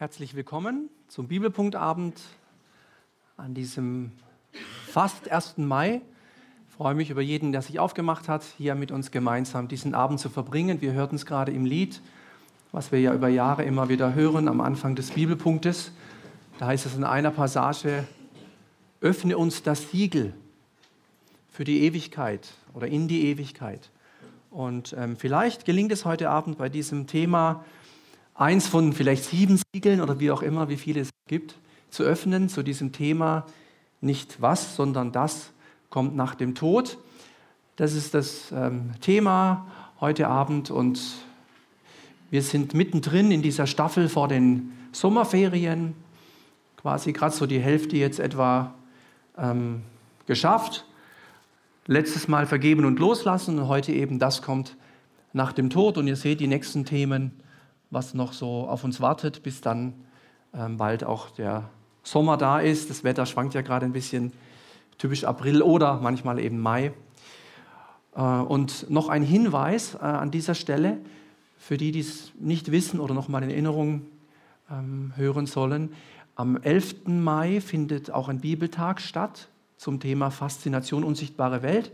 Herzlich 0.00 0.36
willkommen 0.36 0.90
zum 1.08 1.26
Bibelpunktabend 1.26 2.20
an 3.36 3.52
diesem 3.52 4.12
fast 4.86 5.28
1. 5.28 5.58
Mai. 5.58 6.02
Ich 6.68 6.74
freue 6.76 6.94
mich 6.94 7.10
über 7.10 7.20
jeden, 7.20 7.50
der 7.50 7.62
sich 7.62 7.80
aufgemacht 7.80 8.28
hat, 8.28 8.44
hier 8.58 8.76
mit 8.76 8.92
uns 8.92 9.10
gemeinsam 9.10 9.66
diesen 9.66 9.96
Abend 9.96 10.20
zu 10.20 10.28
verbringen. 10.28 10.80
Wir 10.80 10.92
hörten 10.92 11.16
es 11.16 11.26
gerade 11.26 11.50
im 11.50 11.64
Lied, 11.64 12.00
was 12.70 12.92
wir 12.92 13.00
ja 13.00 13.12
über 13.12 13.26
Jahre 13.26 13.64
immer 13.64 13.88
wieder 13.88 14.14
hören 14.14 14.46
am 14.46 14.60
Anfang 14.60 14.94
des 14.94 15.10
Bibelpunktes. 15.10 15.90
Da 16.60 16.66
heißt 16.66 16.86
es 16.86 16.94
in 16.94 17.02
einer 17.02 17.32
Passage, 17.32 18.06
öffne 19.00 19.36
uns 19.36 19.64
das 19.64 19.90
Siegel 19.90 20.32
für 21.50 21.64
die 21.64 21.82
Ewigkeit 21.82 22.54
oder 22.72 22.86
in 22.86 23.08
die 23.08 23.26
Ewigkeit. 23.26 23.90
Und 24.52 24.94
ähm, 24.96 25.16
vielleicht 25.16 25.64
gelingt 25.64 25.90
es 25.90 26.04
heute 26.04 26.30
Abend 26.30 26.56
bei 26.56 26.68
diesem 26.68 27.08
Thema, 27.08 27.64
eins 28.38 28.68
von 28.68 28.92
vielleicht 28.92 29.24
sieben 29.24 29.60
Siegeln 29.74 30.00
oder 30.00 30.20
wie 30.20 30.30
auch 30.30 30.42
immer, 30.42 30.68
wie 30.68 30.76
viele 30.76 31.00
es 31.00 31.10
gibt, 31.26 31.56
zu 31.90 32.04
öffnen 32.04 32.48
zu 32.48 32.62
diesem 32.62 32.92
Thema. 32.92 33.44
Nicht 34.00 34.40
was, 34.40 34.76
sondern 34.76 35.12
das 35.12 35.50
kommt 35.90 36.14
nach 36.16 36.34
dem 36.36 36.54
Tod. 36.54 36.98
Das 37.76 37.94
ist 37.94 38.14
das 38.14 38.52
ähm, 38.52 38.92
Thema 39.00 39.66
heute 40.00 40.28
Abend 40.28 40.70
und 40.70 41.00
wir 42.30 42.42
sind 42.42 42.74
mittendrin 42.74 43.30
in 43.32 43.42
dieser 43.42 43.66
Staffel 43.66 44.08
vor 44.08 44.28
den 44.28 44.72
Sommerferien, 44.92 45.94
quasi 46.76 47.12
gerade 47.12 47.34
so 47.34 47.46
die 47.46 47.58
Hälfte 47.58 47.96
jetzt 47.96 48.20
etwa 48.20 48.74
ähm, 49.36 49.82
geschafft. 50.26 50.84
Letztes 51.86 52.28
Mal 52.28 52.46
vergeben 52.46 52.84
und 52.84 52.98
loslassen 52.98 53.58
und 53.58 53.68
heute 53.68 53.92
eben 53.92 54.18
das 54.18 54.42
kommt 54.42 54.76
nach 55.32 55.52
dem 55.52 55.70
Tod 55.70 55.98
und 55.98 56.06
ihr 56.06 56.16
seht 56.16 56.38
die 56.38 56.46
nächsten 56.46 56.84
Themen 56.84 57.32
was 57.90 58.14
noch 58.14 58.32
so 58.32 58.68
auf 58.68 58.84
uns 58.84 59.00
wartet, 59.00 59.42
bis 59.42 59.60
dann 59.60 59.94
ähm, 60.54 60.76
bald 60.76 61.04
auch 61.04 61.30
der 61.30 61.68
Sommer 62.02 62.36
da 62.36 62.60
ist. 62.60 62.90
Das 62.90 63.04
Wetter 63.04 63.26
schwankt 63.26 63.54
ja 63.54 63.62
gerade 63.62 63.86
ein 63.86 63.92
bisschen, 63.92 64.32
typisch 64.98 65.24
April 65.24 65.62
oder 65.62 66.00
manchmal 66.00 66.38
eben 66.38 66.60
Mai. 66.60 66.92
Äh, 68.14 68.20
und 68.20 68.90
noch 68.90 69.08
ein 69.08 69.22
Hinweis 69.22 69.94
äh, 69.94 69.98
an 69.98 70.30
dieser 70.30 70.54
Stelle 70.54 70.98
für 71.56 71.76
die, 71.76 71.92
die 71.92 72.00
es 72.00 72.32
nicht 72.38 72.70
wissen 72.70 73.00
oder 73.00 73.14
noch 73.14 73.28
mal 73.28 73.42
in 73.42 73.50
Erinnerung 73.50 74.06
ähm, 74.70 75.12
hören 75.16 75.46
sollen. 75.46 75.92
Am 76.34 76.56
11. 76.56 77.06
Mai 77.06 77.60
findet 77.60 78.10
auch 78.10 78.28
ein 78.28 78.40
Bibeltag 78.40 79.00
statt 79.00 79.48
zum 79.76 80.00
Thema 80.00 80.30
Faszination 80.30 81.04
unsichtbare 81.04 81.62
Welt. 81.62 81.92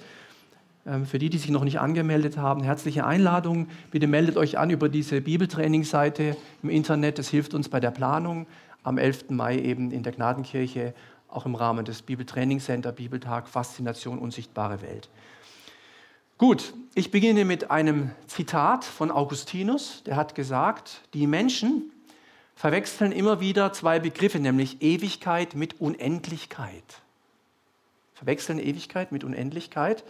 Ähm, 0.86 1.06
für 1.06 1.18
die, 1.18 1.30
die 1.30 1.38
sich 1.38 1.50
noch 1.50 1.64
nicht 1.64 1.80
angemeldet 1.80 2.36
haben, 2.36 2.62
herzliche 2.62 3.06
Einladung. 3.06 3.68
Bitte 3.90 4.06
meldet 4.06 4.36
euch 4.36 4.58
an 4.58 4.70
über 4.70 4.88
diese 4.88 5.20
Bibeltrainingsseite 5.20 6.36
im 6.62 6.70
Internet. 6.70 7.18
Das 7.18 7.28
hilft 7.28 7.54
uns 7.54 7.68
bei 7.68 7.80
der 7.80 7.90
Planung. 7.90 8.46
Am 8.82 8.98
11. 8.98 9.30
Mai 9.30 9.58
eben 9.58 9.90
in 9.90 10.02
der 10.02 10.12
Gnadenkirche, 10.12 10.92
auch 11.28 11.46
im 11.46 11.54
Rahmen 11.54 11.86
des 11.86 12.02
Bibeltrainingscenter, 12.02 12.92
Bibeltag, 12.92 13.48
Faszination, 13.48 14.18
unsichtbare 14.18 14.82
Welt. 14.82 15.08
Gut, 16.36 16.74
ich 16.94 17.10
beginne 17.10 17.44
mit 17.44 17.70
einem 17.70 18.10
Zitat 18.26 18.84
von 18.84 19.10
Augustinus. 19.10 20.02
Der 20.04 20.16
hat 20.16 20.34
gesagt, 20.34 21.00
die 21.14 21.26
Menschen 21.26 21.92
verwechseln 22.56 23.12
immer 23.12 23.40
wieder 23.40 23.72
zwei 23.72 24.00
Begriffe, 24.00 24.38
nämlich 24.38 24.82
Ewigkeit 24.82 25.54
mit 25.54 25.80
Unendlichkeit. 25.80 26.84
Verwechseln 28.14 28.58
Ewigkeit 28.58 29.12
mit 29.12 29.24
Unendlichkeit. 29.24 30.04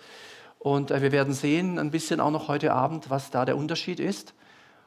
Und 0.64 0.90
äh, 0.90 1.02
wir 1.02 1.12
werden 1.12 1.34
sehen 1.34 1.78
ein 1.78 1.90
bisschen 1.90 2.20
auch 2.20 2.30
noch 2.30 2.48
heute 2.48 2.72
Abend, 2.72 3.10
was 3.10 3.30
da 3.30 3.44
der 3.44 3.58
Unterschied 3.58 4.00
ist. 4.00 4.32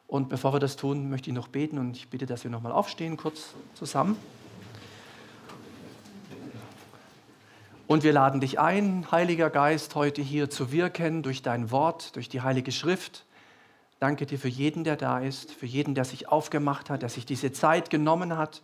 Und 0.08 0.28
bevor 0.28 0.52
wir 0.52 0.60
das 0.60 0.76
tun, 0.76 1.08
möchte 1.08 1.30
ich 1.30 1.36
noch 1.36 1.50
beten 1.50 1.78
und 1.78 1.96
ich 1.96 2.10
bitte, 2.10 2.26
dass 2.26 2.44
wir 2.44 2.50
nochmal 2.50 2.72
aufstehen, 2.72 3.16
kurz 3.16 3.54
zusammen. 3.76 4.18
Und 7.86 8.04
wir 8.04 8.12
laden 8.12 8.42
dich 8.42 8.60
ein, 8.60 9.06
Heiliger 9.12 9.52
Geist, 9.52 9.94
heute 9.94 10.24
hier 10.24 10.50
zu 10.50 10.72
wirken 10.72 11.22
durch 11.22 11.44
dein 11.44 11.70
Wort, 11.70 12.16
durch 12.16 12.28
die 12.28 12.42
Heilige 12.42 12.72
Schrift. 12.72 13.28
Danke 14.00 14.26
dir 14.26 14.40
für 14.40 14.50
jeden, 14.50 14.84
der 14.84 14.96
da 14.96 15.20
ist, 15.20 15.52
für 15.52 15.68
jeden, 15.68 15.94
der 15.94 16.06
sich 16.06 16.28
aufgemacht 16.28 16.90
hat, 16.90 17.04
der 17.04 17.10
sich 17.10 17.28
diese 17.28 17.52
Zeit 17.52 17.92
genommen 17.92 18.36
hat, 18.36 18.64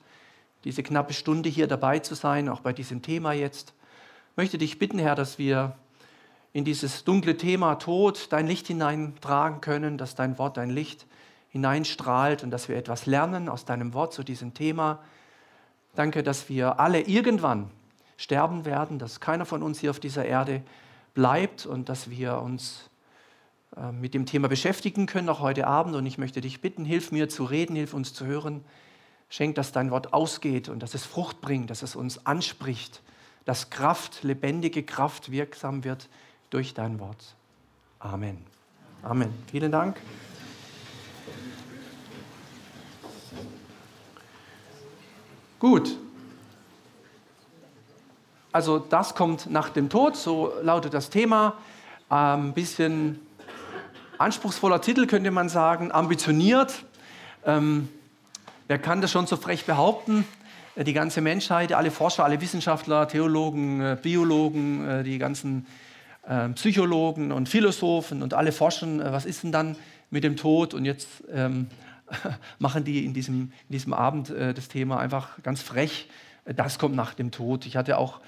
diese 0.64 0.82
knappe 0.82 1.14
Stunde 1.14 1.48
hier 1.48 1.68
dabei 1.68 2.00
zu 2.00 2.16
sein, 2.16 2.50
auch 2.50 2.62
bei 2.62 2.74
diesem 2.74 3.04
Thema 3.04 3.34
jetzt. 3.34 3.76
Ich 4.32 4.38
möchte 4.38 4.58
dich 4.58 4.80
bitten, 4.80 4.98
Herr, 4.98 5.14
dass 5.14 5.38
wir 5.38 5.76
in 6.54 6.64
dieses 6.64 7.04
dunkle 7.04 7.36
Thema 7.36 7.76
Tod 7.76 8.28
dein 8.32 8.48
Licht 8.48 8.68
hineintragen 8.68 9.60
können, 9.60 9.98
dass 9.98 10.14
dein 10.14 10.38
Wort 10.38 10.58
dein 10.58 10.70
Licht 10.70 11.08
hineinstrahlt 11.50 12.44
und 12.44 12.52
dass 12.52 12.70
wir 12.70 12.78
etwas 12.78 13.08
lernen 13.08 13.50
aus 13.50 13.66
deinem 13.66 13.94
Wort 13.94 14.14
zu 14.14 14.24
diesem 14.24 14.54
Thema. 14.54 15.00
Danke, 15.96 16.22
dass 16.24 16.50
wir 16.50 16.80
alle 16.80 17.02
irgendwann 17.02 17.70
sterben 18.18 18.66
werden, 18.66 19.00
dass 19.00 19.20
keiner 19.20 19.46
von 19.46 19.64
uns 19.64 19.80
hier 19.80 19.90
auf 19.90 20.00
dieser 20.00 20.26
Erde 20.26 20.62
bleibt 21.16 21.66
und 21.66 21.90
dass 21.90 22.10
wir 22.10 22.40
uns 22.40 22.90
äh, 23.76 23.92
mit 23.92 24.14
dem 24.14 24.26
Thema 24.28 24.48
beschäftigen 24.48 25.08
können, 25.08 25.30
auch 25.30 25.40
heute 25.40 25.66
Abend. 25.68 25.96
Und 25.96 26.06
ich 26.06 26.20
möchte 26.20 26.42
dich 26.42 26.62
bitten, 26.62 26.86
hilf 26.86 27.12
mir 27.12 27.30
zu 27.30 27.44
reden, 27.46 27.76
hilf 27.76 27.94
uns 27.94 28.14
zu 28.14 28.26
hören. 28.26 28.64
Schenk, 29.30 29.56
dass 29.56 29.72
dein 29.72 29.90
Wort 29.90 30.14
ausgeht 30.14 30.70
und 30.70 30.84
dass 30.84 30.94
es 30.94 31.06
Frucht 31.06 31.42
bringt, 31.42 31.72
dass 31.72 31.82
es 31.82 31.96
uns 31.96 32.26
anspricht, 32.28 33.02
dass 33.46 33.72
Kraft, 33.72 34.24
lebendige 34.24 34.84
Kraft 34.84 35.32
wirksam 35.32 35.84
wird 35.84 36.08
durch 36.54 36.76
dein 36.76 37.00
Wort. 37.00 37.36
Amen. 38.00 38.38
Amen. 39.02 39.34
Vielen 39.50 39.72
Dank. 39.72 40.00
Gut. 45.58 45.98
Also 48.52 48.78
das 48.78 49.16
kommt 49.16 49.50
nach 49.50 49.70
dem 49.70 49.90
Tod, 49.90 50.16
so 50.16 50.54
lautet 50.62 50.94
das 50.94 51.10
Thema. 51.10 51.56
Ein 52.10 52.40
ähm, 52.40 52.54
bisschen 52.54 53.20
anspruchsvoller 54.20 54.80
Titel 54.80 55.08
könnte 55.08 55.32
man 55.32 55.50
sagen, 55.50 55.92
ambitioniert. 55.92 56.86
Ähm, 57.46 57.90
wer 58.68 58.78
kann 58.78 59.02
das 59.02 59.12
schon 59.12 59.26
so 59.26 59.38
frech 59.38 59.66
behaupten? 59.66 60.24
Äh, 60.76 60.84
die 60.84 60.94
ganze 60.94 61.22
Menschheit, 61.22 61.74
alle 61.74 61.90
Forscher, 61.90 62.24
alle 62.24 62.40
Wissenschaftler, 62.42 63.08
Theologen, 63.08 63.82
äh, 63.82 63.98
Biologen, 64.00 64.88
äh, 64.88 65.04
die 65.04 65.18
ganzen 65.18 65.66
ähm, 66.28 66.54
Psychologen 66.54 67.32
und 67.32 67.50
Philosophen 67.50 68.24
und 68.24 68.34
alle 68.34 68.52
forschen, 68.52 69.02
äh, 69.02 69.12
was 69.12 69.26
ist 69.26 69.44
denn 69.44 69.52
dann 69.52 69.76
mit 70.10 70.24
dem 70.24 70.38
Tod? 70.38 70.74
Und 70.74 70.86
jetzt 70.86 71.10
ähm, 71.32 71.68
machen 72.60 72.84
die 72.84 73.06
in 73.06 73.14
diesem, 73.14 73.52
in 73.68 73.74
diesem 73.74 73.94
Abend 73.94 74.30
äh, 74.30 74.54
das 74.54 74.68
Thema 74.70 75.00
einfach 75.00 75.42
ganz 75.44 75.62
frech. 75.62 76.08
Äh, 76.46 76.54
das 76.54 76.80
kommt 76.80 76.96
nach 76.96 77.14
dem 77.14 77.32
Tod. 77.32 77.66
Ich 77.66 77.76
hatte 77.76 77.98
auch 77.98 78.22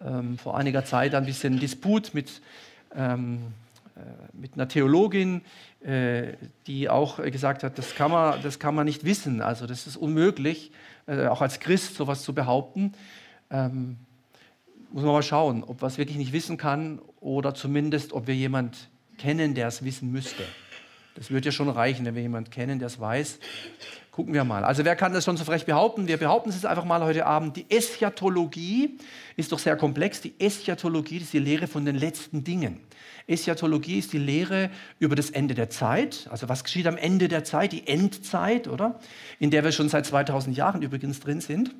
ähm, 0.00 0.38
vor 0.38 0.56
einiger 0.56 0.84
Zeit 0.84 1.14
ein 1.14 1.24
bisschen 1.24 1.60
Disput 1.60 2.14
mit, 2.14 2.42
ähm, 2.94 3.38
äh, 3.96 4.00
mit 4.32 4.54
einer 4.54 4.68
Theologin, 4.68 5.42
äh, 5.84 6.32
die 6.66 6.88
auch 6.88 7.22
gesagt 7.22 7.62
hat, 7.62 7.78
das 7.78 7.94
kann, 7.94 8.10
man, 8.10 8.42
das 8.42 8.58
kann 8.58 8.74
man 8.74 8.86
nicht 8.86 9.04
wissen. 9.04 9.40
Also 9.40 9.66
das 9.66 9.86
ist 9.86 9.96
unmöglich, 9.96 10.72
äh, 11.06 11.26
auch 11.26 11.42
als 11.42 11.60
Christ 11.60 11.94
sowas 11.94 12.22
zu 12.22 12.34
behaupten. 12.34 12.92
Ähm, 13.50 13.98
muss 14.92 15.02
man 15.02 15.12
mal 15.12 15.22
schauen, 15.22 15.64
ob 15.64 15.82
es 15.82 15.98
wirklich 15.98 16.16
nicht 16.16 16.32
wissen 16.32 16.56
kann 16.56 17.00
oder 17.20 17.54
zumindest, 17.54 18.12
ob 18.12 18.26
wir 18.26 18.34
jemand 18.34 18.88
kennen, 19.18 19.54
der 19.54 19.68
es 19.68 19.84
wissen 19.84 20.12
müsste. 20.12 20.44
Das 21.14 21.30
würde 21.30 21.46
ja 21.46 21.52
schon 21.52 21.70
reichen, 21.70 22.04
wenn 22.04 22.14
wir 22.14 22.22
jemanden 22.22 22.50
kennen, 22.50 22.78
der 22.78 22.86
es 22.86 23.00
weiß. 23.00 23.38
Gucken 24.10 24.34
wir 24.34 24.44
mal. 24.44 24.64
Also 24.64 24.84
wer 24.84 24.96
kann 24.96 25.12
das 25.12 25.24
schon 25.24 25.36
so 25.36 25.44
frech 25.44 25.64
behaupten? 25.64 26.08
Wir 26.08 26.18
behaupten 26.18 26.50
es 26.50 26.56
jetzt 26.56 26.66
einfach 26.66 26.84
mal 26.84 27.02
heute 27.02 27.26
Abend. 27.26 27.56
Die 27.56 27.70
Eschatologie 27.70 28.98
ist 29.36 29.52
doch 29.52 29.58
sehr 29.58 29.76
komplex. 29.76 30.20
Die 30.20 30.34
Eschatologie 30.38 31.18
ist 31.18 31.32
die 31.32 31.38
Lehre 31.38 31.66
von 31.66 31.84
den 31.84 31.96
letzten 31.96 32.44
Dingen. 32.44 32.80
Eschatologie 33.26 33.98
ist 33.98 34.12
die 34.12 34.18
Lehre 34.18 34.70
über 34.98 35.16
das 35.16 35.30
Ende 35.30 35.54
der 35.54 35.70
Zeit. 35.70 36.28
Also 36.30 36.48
was 36.48 36.64
geschieht 36.64 36.86
am 36.86 36.96
Ende 36.96 37.28
der 37.28 37.44
Zeit? 37.44 37.72
Die 37.72 37.86
Endzeit, 37.86 38.68
oder? 38.68 39.00
In 39.38 39.50
der 39.50 39.64
wir 39.64 39.72
schon 39.72 39.88
seit 39.88 40.06
2000 40.06 40.56
Jahren 40.56 40.82
übrigens 40.82 41.20
drin 41.20 41.40
sind 41.40 41.74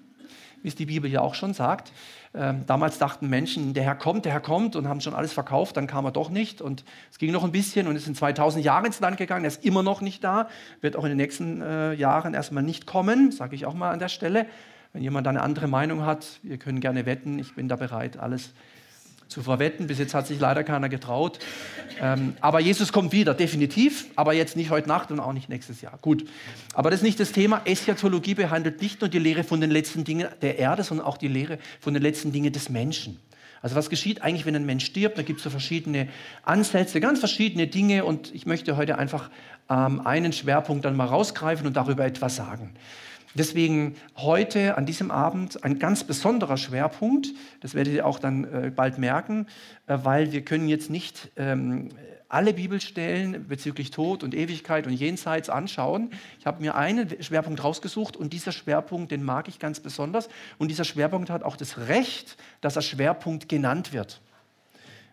wie 0.67 0.69
es 0.69 0.75
die 0.75 0.87
Bibel 0.87 1.09
ja 1.09 1.21
auch 1.21 1.37
schon 1.37 1.55
sagt. 1.55 1.93
Ähm, 2.35 2.65
damals 2.67 2.99
dachten 2.99 3.29
Menschen, 3.29 3.73
der 3.73 3.85
Herr 3.85 3.95
kommt, 3.95 4.25
der 4.25 4.33
Herr 4.33 4.41
kommt 4.41 4.75
und 4.75 4.89
haben 4.89 5.01
schon 5.01 5.15
alles 5.15 5.33
verkauft, 5.33 5.77
dann 5.77 5.87
kam 5.87 6.05
er 6.05 6.11
doch 6.11 6.29
nicht 6.29 6.61
und 6.61 6.85
es 7.09 7.19
ging 7.19 7.31
noch 7.31 7.45
ein 7.45 7.53
bisschen 7.53 7.87
und 7.87 7.95
es 7.95 8.05
sind 8.05 8.17
2000 8.17 8.65
Jahre 8.65 8.87
ins 8.87 8.99
Land 8.99 9.17
gegangen, 9.17 9.45
er 9.45 9.49
ist 9.49 9.65
immer 9.65 9.85
noch 9.85 10.01
nicht 10.01 10.25
da, 10.25 10.49
wird 10.81 10.97
auch 10.97 11.05
in 11.05 11.11
den 11.11 11.19
nächsten 11.19 11.63
äh, 11.63 11.93
Jahren 11.93 12.35
erstmal 12.35 12.65
nicht 12.65 12.85
kommen, 12.85 13.31
sage 13.31 13.55
ich 13.55 13.65
auch 13.65 13.75
mal 13.75 13.93
an 13.93 14.01
der 14.01 14.09
Stelle. 14.09 14.47
Wenn 14.93 15.05
jemand 15.05 15.29
eine 15.29 15.41
andere 15.41 15.69
Meinung 15.69 16.05
hat, 16.05 16.41
wir 16.43 16.57
können 16.57 16.81
gerne 16.81 17.07
wetten, 17.07 17.39
ich 17.39 17.55
bin 17.55 17.69
da 17.69 17.77
bereit, 17.77 18.17
alles 18.17 18.53
zu 19.29 19.43
verwetten. 19.43 19.87
Bis 19.87 19.99
jetzt 19.99 20.15
hat 20.15 20.27
sich 20.27 20.41
leider 20.41 20.65
keiner 20.65 20.89
getraut. 20.89 21.39
Ähm, 22.01 22.35
aber 22.41 22.61
Jesus 22.61 22.93
kommt 22.93 23.13
wieder, 23.13 23.35
definitiv. 23.35 24.07
Aber 24.17 24.33
jetzt 24.33 24.57
nicht 24.57 24.71
heute 24.71 24.89
Nacht 24.89 25.11
und 25.11 25.21
auch 25.21 25.33
nicht 25.33 25.49
nächstes 25.49 25.81
Jahr. 25.81 25.99
Gut. 26.01 26.25
Aber 26.75 26.91
das 26.91 27.01
ist 27.01 27.05
nicht 27.05 27.21
das 27.21 27.33
Thema. 27.33 27.63
Eschatologie 27.65 28.35
behandelt 28.35 28.83
nicht 28.83 29.01
nur 29.01 29.09
die 29.09 29.19
Lehre 29.19 29.45
von 29.45 29.61
den 29.61 29.71
letzten 29.71 30.05
Dingen 30.05 30.29
der 30.43 30.59
Erde, 30.59 30.83
sondern 30.83 31.07
auch 31.07 31.17
die 31.17 31.29
Lehre 31.29 31.59
von 31.81 31.95
den 31.95 32.03
letzten 32.03 32.33
Dingen 32.33 32.53
des 32.53 32.69
Menschen. 32.69 33.19
Also 33.63 33.75
was 33.75 33.91
geschieht 33.91 34.23
eigentlich, 34.23 34.47
wenn 34.47 34.55
ein 34.55 34.67
Mensch 34.67 34.85
stirbt? 34.85 35.19
Da 35.19 35.23
gibt 35.23 35.39
es 35.39 35.45
so 35.45 35.51
verschiedene 35.51 36.09
Ansätze, 36.45 37.01
ganz 37.01 37.19
verschiedene 37.19 37.67
Dinge. 37.67 38.05
Und 38.05 38.35
ich 38.35 38.47
möchte 38.47 38.77
heute 38.77 38.99
einfach 38.99 39.31
ähm, 39.69 40.07
einen 40.07 40.33
Schwerpunkt 40.33 40.85
dann 40.85 40.97
mal 40.97 41.07
rausgreifen 41.07 41.67
und 41.67 41.77
darüber 41.77 42.05
etwas 42.05 42.37
sagen. 42.37 42.75
Deswegen 43.39 43.97
heute 44.17 44.79
an 44.79 44.87
diesem 44.87 45.11
Abend 45.11 45.63
ein 45.63 45.79
ganz 45.79 46.05
besonderer 46.05 46.57
Schwerpunkt. 46.57 47.29
Das 47.61 47.75
werdet 47.75 47.93
ihr 47.93 48.07
auch 48.07 48.19
dann 48.19 48.45
äh, 48.45 48.73
bald 48.75 48.97
merken, 48.97 49.47
äh, 49.87 49.99
weil 50.03 50.33
wir 50.33 50.43
können 50.43 50.69
jetzt 50.69 50.89
nicht 50.89 51.31
ähm, 51.37 51.91
alle 52.31 52.55
Bibelstellen 52.55 53.47
bezüglich 53.47 53.91
Tod 53.91 54.25
und 54.25 54.35
Ewigkeit 54.35 54.87
und 54.87 54.95
Jenseits 54.95 55.51
anschauen. 55.51 56.11
Ich 56.41 56.47
habe 56.47 56.63
mir 56.63 56.77
einen 56.77 57.23
Schwerpunkt 57.23 57.63
rausgesucht 57.63 58.17
und 58.17 58.33
dieser 58.33 58.53
Schwerpunkt, 58.53 59.13
den 59.13 59.23
mag 59.23 59.49
ich 59.49 59.59
ganz 59.59 59.81
besonders. 59.81 60.31
Und 60.57 60.69
dieser 60.69 60.85
Schwerpunkt 60.85 61.29
hat 61.29 61.43
auch 61.43 61.57
das 61.57 61.77
Recht, 61.89 62.39
dass 62.63 62.77
er 62.77 62.83
Schwerpunkt 62.83 63.51
genannt 63.51 63.93
wird. 63.93 64.23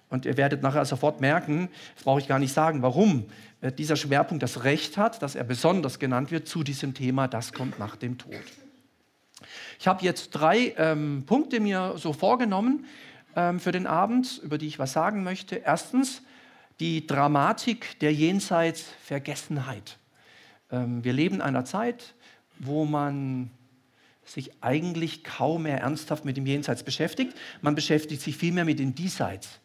Und 0.09 0.25
ihr 0.25 0.37
werdet 0.37 0.61
nachher 0.61 0.85
sofort 0.85 1.21
merken, 1.21 1.69
das 1.95 2.03
brauche 2.03 2.19
ich 2.19 2.27
gar 2.27 2.39
nicht 2.39 2.53
sagen, 2.53 2.81
warum 2.83 3.25
dieser 3.71 3.95
Schwerpunkt 3.95 4.43
das 4.43 4.63
Recht 4.63 4.97
hat, 4.97 5.21
dass 5.21 5.35
er 5.35 5.43
besonders 5.43 5.99
genannt 5.99 6.31
wird 6.31 6.47
zu 6.47 6.63
diesem 6.63 6.93
Thema, 6.93 7.27
das 7.27 7.53
kommt 7.53 7.79
nach 7.79 7.95
dem 7.95 8.17
Tod. 8.17 8.43
Ich 9.79 9.87
habe 9.87 10.03
jetzt 10.03 10.31
drei 10.31 10.73
ähm, 10.77 11.23
Punkte 11.25 11.59
mir 11.59 11.93
so 11.97 12.13
vorgenommen 12.13 12.85
ähm, 13.35 13.59
für 13.59 13.71
den 13.71 13.87
Abend, 13.87 14.41
über 14.43 14.57
die 14.57 14.67
ich 14.67 14.79
was 14.79 14.93
sagen 14.93 15.23
möchte. 15.23 15.57
Erstens, 15.57 16.21
die 16.79 17.05
Dramatik 17.07 17.99
der 17.99 18.13
Jenseitsvergessenheit. 18.13 19.97
Ähm, 20.71 21.03
wir 21.03 21.13
leben 21.13 21.35
in 21.35 21.41
einer 21.41 21.65
Zeit, 21.65 22.15
wo 22.59 22.85
man 22.85 23.51
sich 24.25 24.51
eigentlich 24.61 25.23
kaum 25.23 25.63
mehr 25.63 25.81
ernsthaft 25.81 26.25
mit 26.25 26.37
dem 26.37 26.45
Jenseits 26.45 26.83
beschäftigt. 26.83 27.35
Man 27.61 27.75
beschäftigt 27.75 28.21
sich 28.21 28.37
vielmehr 28.37 28.65
mit 28.65 28.79
dem 28.79 28.95
Diesseits. 28.95 29.59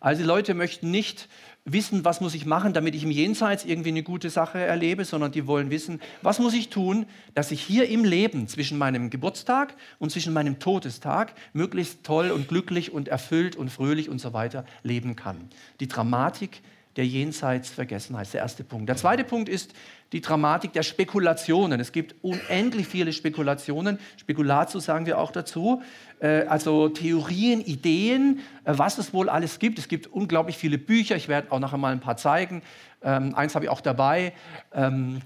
Also 0.00 0.22
die 0.22 0.26
Leute 0.26 0.54
möchten 0.54 0.90
nicht 0.90 1.28
wissen, 1.64 2.04
was 2.04 2.20
muss 2.20 2.34
ich 2.34 2.46
machen, 2.46 2.72
damit 2.72 2.94
ich 2.94 3.02
im 3.02 3.10
Jenseits 3.10 3.64
irgendwie 3.64 3.88
eine 3.88 4.02
gute 4.02 4.30
Sache 4.30 4.58
erlebe, 4.58 5.04
sondern 5.04 5.32
die 5.32 5.46
wollen 5.46 5.70
wissen, 5.70 6.00
was 6.22 6.38
muss 6.38 6.54
ich 6.54 6.68
tun, 6.68 7.06
dass 7.34 7.50
ich 7.50 7.60
hier 7.60 7.88
im 7.88 8.04
Leben 8.04 8.46
zwischen 8.46 8.78
meinem 8.78 9.10
Geburtstag 9.10 9.74
und 9.98 10.10
zwischen 10.10 10.32
meinem 10.32 10.58
Todestag 10.58 11.34
möglichst 11.52 12.04
toll 12.04 12.30
und 12.30 12.48
glücklich 12.48 12.92
und 12.92 13.08
erfüllt 13.08 13.56
und 13.56 13.70
fröhlich 13.70 14.08
und 14.08 14.20
so 14.20 14.32
weiter 14.32 14.64
leben 14.82 15.16
kann. 15.16 15.48
Die 15.80 15.88
Dramatik 15.88 16.62
der 16.96 17.06
Jenseitsvergessenheit, 17.06 18.32
der 18.32 18.40
erste 18.40 18.64
Punkt. 18.64 18.88
Der 18.88 18.96
zweite 18.96 19.24
Punkt 19.24 19.48
ist 19.48 19.74
die 20.12 20.20
Dramatik 20.20 20.72
der 20.72 20.82
Spekulationen. 20.82 21.78
Es 21.80 21.92
gibt 21.92 22.14
unendlich 22.22 22.86
viele 22.86 23.12
Spekulationen. 23.12 23.98
Spekulatio 24.16 24.80
sagen 24.80 25.04
wir 25.04 25.18
auch 25.18 25.30
dazu. 25.30 25.82
Äh, 26.20 26.44
also 26.46 26.88
Theorien, 26.88 27.60
Ideen, 27.60 28.40
äh, 28.64 28.72
was 28.76 28.98
es 28.98 29.12
wohl 29.12 29.28
alles 29.28 29.58
gibt. 29.58 29.78
Es 29.78 29.88
gibt 29.88 30.06
unglaublich 30.06 30.56
viele 30.56 30.78
Bücher. 30.78 31.16
Ich 31.16 31.28
werde 31.28 31.52
auch 31.52 31.58
nachher 31.58 31.78
mal 31.78 31.92
ein 31.92 32.00
paar 32.00 32.16
zeigen. 32.16 32.62
Ähm, 33.02 33.34
eins 33.34 33.54
habe 33.54 33.66
ich 33.66 33.70
auch 33.70 33.80
dabei. 33.80 34.32
Ähm, 34.72 35.20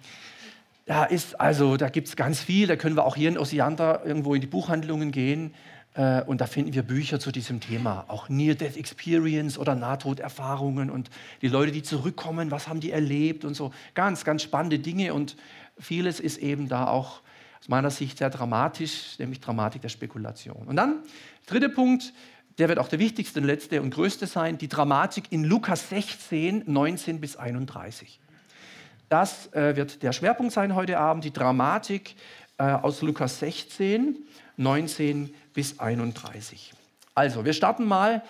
da 0.87 1.09
also, 1.39 1.77
da 1.77 1.89
gibt 1.89 2.09
es 2.09 2.17
ganz 2.17 2.41
viel. 2.41 2.67
Da 2.67 2.75
können 2.75 2.97
wir 2.97 3.05
auch 3.05 3.15
hier 3.15 3.29
in 3.29 3.39
Osiander 3.39 4.03
irgendwo 4.05 4.35
in 4.35 4.41
die 4.41 4.49
Buchhandlungen 4.49 5.13
gehen. 5.13 5.55
Äh, 6.01 6.23
und 6.23 6.41
da 6.41 6.47
finden 6.47 6.73
wir 6.73 6.83
Bücher 6.83 7.21
zu 7.21 7.31
diesem 7.31 7.61
Thema, 7.61 8.07
auch 8.09 8.31
Near-Death 8.31 8.79
Experience 8.79 9.59
oder 9.59 9.75
Nahtoderfahrungen 9.75 10.89
und 10.89 11.11
die 11.43 11.49
Leute, 11.49 11.73
die 11.73 11.83
zurückkommen, 11.83 12.51
was 12.51 12.69
haben 12.69 12.81
die 12.81 12.91
erlebt 12.91 13.45
und 13.45 13.53
so. 13.55 13.73
Ganz, 13.95 14.25
ganz 14.25 14.43
spannende 14.43 14.79
Dinge 14.79 15.13
und 15.13 15.37
vieles 15.79 16.19
ist 16.19 16.39
eben 16.39 16.69
da 16.69 16.87
auch 16.87 17.21
aus 17.61 17.69
meiner 17.69 17.91
Sicht 17.91 18.17
sehr 18.17 18.31
dramatisch, 18.31 19.19
nämlich 19.19 19.41
Dramatik 19.41 19.83
der 19.83 19.91
Spekulation. 19.91 20.67
Und 20.67 20.77
dann, 20.77 21.01
dritter 21.45 21.69
Punkt, 21.69 22.15
der 22.57 22.71
wird 22.71 22.79
auch 22.79 22.89
der 22.89 22.99
wichtigste 22.99 23.41
letzte 23.41 23.83
und 23.83 23.91
größte 23.91 24.27
sein, 24.27 24.57
die 24.57 24.69
Dramatik 24.69 25.25
in 25.31 25.45
Lukas 25.45 25.91
16, 25.91 26.65
19 26.67 27.21
bis 27.21 27.37
31. 27.37 28.21
Das 29.11 29.53
äh, 29.53 29.77
wird 29.77 30.03
der 30.03 30.13
Schwerpunkt 30.13 30.53
sein 30.53 30.75
heute 30.75 30.99
Abend, 30.99 31.25
die 31.25 31.33
Dramatik 31.33 32.15
äh, 32.57 32.63
aus 32.63 33.03
Lukas 33.03 33.41
16, 33.41 34.17
19 34.57 35.35
bis 35.61 35.79
31. 35.79 36.73
Also, 37.15 37.45
wir 37.45 37.53
starten 37.53 37.85
mal 37.85 38.23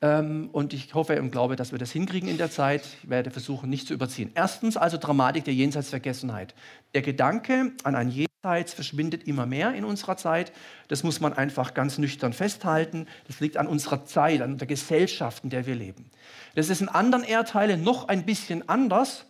ähm, 0.00 0.48
und 0.52 0.72
ich 0.72 0.94
hoffe 0.94 1.20
und 1.20 1.32
glaube, 1.32 1.56
dass 1.56 1.72
wir 1.72 1.78
das 1.80 1.90
hinkriegen 1.90 2.28
in 2.28 2.38
der 2.38 2.52
Zeit. 2.52 2.82
Ich 3.02 3.10
werde 3.10 3.32
versuchen, 3.32 3.68
nicht 3.68 3.88
zu 3.88 3.94
überziehen. 3.94 4.30
Erstens 4.36 4.76
also 4.76 4.96
Dramatik 4.96 5.42
der 5.42 5.54
Jenseitsvergessenheit. 5.54 6.54
Der 6.94 7.02
Gedanke 7.02 7.72
an 7.82 7.96
ein 7.96 8.10
Jenseits 8.10 8.74
verschwindet 8.74 9.26
immer 9.26 9.44
mehr 9.44 9.74
in 9.74 9.84
unserer 9.84 10.16
Zeit. 10.16 10.52
Das 10.86 11.02
muss 11.02 11.18
man 11.18 11.32
einfach 11.32 11.74
ganz 11.74 11.98
nüchtern 11.98 12.32
festhalten. 12.32 13.08
Das 13.26 13.40
liegt 13.40 13.56
an 13.56 13.66
unserer 13.66 14.04
Zeit, 14.04 14.40
an 14.40 14.58
der 14.58 14.68
Gesellschaft, 14.68 15.42
in 15.42 15.50
der 15.50 15.66
wir 15.66 15.74
leben. 15.74 16.08
Das 16.54 16.68
ist 16.68 16.80
in 16.80 16.88
anderen 16.88 17.24
Erdteilen 17.24 17.82
noch 17.82 18.06
ein 18.06 18.24
bisschen 18.24 18.68
anders. 18.68 19.24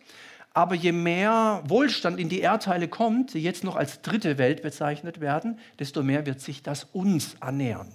Aber 0.58 0.74
je 0.74 0.90
mehr 0.90 1.62
Wohlstand 1.66 2.18
in 2.18 2.28
die 2.28 2.40
Erdteile 2.40 2.88
kommt, 2.88 3.34
die 3.34 3.40
jetzt 3.40 3.62
noch 3.62 3.76
als 3.76 4.02
dritte 4.02 4.38
Welt 4.38 4.60
bezeichnet 4.60 5.20
werden, 5.20 5.60
desto 5.78 6.02
mehr 6.02 6.26
wird 6.26 6.40
sich 6.40 6.64
das 6.64 6.82
uns 6.82 7.36
annähern. 7.38 7.92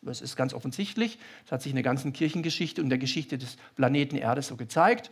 Das 0.00 0.20
ist 0.20 0.36
ganz 0.36 0.54
offensichtlich. 0.54 1.18
Das 1.42 1.50
hat 1.50 1.62
sich 1.62 1.70
in 1.72 1.74
der 1.74 1.82
ganzen 1.82 2.12
Kirchengeschichte 2.12 2.80
und 2.80 2.88
der 2.88 2.98
Geschichte 2.98 3.36
des 3.36 3.56
Planeten 3.74 4.14
Erde 4.14 4.42
so 4.42 4.54
gezeigt. 4.54 5.10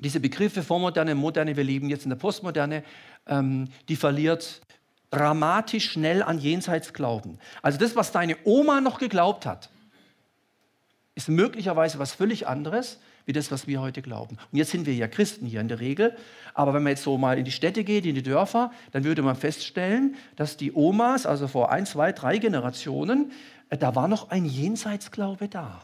Diese 0.00 0.18
Begriffe 0.18 0.64
Vormoderne, 0.64 1.14
Moderne, 1.14 1.56
wir 1.56 1.62
leben 1.62 1.88
jetzt 1.88 2.02
in 2.02 2.10
der 2.10 2.16
Postmoderne, 2.16 2.82
ähm, 3.28 3.68
die 3.88 3.94
verliert 3.94 4.60
dramatisch 5.10 5.92
schnell 5.92 6.24
an 6.24 6.40
Jenseitsglauben. 6.40 7.38
Also 7.62 7.78
das, 7.78 7.94
was 7.94 8.10
deine 8.10 8.38
Oma 8.42 8.80
noch 8.80 8.98
geglaubt 8.98 9.46
hat, 9.46 9.70
ist 11.14 11.28
möglicherweise 11.28 12.00
was 12.00 12.12
völlig 12.12 12.48
anderes 12.48 12.98
wie 13.24 13.32
das, 13.32 13.50
was 13.50 13.66
wir 13.66 13.80
heute 13.80 14.02
glauben. 14.02 14.36
Und 14.50 14.58
jetzt 14.58 14.70
sind 14.70 14.86
wir 14.86 14.94
ja 14.94 15.08
Christen 15.08 15.46
hier 15.46 15.60
in 15.60 15.68
der 15.68 15.80
Regel, 15.80 16.16
aber 16.54 16.74
wenn 16.74 16.82
man 16.82 16.90
jetzt 16.90 17.02
so 17.02 17.16
mal 17.18 17.38
in 17.38 17.44
die 17.44 17.52
Städte 17.52 17.84
geht, 17.84 18.06
in 18.06 18.14
die 18.14 18.22
Dörfer, 18.22 18.72
dann 18.92 19.04
würde 19.04 19.22
man 19.22 19.36
feststellen, 19.36 20.16
dass 20.36 20.56
die 20.56 20.72
Omas, 20.72 21.26
also 21.26 21.48
vor 21.48 21.70
ein, 21.70 21.86
zwei, 21.86 22.12
drei 22.12 22.38
Generationen, 22.38 23.32
äh, 23.70 23.78
da 23.78 23.94
war 23.94 24.08
noch 24.08 24.30
ein 24.30 24.44
Jenseitsglaube 24.44 25.48
da. 25.48 25.80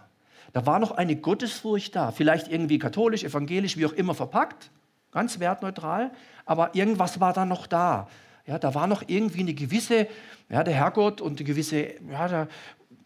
Da 0.52 0.66
war 0.66 0.78
noch 0.78 0.92
eine 0.92 1.16
Gottesfurcht 1.16 1.94
da, 1.94 2.10
vielleicht 2.10 2.48
irgendwie 2.48 2.78
katholisch, 2.78 3.22
evangelisch, 3.22 3.76
wie 3.76 3.86
auch 3.86 3.92
immer 3.92 4.14
verpackt, 4.14 4.70
ganz 5.12 5.40
wertneutral, 5.40 6.10
aber 6.46 6.74
irgendwas 6.74 7.20
war 7.20 7.32
da 7.32 7.44
noch 7.44 7.66
da. 7.66 8.08
Ja, 8.46 8.58
da 8.58 8.74
war 8.74 8.86
noch 8.86 9.02
irgendwie 9.06 9.40
eine 9.40 9.52
gewisse, 9.52 10.06
ja, 10.48 10.64
der 10.64 10.72
Herrgott 10.72 11.20
und 11.20 11.38
eine 11.38 11.46
gewisse, 11.46 11.88
ja, 12.10 12.28
da, 12.28 12.48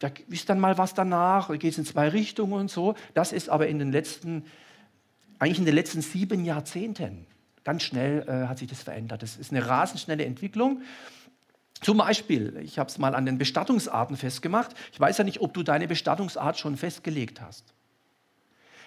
da 0.03 0.11
ist 0.27 0.49
dann 0.49 0.59
mal 0.59 0.77
was 0.77 0.93
danach, 0.93 1.47
da 1.47 1.55
geht 1.55 1.71
es 1.71 1.77
in 1.77 1.85
zwei 1.85 2.09
Richtungen 2.09 2.51
und 2.51 2.69
so. 2.69 2.95
Das 3.13 3.31
ist 3.31 3.47
aber 3.47 3.67
in 3.67 3.79
den 3.79 3.93
letzten, 3.93 4.43
eigentlich 5.39 5.59
in 5.59 5.65
den 5.65 5.75
letzten 5.75 6.01
sieben 6.01 6.43
Jahrzehnten, 6.43 7.25
ganz 7.63 7.83
schnell 7.83 8.27
äh, 8.27 8.47
hat 8.47 8.57
sich 8.57 8.67
das 8.67 8.83
verändert. 8.83 9.23
Das 9.23 9.37
ist 9.37 9.51
eine 9.51 9.65
rasend 9.65 10.01
schnelle 10.01 10.25
Entwicklung. 10.25 10.81
Zum 11.79 11.99
Beispiel, 11.99 12.59
ich 12.61 12.79
habe 12.79 12.89
es 12.89 12.97
mal 12.97 13.15
an 13.15 13.25
den 13.25 13.37
Bestattungsarten 13.37 14.17
festgemacht. 14.17 14.75
Ich 14.91 14.99
weiß 14.99 15.19
ja 15.19 15.23
nicht, 15.23 15.39
ob 15.39 15.53
du 15.53 15.63
deine 15.63 15.87
Bestattungsart 15.87 16.59
schon 16.59 16.75
festgelegt 16.75 17.39
hast. 17.39 17.73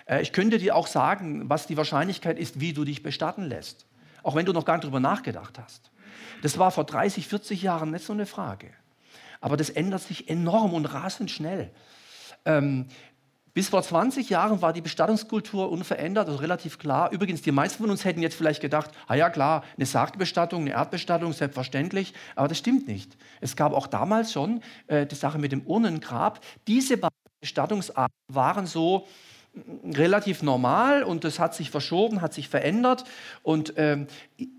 Äh, 0.04 0.20
ich 0.20 0.32
könnte 0.32 0.58
dir 0.58 0.76
auch 0.76 0.86
sagen, 0.86 1.48
was 1.48 1.66
die 1.66 1.78
Wahrscheinlichkeit 1.78 2.38
ist, 2.38 2.60
wie 2.60 2.74
du 2.74 2.84
dich 2.84 3.02
bestatten 3.02 3.44
lässt, 3.44 3.86
auch 4.22 4.34
wenn 4.34 4.44
du 4.44 4.52
noch 4.52 4.66
gar 4.66 4.74
nicht 4.74 4.84
darüber 4.84 5.00
nachgedacht 5.00 5.58
hast. 5.58 5.90
Das 6.42 6.58
war 6.58 6.70
vor 6.70 6.84
30, 6.84 7.26
40 7.26 7.62
Jahren 7.62 7.90
nicht 7.90 8.04
so 8.04 8.12
eine 8.12 8.26
Frage. 8.26 8.68
Aber 9.40 9.56
das 9.56 9.70
ändert 9.70 10.02
sich 10.02 10.28
enorm 10.28 10.74
und 10.74 10.86
rasend 10.86 11.30
schnell. 11.30 11.70
Ähm, 12.44 12.86
bis 13.56 13.70
vor 13.70 13.82
20 13.82 14.28
Jahren 14.28 14.60
war 14.60 14.74
die 14.74 14.82
Bestattungskultur 14.82 15.72
unverändert, 15.72 16.28
also 16.28 16.40
relativ 16.40 16.78
klar. 16.78 17.10
Übrigens, 17.10 17.40
die 17.40 17.52
meisten 17.52 17.82
von 17.82 17.90
uns 17.90 18.04
hätten 18.04 18.20
jetzt 18.20 18.36
vielleicht 18.36 18.60
gedacht, 18.60 18.90
ah 19.06 19.14
ja 19.14 19.30
klar, 19.30 19.64
eine 19.78 19.86
Sargbestattung, 19.86 20.60
eine 20.60 20.72
Erdbestattung, 20.72 21.32
selbstverständlich. 21.32 22.12
Aber 22.34 22.48
das 22.48 22.58
stimmt 22.58 22.86
nicht. 22.86 23.16
Es 23.40 23.56
gab 23.56 23.72
auch 23.72 23.86
damals 23.86 24.30
schon 24.30 24.60
äh, 24.88 25.06
die 25.06 25.14
Sache 25.14 25.38
mit 25.38 25.52
dem 25.52 25.62
Urnengrab. 25.66 26.44
Diese 26.66 26.98
Bestattungsarten 27.40 28.14
waren 28.28 28.66
so 28.66 29.06
mm, 29.54 29.92
relativ 29.92 30.42
normal 30.42 31.02
und 31.02 31.24
das 31.24 31.38
hat 31.38 31.54
sich 31.54 31.70
verschoben, 31.70 32.20
hat 32.20 32.34
sich 32.34 32.50
verändert. 32.50 33.04
Und 33.42 33.72
ähm, 33.78 34.06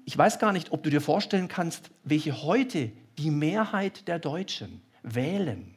ich 0.06 0.18
weiß 0.18 0.40
gar 0.40 0.54
nicht, 0.54 0.72
ob 0.72 0.82
du 0.82 0.90
dir 0.90 1.02
vorstellen 1.02 1.50
kannst, 1.50 1.92
welche 2.04 2.42
heute 2.42 2.92
die 3.18 3.32
Mehrheit 3.32 4.08
der 4.08 4.20
Deutschen 4.20 4.82
wählen. 5.04 5.76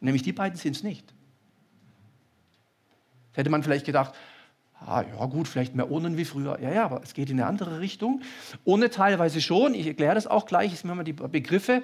Nämlich 0.00 0.22
die 0.22 0.32
beiden 0.32 0.58
sind 0.58 0.76
es 0.76 0.82
nicht. 0.82 1.14
Das 3.32 3.38
hätte 3.38 3.50
man 3.50 3.62
vielleicht 3.62 3.86
gedacht, 3.86 4.14
Ah, 4.84 5.02
ja 5.02 5.24
gut, 5.26 5.48
vielleicht 5.48 5.74
mehr 5.74 5.90
Urnen 5.90 6.18
wie 6.18 6.26
früher. 6.26 6.60
Ja, 6.60 6.70
ja, 6.70 6.84
aber 6.84 7.00
es 7.02 7.14
geht 7.14 7.30
in 7.30 7.40
eine 7.40 7.48
andere 7.48 7.80
Richtung. 7.80 8.20
Ohne 8.64 8.90
teilweise 8.90 9.40
schon, 9.40 9.74
ich 9.74 9.86
erkläre 9.86 10.14
das 10.14 10.26
auch 10.26 10.44
gleich, 10.44 10.72
ich 10.74 10.84
mir 10.84 10.94
mal 10.94 11.02
die 11.02 11.14
Begriffe. 11.14 11.82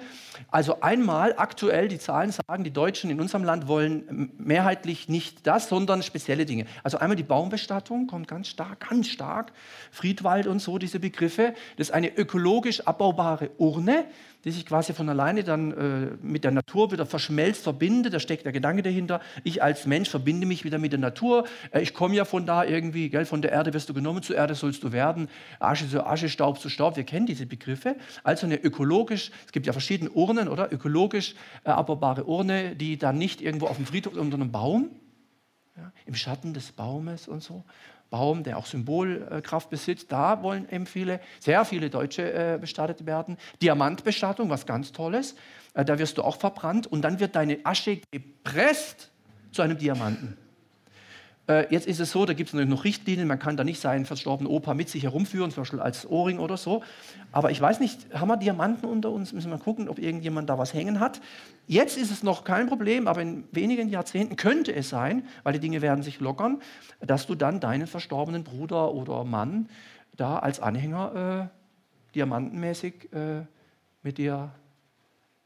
Also 0.51 0.79
einmal 0.81 1.33
aktuell, 1.35 1.87
die 1.87 1.97
Zahlen 1.97 2.31
sagen, 2.31 2.63
die 2.63 2.71
Deutschen 2.71 3.09
in 3.09 3.19
unserem 3.19 3.43
Land 3.43 3.67
wollen 3.67 4.31
mehrheitlich 4.37 5.09
nicht 5.09 5.47
das, 5.47 5.69
sondern 5.69 6.03
spezielle 6.03 6.45
Dinge. 6.45 6.65
Also 6.83 6.99
einmal 6.99 7.15
die 7.15 7.23
Baumbestattung 7.23 8.05
kommt 8.05 8.27
ganz 8.27 8.47
stark, 8.47 8.87
ganz 8.87 9.07
stark. 9.07 9.53
Friedwald 9.91 10.45
und 10.45 10.59
so, 10.59 10.77
diese 10.77 10.99
Begriffe. 10.99 11.55
Das 11.77 11.89
ist 11.89 11.93
eine 11.93 12.15
ökologisch 12.15 12.81
abbaubare 12.81 13.49
Urne, 13.57 14.05
die 14.43 14.51
sich 14.51 14.65
quasi 14.65 14.93
von 14.93 15.07
alleine 15.07 15.43
dann 15.43 15.71
äh, 15.71 16.17
mit 16.21 16.43
der 16.43 16.51
Natur 16.51 16.91
wieder 16.91 17.05
verschmelzt, 17.05 17.63
verbindet. 17.63 18.13
Da 18.13 18.19
steckt 18.19 18.45
der 18.45 18.51
Gedanke 18.51 18.83
dahinter. 18.83 19.21
Ich 19.43 19.63
als 19.63 19.85
Mensch 19.85 20.09
verbinde 20.09 20.45
mich 20.45 20.65
wieder 20.65 20.79
mit 20.79 20.91
der 20.91 20.99
Natur. 20.99 21.45
Äh, 21.71 21.81
ich 21.81 21.93
komme 21.93 22.15
ja 22.15 22.25
von 22.25 22.45
da 22.45 22.63
irgendwie 22.63 23.09
gell, 23.09 23.25
von 23.25 23.41
der 23.41 23.51
Erde 23.51 23.73
wirst 23.73 23.89
du 23.89 23.93
genommen, 23.93 24.21
zur 24.21 24.35
Erde 24.35 24.55
sollst 24.55 24.83
du 24.83 24.91
werden, 24.91 25.29
Asche 25.59 25.89
zu 25.89 26.05
Asche, 26.05 26.29
Staub 26.29 26.59
zu 26.59 26.69
Staub. 26.69 26.97
Wir 26.97 27.03
kennen 27.03 27.25
diese 27.25 27.45
Begriffe. 27.45 27.95
Also 28.23 28.45
eine 28.45 28.61
ökologisch, 28.61 29.31
es 29.45 29.51
gibt 29.51 29.65
ja 29.65 29.71
verschiedene 29.71 30.11
Urnen, 30.11 30.47
oder? 30.47 30.71
Ökologisch 30.71 31.35
äh, 31.63 31.69
abbaubare 31.69 32.25
Urne, 32.25 32.75
die 32.75 32.97
dann 32.97 33.17
nicht 33.17 33.41
irgendwo 33.41 33.67
auf 33.67 33.77
dem 33.77 33.85
Friedhof 33.85 34.15
unter 34.15 34.35
einem 34.35 34.51
Baum, 34.51 34.89
ja, 35.77 35.91
im 36.05 36.15
Schatten 36.15 36.53
des 36.53 36.71
Baumes 36.71 37.27
und 37.27 37.41
so. 37.41 37.63
Baum, 38.13 38.43
der 38.43 38.59
auch 38.59 38.67
Symbolkraft 38.67 39.71
besitzt. 39.71 40.11
Da 40.11 40.43
wollen 40.43 40.69
eben 40.69 40.85
viele, 40.85 41.19
sehr 41.39 41.65
viele 41.65 41.89
Deutsche 41.89 42.31
äh, 42.31 42.59
bestattet 42.61 43.07
werden. 43.07 43.37
Diamantbestattung, 43.59 44.51
was 44.51 44.67
ganz 44.67 44.91
Tolles. 44.91 45.35
Äh, 45.73 45.83
da 45.83 45.97
wirst 45.97 46.19
du 46.19 46.21
auch 46.21 46.37
verbrannt 46.37 46.85
und 46.85 47.01
dann 47.01 47.19
wird 47.19 47.35
deine 47.35 47.57
Asche 47.63 48.01
gepresst 48.11 49.09
zu 49.51 49.63
einem 49.63 49.79
Diamanten. 49.79 50.37
Äh, 51.47 51.71
jetzt 51.73 51.87
ist 51.87 51.99
es 51.99 52.11
so, 52.11 52.25
da 52.25 52.33
gibt 52.33 52.49
es 52.49 52.53
natürlich 52.53 52.69
noch 52.69 52.85
Richtlinien, 52.85 53.27
man 53.27 53.39
kann 53.39 53.57
da 53.57 53.65
nicht 53.65 53.81
seinen 53.81 54.05
verstorbenen 54.05 54.51
Opa 54.51 54.73
mit 54.73 54.89
sich 54.89 55.03
herumführen, 55.03 55.51
zum 55.51 55.63
Beispiel 55.63 55.81
als 55.81 56.05
Ohrring 56.05 56.39
oder 56.39 56.55
so. 56.55 56.83
Aber 57.33 57.51
ich 57.51 57.59
weiß 57.59 57.81
nicht, 57.81 58.13
haben 58.13 58.29
wir 58.29 58.37
Diamanten 58.37 58.87
unter 58.87 59.11
uns? 59.11 59.33
Müssen 59.33 59.51
wir 59.51 59.57
mal 59.57 59.63
gucken, 59.63 59.89
ob 59.89 59.99
irgendjemand 59.99 60.49
da 60.49 60.57
was 60.57 60.73
hängen 60.73 61.01
hat. 61.01 61.19
Jetzt 61.67 61.97
ist 61.97 62.11
es 62.11 62.23
noch 62.23 62.45
kein 62.45 62.67
Problem, 62.67 63.07
aber 63.07 63.21
in 63.21 63.43
wenigen 63.51 63.89
Jahrzehnten 63.89 64.37
könnte 64.37 64.73
es 64.73 64.89
sein, 64.89 65.27
weil 65.43 65.53
die 65.53 65.59
Dinge 65.59 65.81
werden 65.81 66.03
sich 66.03 66.21
lockern, 66.21 66.61
dass 67.01 67.27
du 67.27 67.35
dann 67.35 67.59
deinen 67.59 67.87
verstorbenen 67.87 68.45
Bruder 68.45 68.93
oder 68.93 69.25
Mann 69.25 69.67
da 70.15 70.39
als 70.39 70.61
Anhänger 70.61 71.49
äh, 71.51 72.15
diamantenmäßig 72.15 73.11
äh, 73.11 73.41
mit 74.01 74.17
dir 74.17 74.51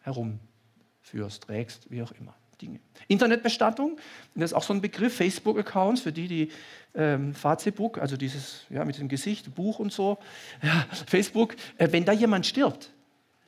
herumführst, 0.01 1.43
trägst, 1.43 1.89
wie 1.89 2.03
auch 2.03 2.11
immer. 2.11 2.35
Dinge. 2.61 2.79
Internetbestattung, 3.07 3.97
das 4.35 4.51
ist 4.51 4.53
auch 4.55 4.63
so 4.63 4.73
ein 4.73 4.81
Begriff, 4.81 5.15
Facebook-Accounts, 5.15 6.01
für 6.01 6.11
die, 6.11 6.27
die 6.27 6.51
ähm, 6.95 7.33
Facebook, 7.33 7.99
also 7.99 8.17
dieses 8.17 8.65
ja, 8.69 8.83
mit 8.83 8.97
dem 8.97 9.07
Gesicht, 9.07 9.53
Buch 9.55 9.79
und 9.79 9.93
so, 9.93 10.17
ja, 10.61 10.85
Facebook, 11.05 11.55
äh, 11.77 11.87
wenn 11.91 12.05
da 12.05 12.11
jemand 12.11 12.45
stirbt, 12.45 12.91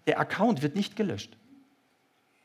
der 0.07 0.19
Account 0.19 0.61
wird 0.61 0.75
nicht 0.75 0.95
gelöscht. 0.95 1.35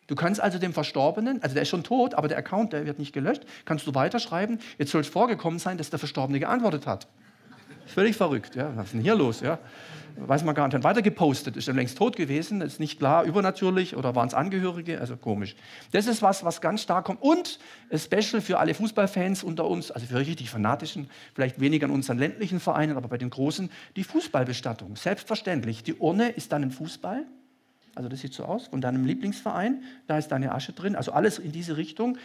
Du 0.06 0.14
kannst 0.14 0.40
also 0.40 0.58
dem 0.58 0.74
Verstorbenen, 0.74 1.42
also 1.42 1.54
der 1.54 1.62
ist 1.62 1.70
schon 1.70 1.84
tot, 1.84 2.14
aber 2.14 2.28
der 2.28 2.36
Account, 2.36 2.72
der 2.72 2.84
wird 2.84 2.98
nicht 2.98 3.12
gelöscht, 3.12 3.42
kannst 3.64 3.86
du 3.86 3.94
weiterschreiben. 3.94 4.58
Jetzt 4.78 4.90
soll 4.90 5.00
es 5.00 5.08
vorgekommen 5.08 5.58
sein, 5.58 5.78
dass 5.78 5.88
der 5.88 5.98
Verstorbene 5.98 6.40
geantwortet 6.40 6.86
hat. 6.86 7.06
Völlig 7.86 8.16
verrückt, 8.16 8.54
ja. 8.54 8.76
Was 8.76 8.86
ist 8.86 8.94
denn 8.94 9.00
hier 9.00 9.14
los, 9.14 9.40
ja? 9.40 9.58
Weiß 10.16 10.44
man 10.44 10.54
gar 10.54 10.68
nicht, 10.68 10.84
weiter 10.84 11.02
gepostet, 11.02 11.56
ist 11.56 11.68
er 11.68 11.74
längst 11.74 11.98
tot 11.98 12.16
gewesen, 12.16 12.60
ist 12.60 12.80
nicht 12.80 12.98
klar, 12.98 13.24
übernatürlich 13.24 13.96
oder 13.96 14.14
waren 14.14 14.28
es 14.28 14.34
Angehörige, 14.34 15.00
also 15.00 15.16
komisch. 15.16 15.56
Das 15.92 16.06
ist 16.06 16.22
was, 16.22 16.44
was 16.44 16.60
ganz 16.60 16.82
stark 16.82 17.06
kommt 17.06 17.22
und 17.22 17.58
special 17.92 18.40
für 18.40 18.58
alle 18.58 18.74
Fußballfans 18.74 19.42
unter 19.42 19.66
uns, 19.66 19.90
also 19.90 20.06
für 20.06 20.18
richtig 20.18 20.50
fanatischen, 20.50 21.10
vielleicht 21.34 21.60
weniger 21.60 21.86
in 21.86 21.92
unseren 21.92 22.18
ländlichen 22.18 22.60
Vereinen, 22.60 22.96
aber 22.96 23.08
bei 23.08 23.18
den 23.18 23.30
großen, 23.30 23.70
die 23.96 24.04
Fußballbestattung. 24.04 24.96
Selbstverständlich, 24.96 25.82
die 25.82 25.94
Urne 25.94 26.30
ist 26.30 26.52
dann 26.52 26.62
im 26.62 26.70
Fußball, 26.70 27.24
also 27.94 28.08
das 28.08 28.20
sieht 28.20 28.34
so 28.34 28.44
aus, 28.44 28.68
von 28.68 28.80
deinem 28.80 29.04
Lieblingsverein, 29.04 29.82
da 30.06 30.18
ist 30.18 30.28
deine 30.28 30.52
Asche 30.52 30.72
drin, 30.72 30.96
also 30.96 31.12
alles 31.12 31.38
in 31.38 31.52
diese 31.52 31.76
Richtung. 31.76 32.18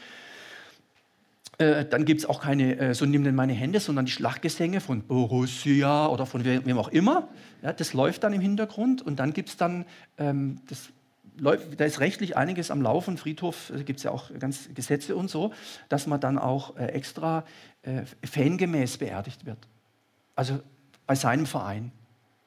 Äh, 1.59 1.83
dann 1.85 2.05
gibt 2.05 2.21
es 2.21 2.25
auch 2.25 2.41
keine, 2.41 2.79
äh, 2.79 2.93
so 2.93 3.05
nimm 3.05 3.25
denn 3.25 3.35
meine 3.35 3.51
Hände, 3.51 3.81
sondern 3.81 4.05
die 4.05 4.11
Schlachtgesänge 4.13 4.79
von 4.79 5.03
Borussia 5.03 6.07
oder 6.07 6.25
von 6.25 6.45
wem 6.45 6.77
auch 6.77 6.87
immer. 6.87 7.27
Ja, 7.61 7.73
das 7.73 7.93
läuft 7.93 8.23
dann 8.23 8.31
im 8.31 8.39
Hintergrund 8.39 9.01
und 9.01 9.19
dann 9.19 9.33
gibt 9.33 9.49
es 9.49 9.57
dann, 9.57 9.85
ähm, 10.17 10.61
das 10.69 10.89
läuft, 11.37 11.77
da 11.77 11.83
ist 11.83 11.99
rechtlich 11.99 12.37
einiges 12.37 12.71
am 12.71 12.81
Laufen, 12.81 13.17
Friedhof, 13.17 13.73
da 13.75 13.83
gibt 13.83 13.99
es 13.99 14.03
ja 14.03 14.11
auch 14.11 14.31
ganz 14.39 14.69
Gesetze 14.73 15.17
und 15.17 15.29
so, 15.29 15.51
dass 15.89 16.07
man 16.07 16.21
dann 16.21 16.37
auch 16.37 16.77
äh, 16.77 16.85
extra 16.85 17.43
äh, 17.81 18.03
fangemäß 18.25 18.97
beerdigt 18.97 19.45
wird. 19.45 19.59
Also 20.35 20.61
bei 21.07 21.15
seinem 21.15 21.45
Verein, 21.45 21.91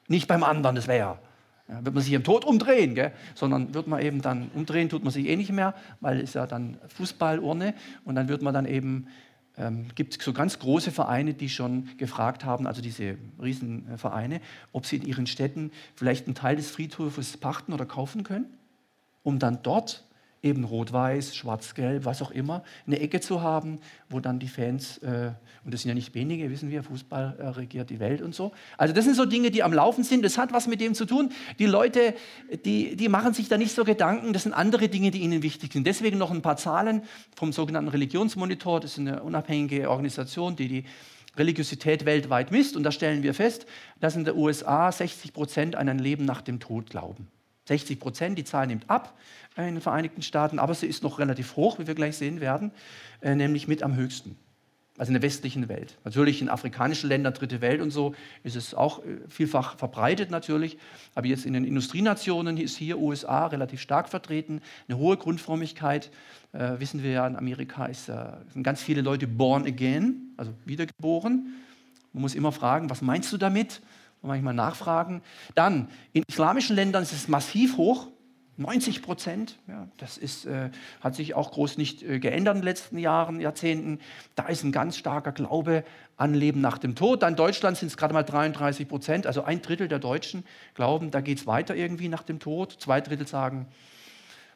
nicht 0.07 0.27
beim 0.27 0.43
anderen, 0.43 0.75
das 0.75 0.87
wäre 0.87 0.97
ja 0.97 1.19
ja, 1.67 1.83
wird 1.85 1.95
man 1.95 2.03
sich 2.03 2.13
im 2.13 2.23
Tod 2.23 2.45
umdrehen, 2.45 2.95
gell? 2.95 3.13
sondern 3.35 3.73
wird 3.73 3.87
man 3.87 4.01
eben 4.01 4.21
dann 4.21 4.49
umdrehen, 4.53 4.89
tut 4.89 5.03
man 5.03 5.13
sich 5.13 5.27
eh 5.27 5.35
nicht 5.35 5.51
mehr, 5.51 5.73
weil 6.01 6.19
es 6.19 6.33
ja 6.33 6.45
dann 6.45 6.77
Fußballurne 6.87 7.73
und 8.03 8.15
dann 8.15 8.27
wird 8.27 8.41
man 8.41 8.53
dann 8.53 8.65
eben, 8.65 9.07
ähm, 9.57 9.87
gibt 9.95 10.17
es 10.17 10.23
so 10.23 10.33
ganz 10.33 10.59
große 10.59 10.91
Vereine, 10.91 11.33
die 11.33 11.49
schon 11.49 11.89
gefragt 11.97 12.43
haben, 12.43 12.67
also 12.67 12.81
diese 12.81 13.17
Riesenvereine, 13.41 14.41
ob 14.73 14.85
sie 14.85 14.97
in 14.97 15.05
ihren 15.05 15.27
Städten 15.27 15.71
vielleicht 15.95 16.25
einen 16.25 16.35
Teil 16.35 16.57
des 16.57 16.69
Friedhofes 16.69 17.37
pachten 17.37 17.71
oder 17.71 17.85
kaufen 17.85 18.23
können, 18.23 18.45
um 19.23 19.39
dann 19.39 19.59
dort 19.63 20.03
eben 20.43 20.65
rot-weiß, 20.65 21.35
schwarz-gelb, 21.35 22.03
was 22.03 22.21
auch 22.21 22.29
immer, 22.29 22.63
eine 22.85 22.99
Ecke 22.99 23.21
zu 23.21 23.41
haben, 23.41 23.79
wo 24.09 24.19
dann 24.19 24.39
die 24.39 24.49
Fans, 24.49 24.97
äh, 24.99 25.31
und 25.63 25.73
das 25.73 25.81
sind 25.81 25.89
ja 25.89 25.95
nicht 25.95 26.13
wenige, 26.13 26.51
wissen 26.51 26.69
wir, 26.69 26.83
Fußball 26.83 27.37
äh, 27.39 27.47
regiert 27.47 27.89
die 27.89 27.99
Welt 27.99 28.21
und 28.21 28.35
so. 28.35 28.51
Also 28.77 28.93
das 28.93 29.05
sind 29.05 29.15
so 29.15 29.25
Dinge, 29.25 29.51
die 29.51 29.63
am 29.63 29.71
Laufen 29.71 30.03
sind. 30.03 30.23
Das 30.23 30.37
hat 30.37 30.51
was 30.51 30.67
mit 30.67 30.81
dem 30.81 30.93
zu 30.93 31.05
tun. 31.05 31.31
Die 31.59 31.65
Leute, 31.65 32.13
die, 32.65 32.97
die 32.97 33.07
machen 33.07 33.33
sich 33.33 33.47
da 33.47 33.57
nicht 33.57 33.73
so 33.73 33.85
Gedanken. 33.85 34.33
Das 34.33 34.43
sind 34.43 34.51
andere 34.51 34.89
Dinge, 34.89 35.11
die 35.11 35.19
ihnen 35.19 35.41
wichtig 35.41 35.71
sind. 35.71 35.87
Deswegen 35.87 36.17
noch 36.17 36.31
ein 36.31 36.41
paar 36.41 36.57
Zahlen 36.57 37.03
vom 37.35 37.53
sogenannten 37.53 37.89
Religionsmonitor. 37.89 38.81
Das 38.81 38.91
ist 38.91 38.99
eine 38.99 39.23
unabhängige 39.23 39.89
Organisation, 39.89 40.57
die 40.57 40.67
die 40.67 40.83
Religiosität 41.37 42.05
weltweit 42.05 42.51
misst. 42.51 42.75
Und 42.75 42.83
da 42.83 42.91
stellen 42.91 43.23
wir 43.23 43.33
fest, 43.33 43.65
dass 44.01 44.17
in 44.17 44.25
den 44.25 44.35
USA 44.35 44.91
60 44.91 45.31
Prozent 45.31 45.75
an 45.77 45.87
ein 45.87 45.99
Leben 45.99 46.25
nach 46.25 46.41
dem 46.41 46.59
Tod 46.59 46.89
glauben. 46.89 47.29
60 47.65 47.99
Prozent, 47.99 48.37
die 48.37 48.43
Zahl 48.43 48.67
nimmt 48.67 48.89
ab 48.89 49.17
in 49.55 49.75
den 49.75 49.81
Vereinigten 49.81 50.21
Staaten, 50.21 50.59
aber 50.59 50.73
sie 50.73 50.87
ist 50.87 51.03
noch 51.03 51.19
relativ 51.19 51.55
hoch, 51.55 51.79
wie 51.79 51.87
wir 51.87 51.95
gleich 51.95 52.17
sehen 52.17 52.41
werden, 52.41 52.71
äh, 53.21 53.35
nämlich 53.35 53.67
mit 53.67 53.83
am 53.83 53.95
höchsten. 53.95 54.35
Also 54.97 55.09
in 55.09 55.13
der 55.13 55.23
westlichen 55.23 55.69
Welt. 55.69 55.97
Natürlich 56.03 56.39
in 56.39 56.49
afrikanischen 56.49 57.09
Ländern, 57.09 57.33
dritte 57.33 57.61
Welt 57.61 57.81
und 57.81 57.89
so, 57.89 58.13
ist 58.43 58.55
es 58.55 58.75
auch 58.75 58.99
äh, 58.99 59.17
vielfach 59.27 59.75
verbreitet 59.75 60.29
natürlich. 60.29 60.77
Aber 61.15 61.25
jetzt 61.25 61.47
in 61.47 61.53
den 61.53 61.65
Industrienationen 61.65 62.57
ist 62.57 62.77
hier 62.77 62.99
USA 62.99 63.47
relativ 63.47 63.81
stark 63.81 64.07
vertreten. 64.07 64.61
Eine 64.87 64.99
hohe 64.99 65.17
Grundfrömmigkeit. 65.17 66.11
Äh, 66.51 66.79
wissen 66.79 67.01
wir 67.01 67.09
ja, 67.09 67.25
in 67.25 67.35
Amerika 67.35 67.87
ist, 67.87 68.07
äh, 68.07 68.33
sind 68.53 68.61
ganz 68.61 68.83
viele 68.83 69.01
Leute 69.01 69.25
born 69.25 69.65
again, 69.65 70.33
also 70.37 70.53
wiedergeboren. 70.65 71.55
Man 72.11 72.21
muss 72.21 72.35
immer 72.35 72.51
fragen, 72.51 72.91
was 72.91 73.01
meinst 73.01 73.33
du 73.33 73.37
damit? 73.37 73.81
Und 74.23 74.29
manchmal 74.29 74.55
nachfragen. 74.55 75.21
Dann, 75.53 75.89
in 76.13 76.23
islamischen 76.27 76.75
Ländern 76.75 77.03
ist 77.03 77.13
es 77.13 77.27
massiv 77.27 77.77
hoch. 77.77 78.07
90 78.55 79.01
Prozent, 79.01 79.57
ja, 79.67 79.87
das 79.97 80.17
ist, 80.17 80.45
äh, 80.45 80.69
hat 81.01 81.15
sich 81.15 81.33
auch 81.33 81.51
groß 81.51 81.77
nicht 81.77 82.03
äh, 82.03 82.19
geändert 82.19 82.55
in 82.55 82.61
den 82.61 82.65
letzten 82.65 82.97
Jahren, 82.99 83.41
Jahrzehnten. 83.41 83.99
Da 84.35 84.47
ist 84.47 84.63
ein 84.63 84.71
ganz 84.71 84.95
starker 84.95 85.31
Glaube 85.31 85.83
an 86.17 86.33
Leben 86.35 86.61
nach 86.61 86.77
dem 86.77 86.95
Tod. 86.95 87.23
Dann 87.23 87.33
in 87.33 87.37
Deutschland 87.37 87.77
sind 87.77 87.87
es 87.87 87.97
gerade 87.97 88.13
mal 88.13 88.23
33 88.23 88.87
Prozent, 88.87 89.27
also 89.27 89.43
ein 89.43 89.61
Drittel 89.61 89.87
der 89.87 89.99
Deutschen 89.99 90.45
glauben, 90.75 91.11
da 91.11 91.19
geht 91.21 91.39
es 91.39 91.47
weiter 91.47 91.75
irgendwie 91.75 92.07
nach 92.07 92.23
dem 92.23 92.39
Tod. 92.39 92.77
Zwei 92.79 93.01
Drittel 93.01 93.27
sagen, 93.27 93.67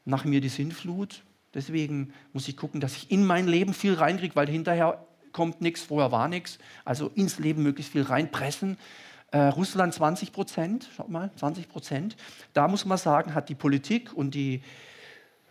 nach 0.05 0.23
mir 0.23 0.41
die 0.41 0.49
Sinnflut. 0.49 1.23
Deswegen 1.53 2.13
muss 2.33 2.47
ich 2.47 2.55
gucken, 2.55 2.79
dass 2.79 2.95
ich 2.95 3.11
in 3.11 3.25
mein 3.25 3.47
Leben 3.47 3.73
viel 3.73 3.95
reinkriege, 3.95 4.35
weil 4.35 4.47
hinterher 4.47 5.05
kommt 5.31 5.61
nichts, 5.61 5.83
vorher 5.83 6.11
war 6.11 6.27
nichts. 6.27 6.59
Also 6.85 7.11
ins 7.15 7.39
Leben 7.39 7.63
möglichst 7.63 7.91
viel 7.91 8.03
reinpressen. 8.03 8.77
Äh, 9.31 9.39
Russland 9.39 9.93
20 9.93 10.31
Prozent, 10.31 10.89
schaut 10.95 11.09
mal, 11.09 11.31
20 11.35 11.67
Prozent. 11.67 12.15
Da 12.53 12.67
muss 12.67 12.85
man 12.85 12.97
sagen, 12.97 13.33
hat 13.33 13.49
die 13.49 13.55
Politik 13.55 14.13
und 14.13 14.35
die, 14.35 14.61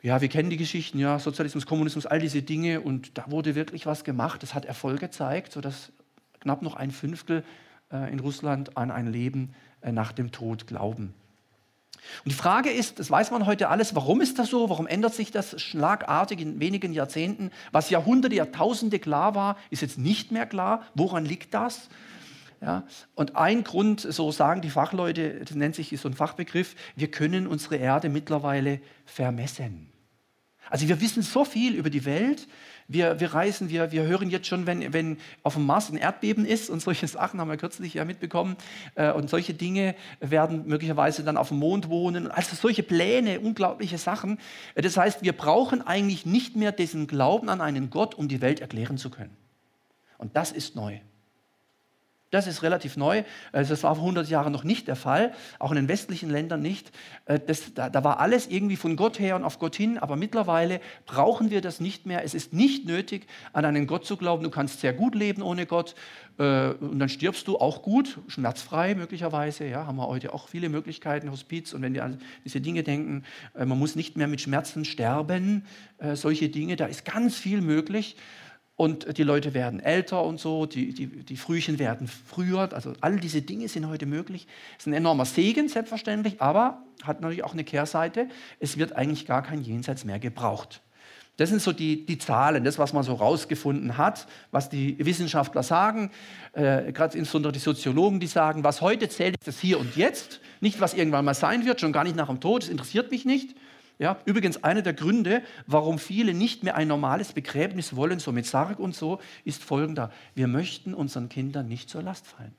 ja, 0.03 0.21
wir 0.21 0.29
kennen 0.29 0.49
die 0.49 0.57
Geschichten, 0.57 0.99
ja, 0.99 1.19
Sozialismus, 1.19 1.67
Kommunismus, 1.67 2.07
all 2.07 2.21
diese 2.21 2.43
Dinge 2.43 2.81
und 2.81 3.19
da 3.19 3.31
wurde 3.31 3.55
wirklich 3.55 3.85
was 3.85 4.03
gemacht. 4.03 4.43
Das 4.43 4.55
hat 4.55 4.65
Erfolg 4.65 5.01
gezeigt, 5.01 5.53
sodass 5.53 5.93
knapp 6.41 6.63
noch 6.63 6.75
ein 6.75 6.91
Fünftel 6.91 7.45
äh, 7.93 8.11
in 8.11 8.21
Russland 8.21 8.79
an 8.79 8.91
ein 8.91 9.13
Leben 9.13 9.55
äh, 9.83 9.93
nach 9.93 10.13
dem 10.13 10.33
Tod 10.33 10.67
glauben. 10.67 11.13
Und 12.25 12.33
die 12.33 12.37
Frage 12.37 12.71
ist, 12.71 12.99
das 12.99 13.11
weiß 13.11 13.31
man 13.31 13.47
heute 13.47 13.69
alles, 13.69 13.95
warum 13.95 14.21
ist 14.21 14.39
das 14.39 14.49
so? 14.49 14.71
Warum 14.71 14.87
ändert 14.87 15.15
sich 15.15 15.33
das 15.33 15.61
schlagartig 15.61 16.41
in 16.41 16.61
wenigen 16.61 16.93
Jahrzehnten? 16.93 17.51
Was 17.73 17.91
Jahrhunderte, 17.91 18.37
Jahrtausende 18.37 18.99
klar 18.99 19.35
war, 19.35 19.57
ist 19.71 19.83
jetzt 19.83 19.99
nicht 19.99 20.31
mehr 20.31 20.47
klar. 20.47 20.83
Woran 20.95 21.25
liegt 21.25 21.53
das? 21.53 21.89
Ja? 22.61 22.87
Und 23.15 23.37
ein 23.37 23.65
Grund, 23.65 24.01
so 24.01 24.31
sagen 24.33 24.61
die 24.61 24.71
Fachleute, 24.71 25.41
das 25.45 25.55
nennt 25.55 25.75
sich 25.75 25.99
so 26.01 26.09
ein 26.09 26.15
Fachbegriff, 26.15 26.75
wir 26.95 27.11
können 27.11 27.47
unsere 27.47 27.77
Erde 27.77 28.09
mittlerweile 28.09 28.81
vermessen. 29.05 29.93
Also 30.69 30.89
wir 30.89 31.01
wissen 31.01 31.23
so 31.23 31.45
viel 31.45 31.75
über 31.75 31.91
die 31.91 32.05
Welt, 32.05 32.49
wir, 32.89 33.19
wir 33.19 33.35
reisen, 33.35 33.69
wir, 33.69 33.91
wir 33.91 34.05
hören 34.05 34.31
jetzt 34.31 34.47
schon, 34.47 34.67
wenn, 34.67 34.93
wenn 34.93 35.19
auf 35.43 35.55
dem 35.55 35.67
Mars 35.67 35.91
ein 35.91 35.97
Erdbeben 35.97 36.45
ist 36.45 36.71
und 36.71 36.81
solche 36.81 37.07
Sachen 37.09 37.41
haben 37.41 37.49
wir 37.49 37.57
kürzlich 37.57 37.95
ja 37.95 38.05
mitbekommen 38.05 38.57
äh, 38.95 39.13
und 39.13 39.29
solche 39.29 39.55
Dinge 39.55 39.95
werden 40.21 40.67
möglicherweise 40.67 41.25
dann 41.25 41.37
auf 41.37 41.49
dem 41.49 41.59
Mond 41.59 41.89
wohnen. 41.89 42.31
Also 42.31 42.55
solche 42.55 42.83
Pläne, 42.83 43.41
unglaubliche 43.41 43.99
Sachen. 43.99 44.39
Das 44.75 44.97
heißt, 44.97 45.23
wir 45.23 45.33
brauchen 45.33 45.87
eigentlich 45.87 46.27
nicht 46.27 46.57
mehr 46.57 46.73
diesen 46.73 47.07
Glauben 47.07 47.49
an 47.49 47.61
einen 47.61 47.91
Gott, 47.91 48.15
um 48.15 48.29
die 48.29 48.41
Welt 48.41 48.61
erklären 48.61 48.99
zu 48.99 49.11
können. 49.11 49.37
Und 50.19 50.37
das 50.37 50.53
ist 50.53 50.77
neu. 50.77 50.99
Das 52.31 52.49
ist 52.49 52.65
relativ 52.65 52.97
neu. 52.97 53.23
Also 53.53 53.71
das 53.71 53.85
war 53.85 53.95
vor 53.95 54.03
100 54.03 54.29
Jahren 54.29 54.53
noch 54.53 54.65
nicht 54.65 54.89
der 54.89 54.97
Fall, 54.97 55.33
auch 55.61 55.71
in 55.71 55.77
den 55.77 55.87
westlichen 55.87 56.29
Ländern 56.29 56.61
nicht. 56.61 56.91
Äh, 57.27 57.39
das, 57.39 57.73
da, 57.73 57.89
da, 57.89 58.03
war 58.03 58.19
alles 58.19 58.49
irgendwie 58.49 58.75
von 58.75 58.97
Gott 58.97 59.21
her 59.21 59.37
und 59.37 59.45
auf 59.45 59.61
Gott 59.61 59.77
hin, 59.77 59.97
aber 59.97 60.17
mittlerweile 60.17 60.81
brauchen 61.07 61.51
wir 61.51 61.61
das 61.61 61.79
nicht 61.79 62.05
mehr. 62.05 62.25
Es 62.25 62.35
ist 62.35 62.53
nicht 62.53 62.85
nötig, 62.85 63.29
an 63.53 63.65
einen 63.65 63.87
Gott 63.87 64.07
zu 64.07 64.17
glauben. 64.17 64.43
Du 64.43 64.51
kannst 64.51 64.81
sehr 64.81 64.93
gut 64.93 65.15
leben 65.15 65.41
ohne 65.41 65.67
Gott 65.67 65.95
äh, 66.39 66.71
und 66.71 66.99
dann 66.99 67.09
stirbst 67.09 67.47
du 67.47 67.59
auch 67.59 67.83
gut, 67.83 68.19
schmerzfrei 68.27 68.97
möglicherweise. 68.97 69.65
Ja, 69.65 69.87
haben 69.87 69.97
wir 69.97 70.09
heute 70.09 70.35
auch 70.35 70.49
viele 70.49 70.69
Möglichkeiten, 70.69 71.31
Hospiz. 71.31 71.75
Und 71.75 71.83
wenn 71.83 71.95
wir 71.95 72.03
an 72.03 72.21
diese 72.45 72.61
Dinge 72.61 72.83
denken, 72.83 73.23
man 73.55 73.79
muss 73.79 73.95
nicht 73.95 74.17
mehr 74.17 74.27
mit 74.27 74.41
Schmerzen 74.41 74.85
sterben, 74.85 75.65
solche 76.15 76.49
Dinge, 76.49 76.77
da 76.77 76.87
ist 76.87 77.05
ganz 77.05 77.37
viel 77.37 77.61
möglich 77.61 78.17
und 78.77 79.17
die 79.17 79.23
Leute 79.23 79.55
werden 79.55 79.81
älter 79.81 80.23
und 80.23 80.39
so, 80.39 80.67
die, 80.67 80.93
die, 80.93 81.07
die 81.07 81.37
Frühchen 81.39 81.79
werden 81.79 82.09
früher. 82.09 82.69
Also 82.73 82.93
all 83.01 83.19
diese 83.19 83.41
Dinge 83.41 83.69
sind 83.69 83.89
heute 83.89 84.05
möglich. 84.05 84.47
Es 84.73 84.83
ist 84.83 84.87
ein 84.89 84.93
enormer 84.93 85.25
Segen, 85.25 85.69
selbstverständlich, 85.69 86.43
aber 86.43 86.83
hat 87.03 87.23
natürlich 87.23 87.43
auch 87.43 87.55
eine 87.55 87.65
Kehrseite. 87.65 88.29
Es 88.61 88.77
wird 88.77 88.95
eigentlich 88.95 89.27
gar 89.27 89.43
kein 89.43 89.63
Jenseits 89.63 90.05
mehr 90.05 90.19
gebraucht. 90.19 90.83
Das 91.39 91.51
sind 91.51 91.61
so 91.61 91.73
die, 91.73 92.07
die 92.07 92.19
Zahlen, 92.19 92.65
das, 92.65 92.79
was 92.79 92.93
man 92.93 93.03
so 93.03 93.15
rausgefunden 93.15 93.99
hat, 93.99 94.27
was 94.51 94.71
die 94.71 94.97
Wissenschaftler 95.05 95.63
sagen, 95.63 96.11
äh, 96.53 96.93
gerade 96.93 97.17
insbesondere 97.17 97.53
die 97.53 97.59
Soziologen, 97.59 98.21
die 98.21 98.27
sagen, 98.27 98.65
was 98.65 98.81
heute 98.81 99.09
zählt, 99.09 99.37
ist 99.39 99.47
das 99.47 99.59
Hier 99.59 99.79
und 99.79 99.97
Jetzt, 99.97 100.41
nicht 100.61 100.81
was 100.81 100.95
irgendwann 100.95 101.27
mal 101.27 101.35
sein 101.35 101.67
wird, 101.67 101.81
schon 101.81 101.93
gar 101.93 102.05
nicht 102.05 102.17
nach 102.17 102.29
dem 102.29 102.41
Tod, 102.41 102.63
das 102.63 102.71
interessiert 102.71 103.11
mich 103.11 103.27
nicht. 103.27 103.55
Ja, 103.99 104.19
übrigens, 104.27 104.63
einer 104.63 104.83
der 104.83 104.93
Gründe, 104.93 105.43
warum 105.67 105.99
viele 105.99 106.35
nicht 106.35 106.63
mehr 106.63 106.77
ein 106.77 106.89
normales 106.89 107.33
Begräbnis 107.33 107.97
wollen, 107.97 108.19
so 108.19 108.31
mit 108.31 108.45
Sarg 108.45 108.79
und 108.79 108.95
so, 108.95 109.21
ist 109.45 109.65
folgender. 109.65 110.13
Wir 110.35 110.49
möchten 110.49 110.93
unseren 110.93 111.31
Kindern 111.31 111.67
nicht 111.67 111.89
zur 111.89 112.03
Last 112.03 112.27
fallen. 112.27 112.55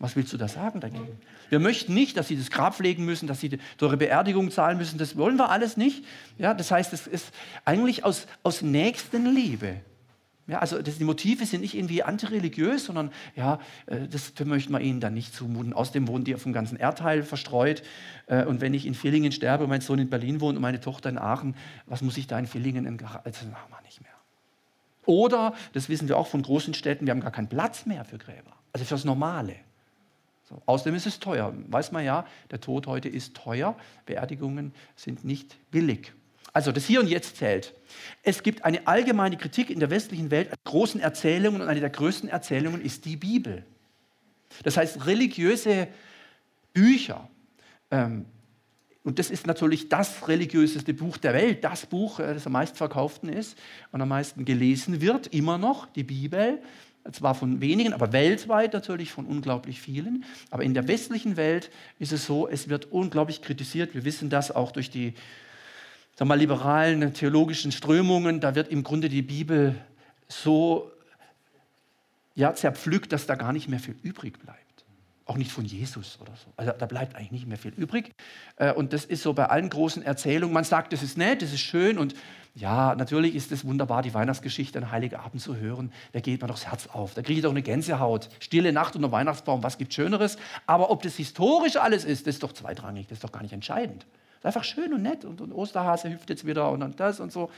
Was 0.00 0.16
willst 0.16 0.32
du 0.32 0.36
da 0.36 0.48
sagen 0.48 0.80
dagegen? 0.80 1.18
Wir 1.50 1.60
möchten 1.60 1.94
nicht, 1.94 2.16
dass 2.16 2.28
sie 2.28 2.36
das 2.36 2.50
Grab 2.50 2.74
pflegen 2.74 3.04
müssen, 3.04 3.28
dass 3.28 3.40
sie 3.40 3.58
teure 3.78 3.96
Beerdigung 3.96 4.50
zahlen 4.50 4.76
müssen. 4.76 4.98
Das 4.98 5.16
wollen 5.16 5.36
wir 5.36 5.50
alles 5.50 5.76
nicht. 5.76 6.04
Ja, 6.36 6.52
das 6.52 6.72
heißt, 6.72 6.92
es 6.92 7.06
ist 7.06 7.32
eigentlich 7.64 8.04
aus, 8.04 8.26
aus 8.42 8.60
Nächstenliebe 8.60 9.80
ja, 10.46 10.58
also 10.58 10.82
das, 10.82 10.98
die 10.98 11.04
Motive 11.04 11.46
sind 11.46 11.62
nicht 11.62 11.74
irgendwie 11.74 12.02
antireligiös, 12.02 12.84
sondern 12.84 13.10
ja, 13.34 13.60
äh, 13.86 14.06
das 14.08 14.32
möchten 14.44 14.72
wir 14.72 14.80
ihnen 14.80 15.00
dann 15.00 15.14
nicht 15.14 15.34
zumuten. 15.34 15.72
Außerdem 15.72 16.06
wohnen 16.06 16.24
die 16.24 16.34
auf 16.34 16.42
dem 16.42 16.52
ganzen 16.52 16.76
Erdteil 16.76 17.22
verstreut. 17.22 17.82
Äh, 18.26 18.44
und 18.44 18.60
wenn 18.60 18.74
ich 18.74 18.84
in 18.84 18.94
Villingen 18.94 19.32
sterbe, 19.32 19.66
mein 19.66 19.80
Sohn 19.80 19.98
in 19.98 20.10
Berlin 20.10 20.40
wohnt 20.40 20.56
und 20.56 20.62
meine 20.62 20.80
Tochter 20.80 21.08
in 21.08 21.16
Aachen, 21.16 21.56
was 21.86 22.02
muss 22.02 22.18
ich 22.18 22.26
da 22.26 22.38
in 22.38 22.46
Villingen? 22.46 22.84
In 22.84 23.00
also, 23.02 23.18
das 23.24 23.44
machen 23.44 23.70
wir 23.70 23.80
nicht 23.82 24.02
mehr. 24.02 24.10
Oder, 25.06 25.54
das 25.72 25.88
wissen 25.88 26.08
wir 26.08 26.18
auch 26.18 26.26
von 26.26 26.42
großen 26.42 26.74
Städten, 26.74 27.06
wir 27.06 27.12
haben 27.12 27.20
gar 27.20 27.32
keinen 27.32 27.48
Platz 27.48 27.86
mehr 27.86 28.04
für 28.04 28.18
Gräber. 28.18 28.52
Also 28.72 28.84
fürs 28.84 29.04
Normale. 29.04 29.56
So. 30.48 30.60
Außerdem 30.66 30.94
ist 30.94 31.06
es 31.06 31.20
teuer. 31.20 31.54
Weiß 31.68 31.90
man 31.92 32.04
ja, 32.04 32.26
der 32.50 32.60
Tod 32.60 32.86
heute 32.86 33.08
ist 33.08 33.34
teuer. 33.34 33.76
Beerdigungen 34.04 34.74
sind 34.94 35.24
nicht 35.24 35.56
billig. 35.70 36.12
Also 36.54 36.70
das 36.70 36.86
Hier 36.86 37.00
und 37.00 37.08
Jetzt 37.08 37.36
zählt. 37.36 37.74
Es 38.22 38.42
gibt 38.42 38.64
eine 38.64 38.86
allgemeine 38.86 39.36
Kritik 39.36 39.70
in 39.70 39.80
der 39.80 39.90
westlichen 39.90 40.30
Welt 40.30 40.50
an 40.50 40.56
großen 40.64 41.00
Erzählungen 41.00 41.60
und 41.60 41.68
eine 41.68 41.80
der 41.80 41.90
größten 41.90 42.28
Erzählungen 42.28 42.80
ist 42.80 43.04
die 43.04 43.16
Bibel. 43.16 43.64
Das 44.62 44.76
heißt, 44.76 45.04
religiöse 45.04 45.88
Bücher, 46.72 47.28
ähm, 47.90 48.26
und 49.02 49.18
das 49.18 49.30
ist 49.30 49.46
natürlich 49.46 49.88
das 49.88 50.28
religiöseste 50.28 50.94
Buch 50.94 51.18
der 51.18 51.34
Welt, 51.34 51.64
das 51.64 51.86
Buch, 51.86 52.20
äh, 52.20 52.34
das 52.34 52.46
am 52.46 52.52
meisten 52.52 52.76
verkauften 52.76 53.28
ist 53.28 53.58
und 53.90 54.00
am 54.00 54.08
meisten 54.08 54.44
gelesen 54.44 55.00
wird, 55.00 55.26
immer 55.26 55.58
noch, 55.58 55.86
die 55.86 56.04
Bibel. 56.04 56.62
Zwar 57.12 57.34
von 57.34 57.60
wenigen, 57.60 57.92
aber 57.92 58.12
weltweit 58.12 58.72
natürlich 58.72 59.12
von 59.12 59.26
unglaublich 59.26 59.80
vielen. 59.80 60.24
Aber 60.50 60.62
in 60.62 60.72
der 60.72 60.88
westlichen 60.88 61.36
Welt 61.36 61.70
ist 61.98 62.12
es 62.12 62.24
so, 62.24 62.48
es 62.48 62.70
wird 62.70 62.92
unglaublich 62.92 63.42
kritisiert. 63.42 63.94
Wir 63.94 64.06
wissen 64.06 64.30
das 64.30 64.50
auch 64.50 64.72
durch 64.72 64.88
die 64.88 65.12
sag 66.16 66.28
mal, 66.28 66.38
liberalen 66.38 67.12
theologischen 67.12 67.72
Strömungen, 67.72 68.40
da 68.40 68.54
wird 68.54 68.68
im 68.68 68.82
Grunde 68.82 69.08
die 69.08 69.22
Bibel 69.22 69.74
so 70.28 70.90
ja, 72.34 72.54
zerpflückt, 72.54 73.12
dass 73.12 73.26
da 73.26 73.34
gar 73.34 73.52
nicht 73.52 73.68
mehr 73.68 73.80
viel 73.80 73.96
übrig 74.02 74.38
bleibt. 74.38 74.60
Auch 75.26 75.36
nicht 75.36 75.52
von 75.52 75.64
Jesus 75.64 76.18
oder 76.20 76.32
so. 76.36 76.52
Also 76.56 76.72
da 76.78 76.84
bleibt 76.86 77.16
eigentlich 77.16 77.32
nicht 77.32 77.46
mehr 77.46 77.56
viel 77.56 77.72
übrig. 77.72 78.12
Äh, 78.56 78.72
und 78.72 78.92
das 78.92 79.06
ist 79.06 79.22
so 79.22 79.32
bei 79.32 79.46
allen 79.46 79.70
großen 79.70 80.02
Erzählungen. 80.02 80.52
Man 80.52 80.64
sagt, 80.64 80.92
das 80.92 81.02
ist 81.02 81.16
nett, 81.16 81.40
das 81.40 81.52
ist 81.52 81.60
schön 81.60 81.98
und 81.98 82.14
ja, 82.54 82.94
natürlich 82.94 83.34
ist 83.34 83.50
es 83.50 83.64
wunderbar, 83.64 84.02
die 84.02 84.14
Weihnachtsgeschichte 84.14 84.78
an 84.78 84.92
Heiligabend 84.92 85.42
zu 85.42 85.56
hören. 85.56 85.92
Da 86.12 86.20
geht 86.20 86.40
man 86.40 86.48
doch 86.48 86.56
das 86.56 86.66
Herz 86.66 86.86
auf. 86.88 87.14
Da 87.14 87.22
kriege 87.22 87.38
ich 87.38 87.42
doch 87.42 87.50
eine 87.50 87.62
Gänsehaut. 87.62 88.28
Stille 88.38 88.72
Nacht 88.72 88.94
unter 88.94 89.10
Weihnachtsbaum, 89.10 89.64
was 89.64 89.78
gibt 89.78 89.92
Schöneres? 89.92 90.36
Aber 90.66 90.90
ob 90.90 91.02
das 91.02 91.16
historisch 91.16 91.76
alles 91.76 92.04
ist, 92.04 92.26
das 92.26 92.36
ist 92.36 92.42
doch 92.42 92.52
zweitrangig, 92.52 93.08
das 93.08 93.16
ist 93.16 93.24
doch 93.24 93.32
gar 93.32 93.42
nicht 93.42 93.54
entscheidend 93.54 94.06
ist 94.44 94.56
einfach 94.56 94.64
schön 94.64 94.92
und 94.92 95.02
nett 95.02 95.24
und, 95.24 95.40
und 95.40 95.52
Osterhase 95.52 96.10
hüpft 96.10 96.28
jetzt 96.28 96.46
wieder 96.46 96.70
und, 96.70 96.82
und 96.82 97.00
das 97.00 97.18
und 97.18 97.32
so. 97.32 97.50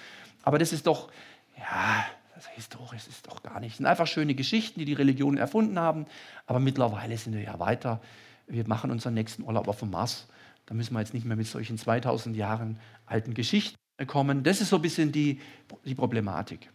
Aber 0.44 0.58
das 0.58 0.72
ist 0.72 0.86
doch, 0.86 1.10
ja, 1.58 2.06
also 2.34 2.48
historisch 2.54 3.08
ist 3.08 3.26
doch 3.26 3.42
gar 3.42 3.58
nicht. 3.58 3.72
Das 3.72 3.76
sind 3.78 3.86
einfach 3.86 4.06
schöne 4.06 4.34
Geschichten, 4.34 4.78
die 4.78 4.84
die 4.84 4.92
Religionen 4.92 5.36
erfunden 5.36 5.80
haben. 5.80 6.06
Aber 6.46 6.60
mittlerweile 6.60 7.16
sind 7.16 7.34
wir 7.34 7.42
ja 7.42 7.58
weiter. 7.58 8.00
Wir 8.46 8.66
machen 8.68 8.92
unseren 8.92 9.14
nächsten 9.14 9.42
Urlaub 9.42 9.66
auf 9.66 9.80
dem 9.80 9.90
Mars. 9.90 10.28
Da 10.66 10.74
müssen 10.74 10.94
wir 10.94 11.00
jetzt 11.00 11.12
nicht 11.12 11.26
mehr 11.26 11.36
mit 11.36 11.48
solchen 11.48 11.76
2000 11.76 12.36
Jahren 12.36 12.78
alten 13.06 13.34
Geschichten 13.34 13.76
kommen. 14.06 14.44
Das 14.44 14.60
ist 14.60 14.68
so 14.68 14.76
ein 14.76 14.82
bisschen 14.82 15.10
die, 15.10 15.40
die 15.84 15.94
Problematik. 15.96 16.70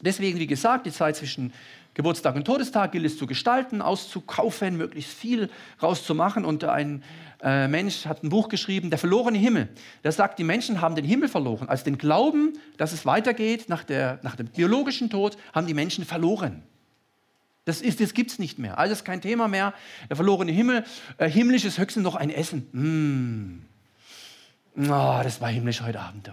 Deswegen, 0.00 0.40
wie 0.40 0.46
gesagt, 0.46 0.86
die 0.86 0.92
Zeit 0.92 1.16
zwischen 1.16 1.52
Geburtstag 1.96 2.36
und 2.36 2.44
Todestag 2.44 2.92
gilt 2.92 3.06
es 3.06 3.16
zu 3.16 3.26
gestalten, 3.26 3.80
auszukaufen, 3.80 4.76
möglichst 4.76 5.14
viel 5.14 5.48
rauszumachen. 5.82 6.44
Und 6.44 6.62
ein 6.64 7.02
äh, 7.42 7.68
Mensch 7.68 8.04
hat 8.04 8.22
ein 8.22 8.28
Buch 8.28 8.50
geschrieben, 8.50 8.90
Der 8.90 8.98
verlorene 8.98 9.38
Himmel. 9.38 9.70
Der 10.04 10.12
sagt, 10.12 10.38
die 10.38 10.44
Menschen 10.44 10.82
haben 10.82 10.94
den 10.94 11.06
Himmel 11.06 11.30
verloren. 11.30 11.70
Also 11.70 11.84
den 11.84 11.96
Glauben, 11.96 12.52
dass 12.76 12.92
es 12.92 13.06
weitergeht 13.06 13.70
nach, 13.70 13.82
der, 13.82 14.18
nach 14.20 14.36
dem 14.36 14.46
biologischen 14.48 15.08
Tod, 15.08 15.38
haben 15.54 15.66
die 15.66 15.72
Menschen 15.72 16.04
verloren. 16.04 16.64
Das, 17.64 17.80
das 17.80 18.12
gibt 18.12 18.30
es 18.30 18.38
nicht 18.38 18.58
mehr. 18.58 18.76
Alles 18.76 19.02
kein 19.02 19.22
Thema 19.22 19.48
mehr. 19.48 19.72
Der 20.10 20.16
verlorene 20.16 20.52
Himmel, 20.52 20.84
äh, 21.16 21.30
himmlisch 21.30 21.64
ist 21.64 21.78
höchstens 21.78 22.04
noch 22.04 22.14
ein 22.14 22.28
Essen. 22.28 23.64
Mm. 24.76 24.82
Oh, 24.82 25.20
das 25.22 25.40
war 25.40 25.48
himmlisch 25.48 25.80
heute 25.80 26.00
Abend. 26.00 26.30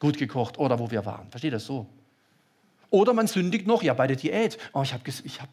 Gut 0.00 0.18
gekocht 0.18 0.58
oder 0.58 0.80
wo 0.80 0.90
wir 0.90 1.06
waren. 1.06 1.30
Versteht 1.30 1.52
das 1.52 1.64
so? 1.64 1.86
Oder 2.94 3.12
man 3.12 3.26
sündigt 3.26 3.66
noch, 3.66 3.82
ja, 3.82 3.92
bei 3.92 4.06
der 4.06 4.14
Diät. 4.14 4.56
Oh, 4.72 4.82
ich 4.82 4.92
habe 4.92 5.02
ich 5.08 5.40
hab, 5.40 5.48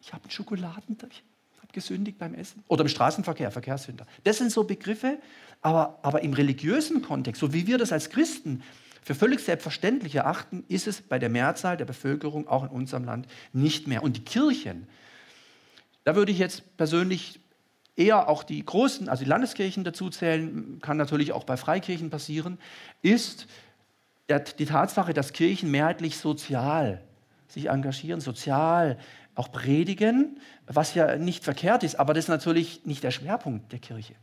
ich 0.00 0.12
hab 0.12 0.22
einen 0.22 0.30
Schokoladen, 0.30 0.96
ich 1.10 1.22
habe 1.60 1.72
gesündigt 1.72 2.18
beim 2.18 2.34
Essen. 2.34 2.62
Oder 2.68 2.82
im 2.82 2.88
Straßenverkehr, 2.88 3.50
Verkehrssünder. 3.50 4.06
Das 4.22 4.38
sind 4.38 4.52
so 4.52 4.62
Begriffe, 4.62 5.18
aber, 5.60 5.98
aber 6.02 6.22
im 6.22 6.34
religiösen 6.34 7.02
Kontext, 7.02 7.40
so 7.40 7.52
wie 7.52 7.66
wir 7.66 7.78
das 7.78 7.90
als 7.90 8.10
Christen 8.10 8.62
für 9.02 9.16
völlig 9.16 9.40
selbstverständlich 9.40 10.14
erachten, 10.14 10.62
ist 10.68 10.86
es 10.86 11.02
bei 11.02 11.18
der 11.18 11.30
Mehrzahl 11.30 11.76
der 11.76 11.84
Bevölkerung 11.84 12.46
auch 12.46 12.62
in 12.62 12.68
unserem 12.68 13.02
Land 13.02 13.26
nicht 13.52 13.88
mehr. 13.88 14.04
Und 14.04 14.18
die 14.18 14.24
Kirchen, 14.24 14.86
da 16.04 16.14
würde 16.14 16.30
ich 16.30 16.38
jetzt 16.38 16.76
persönlich 16.76 17.40
eher 17.96 18.28
auch 18.28 18.44
die 18.44 18.64
großen, 18.64 19.08
also 19.08 19.24
die 19.24 19.28
Landeskirchen 19.28 19.82
dazu 19.82 20.10
zählen, 20.10 20.78
kann 20.80 20.96
natürlich 20.96 21.32
auch 21.32 21.42
bei 21.42 21.56
Freikirchen 21.56 22.08
passieren, 22.08 22.56
ist, 23.02 23.48
die 24.28 24.66
Tatsache, 24.66 25.14
dass 25.14 25.32
Kirchen 25.32 25.70
mehrheitlich 25.70 26.18
sozial 26.18 27.02
sich 27.48 27.70
engagieren, 27.70 28.20
sozial 28.20 28.98
auch 29.34 29.50
predigen, 29.50 30.40
was 30.66 30.94
ja 30.94 31.16
nicht 31.16 31.44
verkehrt 31.44 31.82
ist, 31.82 31.98
aber 31.98 32.12
das 32.12 32.24
ist 32.24 32.28
natürlich 32.28 32.84
nicht 32.84 33.02
der 33.04 33.10
Schwerpunkt 33.10 33.72
der 33.72 33.78
Kirche. 33.78 34.14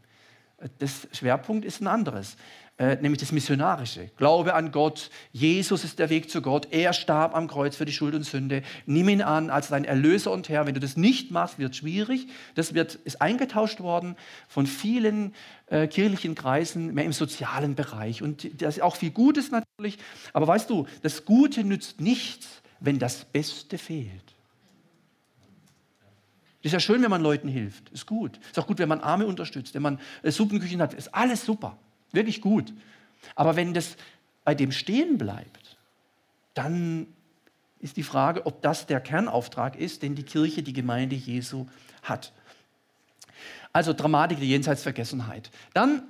Das 0.77 1.07
Schwerpunkt 1.11 1.65
ist 1.65 1.81
ein 1.81 1.87
anderes. 1.87 2.37
Äh, 2.77 2.97
nämlich 2.97 3.21
das 3.21 3.31
Missionarische. 3.31 4.09
Glaube 4.17 4.53
an 4.53 4.73
Gott, 4.73 5.09
Jesus 5.31 5.85
ist 5.85 5.97
der 5.97 6.09
Weg 6.09 6.29
zu 6.29 6.41
Gott, 6.41 6.67
er 6.71 6.91
starb 6.91 7.33
am 7.33 7.47
Kreuz 7.47 7.77
für 7.77 7.85
die 7.85 7.93
Schuld 7.93 8.13
und 8.13 8.23
Sünde. 8.23 8.63
Nimm 8.85 9.07
ihn 9.07 9.21
an 9.21 9.49
als 9.49 9.69
dein 9.69 9.85
Erlöser 9.85 10.31
und 10.31 10.49
Herr. 10.49 10.65
Wenn 10.65 10.73
du 10.73 10.81
das 10.81 10.97
nicht 10.97 11.31
machst, 11.31 11.57
wird 11.57 11.71
es 11.71 11.77
schwierig. 11.77 12.27
Das 12.53 12.73
wird, 12.73 12.95
ist 12.95 13.21
eingetauscht 13.21 13.79
worden 13.79 14.17
von 14.49 14.67
vielen 14.67 15.33
äh, 15.67 15.87
kirchlichen 15.87 16.35
Kreisen, 16.35 16.93
mehr 16.93 17.05
im 17.05 17.13
sozialen 17.13 17.75
Bereich. 17.75 18.21
Und 18.21 18.61
das 18.61 18.75
ist 18.75 18.83
auch 18.83 18.97
viel 18.97 19.11
Gutes 19.11 19.51
natürlich. 19.51 19.97
Aber 20.33 20.45
weißt 20.45 20.69
du, 20.69 20.85
das 21.01 21.23
Gute 21.23 21.63
nützt 21.63 22.01
nichts, 22.01 22.61
wenn 22.81 22.99
das 22.99 23.23
Beste 23.23 23.77
fehlt. 23.77 24.35
Ist 26.61 26.73
ja 26.73 26.81
schön, 26.81 27.01
wenn 27.03 27.11
man 27.11 27.21
Leuten 27.21 27.47
hilft. 27.47 27.89
Ist 27.91 28.05
gut. 28.05 28.37
Ist 28.49 28.59
auch 28.59 28.67
gut, 28.67 28.79
wenn 28.79 28.89
man 28.89 28.99
Arme 28.99 29.27
unterstützt, 29.27 29.75
wenn 29.75 29.83
man 29.83 29.97
äh, 30.23 30.31
Suppenküchen 30.31 30.81
hat. 30.81 30.93
Ist 30.93 31.15
alles 31.15 31.45
super. 31.45 31.77
Wirklich 32.15 32.41
gut. 32.41 32.73
Aber 33.35 33.55
wenn 33.55 33.73
das 33.73 33.97
bei 34.43 34.55
dem 34.55 34.71
stehen 34.71 35.17
bleibt, 35.17 35.77
dann 36.53 37.07
ist 37.79 37.97
die 37.97 38.03
Frage, 38.03 38.45
ob 38.45 38.61
das 38.61 38.87
der 38.87 38.99
Kernauftrag 39.01 39.75
ist, 39.75 40.01
den 40.01 40.15
die 40.15 40.23
Kirche, 40.23 40.63
die 40.63 40.73
Gemeinde 40.73 41.15
Jesu 41.15 41.67
hat. 42.01 42.33
Also 43.73 43.93
Dramatik 43.93 44.37
der 44.37 44.47
Jenseitsvergessenheit. 44.47 45.51
Dann, 45.73 46.03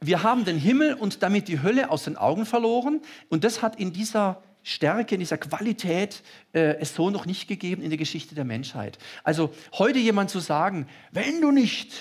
wir 0.00 0.22
haben 0.22 0.44
den 0.44 0.58
Himmel 0.58 0.94
und 0.94 1.22
damit 1.22 1.48
die 1.48 1.62
Hölle 1.62 1.90
aus 1.90 2.04
den 2.04 2.16
Augen 2.16 2.46
verloren. 2.46 3.02
Und 3.28 3.44
das 3.44 3.62
hat 3.62 3.78
in 3.78 3.92
dieser 3.92 4.42
Stärke, 4.62 5.14
in 5.14 5.20
dieser 5.20 5.36
Qualität 5.36 6.22
äh, 6.54 6.76
es 6.80 6.94
so 6.94 7.10
noch 7.10 7.26
nicht 7.26 7.46
gegeben 7.46 7.82
in 7.82 7.90
der 7.90 7.98
Geschichte 7.98 8.34
der 8.34 8.44
Menschheit. 8.44 8.98
Also 9.22 9.52
heute 9.74 9.98
jemand 9.98 10.30
zu 10.30 10.40
sagen, 10.40 10.88
wenn 11.12 11.42
du 11.42 11.50
nicht 11.50 11.92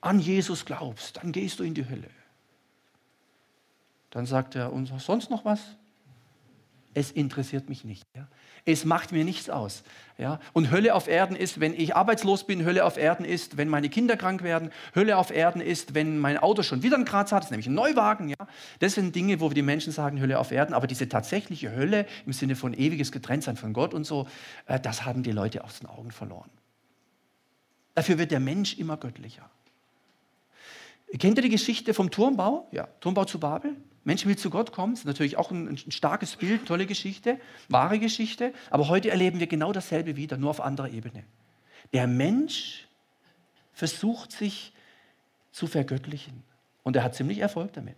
an 0.00 0.18
Jesus 0.18 0.64
glaubst, 0.64 1.18
dann 1.18 1.30
gehst 1.30 1.60
du 1.60 1.62
in 1.62 1.74
die 1.74 1.88
Hölle. 1.88 2.08
Dann 4.10 4.26
sagt 4.26 4.56
er, 4.56 4.72
und 4.72 4.86
sonst 4.98 5.30
noch 5.30 5.44
was? 5.44 5.60
Es 6.92 7.12
interessiert 7.12 7.68
mich 7.68 7.84
nicht. 7.84 8.04
Ja? 8.16 8.26
Es 8.64 8.84
macht 8.84 9.12
mir 9.12 9.24
nichts 9.24 9.48
aus. 9.48 9.84
Ja? 10.18 10.40
Und 10.52 10.72
Hölle 10.72 10.94
auf 10.94 11.06
Erden 11.06 11.36
ist, 11.36 11.60
wenn 11.60 11.72
ich 11.72 11.94
arbeitslos 11.94 12.44
bin, 12.44 12.64
Hölle 12.64 12.84
auf 12.84 12.96
Erden 12.96 13.24
ist, 13.24 13.56
wenn 13.56 13.68
meine 13.68 13.88
Kinder 13.88 14.16
krank 14.16 14.42
werden, 14.42 14.70
Hölle 14.96 15.16
auf 15.16 15.30
Erden 15.30 15.60
ist, 15.60 15.94
wenn 15.94 16.18
mein 16.18 16.36
Auto 16.36 16.64
schon 16.64 16.82
wieder 16.82 16.96
einen 16.96 17.04
Kratz 17.04 17.30
hat, 17.30 17.42
das 17.42 17.46
ist 17.46 17.50
nämlich 17.52 17.68
ein 17.68 17.74
Neuwagen. 17.74 18.28
Ja? 18.28 18.36
Das 18.80 18.94
sind 18.94 19.14
Dinge, 19.14 19.38
wo 19.40 19.50
wir 19.50 19.54
die 19.54 19.62
Menschen 19.62 19.92
sagen, 19.92 20.20
Hölle 20.20 20.40
auf 20.40 20.50
Erden. 20.50 20.74
Aber 20.74 20.88
diese 20.88 21.08
tatsächliche 21.08 21.74
Hölle 21.74 22.06
im 22.26 22.32
Sinne 22.32 22.56
von 22.56 22.74
ewiges 22.74 23.12
Getrenntsein 23.12 23.56
von 23.56 23.72
Gott 23.72 23.94
und 23.94 24.04
so, 24.04 24.26
äh, 24.66 24.80
das 24.80 25.04
haben 25.04 25.22
die 25.22 25.32
Leute 25.32 25.62
aus 25.62 25.78
den 25.78 25.88
Augen 25.88 26.10
verloren. 26.10 26.50
Dafür 27.94 28.18
wird 28.18 28.32
der 28.32 28.40
Mensch 28.40 28.78
immer 28.78 28.96
göttlicher. 28.96 29.48
Kennt 31.18 31.38
ihr 31.38 31.42
die 31.42 31.50
Geschichte 31.50 31.94
vom 31.94 32.10
Turmbau? 32.10 32.68
Ja, 32.72 32.88
Turmbau 33.00 33.24
zu 33.24 33.38
Babel. 33.38 33.76
Mensch 34.10 34.26
will 34.26 34.36
zu 34.36 34.50
Gott 34.50 34.72
kommen, 34.72 34.94
ist 34.94 35.04
natürlich 35.04 35.36
auch 35.36 35.52
ein, 35.52 35.68
ein, 35.68 35.92
starkes 35.92 36.34
Bild, 36.34 36.66
tolle 36.66 36.86
Geschichte, 36.86 37.38
wahre 37.68 38.00
Geschichte. 38.00 38.52
Aber 38.68 38.88
heute 38.88 39.08
erleben 39.08 39.38
wir 39.38 39.46
genau 39.46 39.72
dasselbe 39.72 40.16
wieder, 40.16 40.36
nur 40.36 40.50
auf 40.50 40.60
anderer 40.60 40.88
Ebene. 40.88 41.22
Der 41.92 42.08
Mensch 42.08 42.88
versucht 43.72 44.32
sich 44.32 44.72
zu 45.52 45.68
vergöttlichen 45.68 46.42
und 46.82 46.96
er 46.96 47.04
hat 47.04 47.14
ziemlich 47.14 47.38
Erfolg 47.38 47.72
damit 47.74 47.94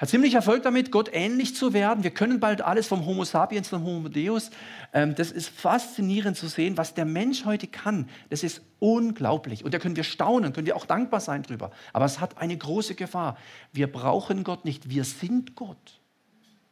hat 0.00 0.08
ziemlich 0.08 0.32
Erfolg 0.32 0.62
damit, 0.62 0.90
Gott 0.90 1.10
ähnlich 1.12 1.54
zu 1.54 1.74
werden. 1.74 2.02
Wir 2.02 2.10
können 2.10 2.40
bald 2.40 2.62
alles 2.62 2.86
vom 2.86 3.04
Homo 3.04 3.24
sapiens 3.24 3.68
zum 3.68 3.84
Homo 3.84 4.08
deus. 4.08 4.50
Ähm, 4.94 5.14
das 5.14 5.30
ist 5.30 5.50
faszinierend 5.50 6.38
zu 6.38 6.48
sehen, 6.48 6.78
was 6.78 6.94
der 6.94 7.04
Mensch 7.04 7.44
heute 7.44 7.66
kann. 7.66 8.08
Das 8.30 8.42
ist 8.42 8.62
unglaublich. 8.78 9.62
Und 9.62 9.74
da 9.74 9.78
können 9.78 9.96
wir 9.96 10.04
staunen, 10.04 10.54
können 10.54 10.66
wir 10.66 10.74
auch 10.74 10.86
dankbar 10.86 11.20
sein 11.20 11.42
drüber. 11.42 11.70
Aber 11.92 12.06
es 12.06 12.18
hat 12.18 12.38
eine 12.38 12.56
große 12.56 12.94
Gefahr. 12.94 13.36
Wir 13.72 13.92
brauchen 13.92 14.42
Gott 14.42 14.64
nicht. 14.64 14.88
Wir 14.88 15.04
sind 15.04 15.54
Gott. 15.54 16.00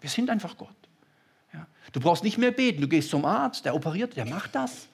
Wir 0.00 0.08
sind 0.08 0.30
einfach 0.30 0.56
Gott. 0.56 0.70
Ja. 1.52 1.66
Du 1.92 2.00
brauchst 2.00 2.24
nicht 2.24 2.38
mehr 2.38 2.52
beten. 2.52 2.80
Du 2.80 2.88
gehst 2.88 3.10
zum 3.10 3.26
Arzt, 3.26 3.66
der 3.66 3.74
operiert, 3.74 4.16
der 4.16 4.24
macht 4.24 4.54
das. 4.54 4.88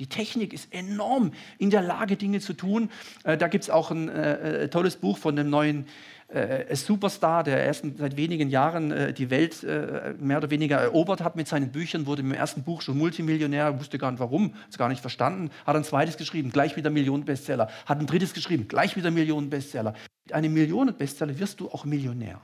Die 0.00 0.08
Technik 0.08 0.52
ist 0.52 0.72
enorm 0.72 1.32
in 1.58 1.70
der 1.70 1.82
Lage, 1.82 2.16
Dinge 2.16 2.40
zu 2.40 2.52
tun. 2.52 2.90
Äh, 3.22 3.36
da 3.36 3.46
gibt 3.48 3.64
es 3.64 3.70
auch 3.70 3.90
ein 3.90 4.08
äh, 4.08 4.64
äh, 4.64 4.68
tolles 4.68 4.96
Buch 4.96 5.18
von 5.18 5.36
dem 5.36 5.50
neuen 5.50 5.86
äh, 6.28 6.74
Superstar, 6.74 7.44
der 7.44 7.64
erst 7.64 7.84
seit 7.98 8.16
wenigen 8.16 8.48
Jahren 8.48 8.90
äh, 8.90 9.12
die 9.12 9.30
Welt 9.30 9.62
äh, 9.62 10.14
mehr 10.18 10.38
oder 10.38 10.50
weniger 10.50 10.78
erobert 10.78 11.20
hat 11.22 11.36
mit 11.36 11.48
seinen 11.48 11.70
Büchern, 11.70 12.06
wurde 12.06 12.22
im 12.22 12.32
ersten 12.32 12.62
Buch 12.62 12.82
schon 12.82 12.98
Multimillionär, 12.98 13.78
wusste 13.78 13.98
gar 13.98 14.10
nicht 14.10 14.20
warum, 14.20 14.54
hat 14.54 14.70
es 14.70 14.78
gar 14.78 14.88
nicht 14.88 15.00
verstanden, 15.00 15.50
hat 15.66 15.76
ein 15.76 15.84
zweites 15.84 16.16
geschrieben, 16.16 16.50
gleich 16.50 16.76
wieder 16.76 16.90
Millionenbestseller, 16.90 17.68
hat 17.86 18.00
ein 18.00 18.06
drittes 18.06 18.32
geschrieben, 18.32 18.66
gleich 18.68 18.96
wieder 18.96 19.10
Millionenbestseller. 19.10 19.94
Mit 20.24 20.34
einem 20.34 20.54
Millionenbestseller 20.54 21.38
wirst 21.38 21.60
du 21.60 21.70
auch 21.70 21.84
Millionär, 21.84 22.40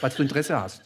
weil 0.00 0.10
du 0.10 0.22
Interesse 0.22 0.60
hast. 0.60 0.82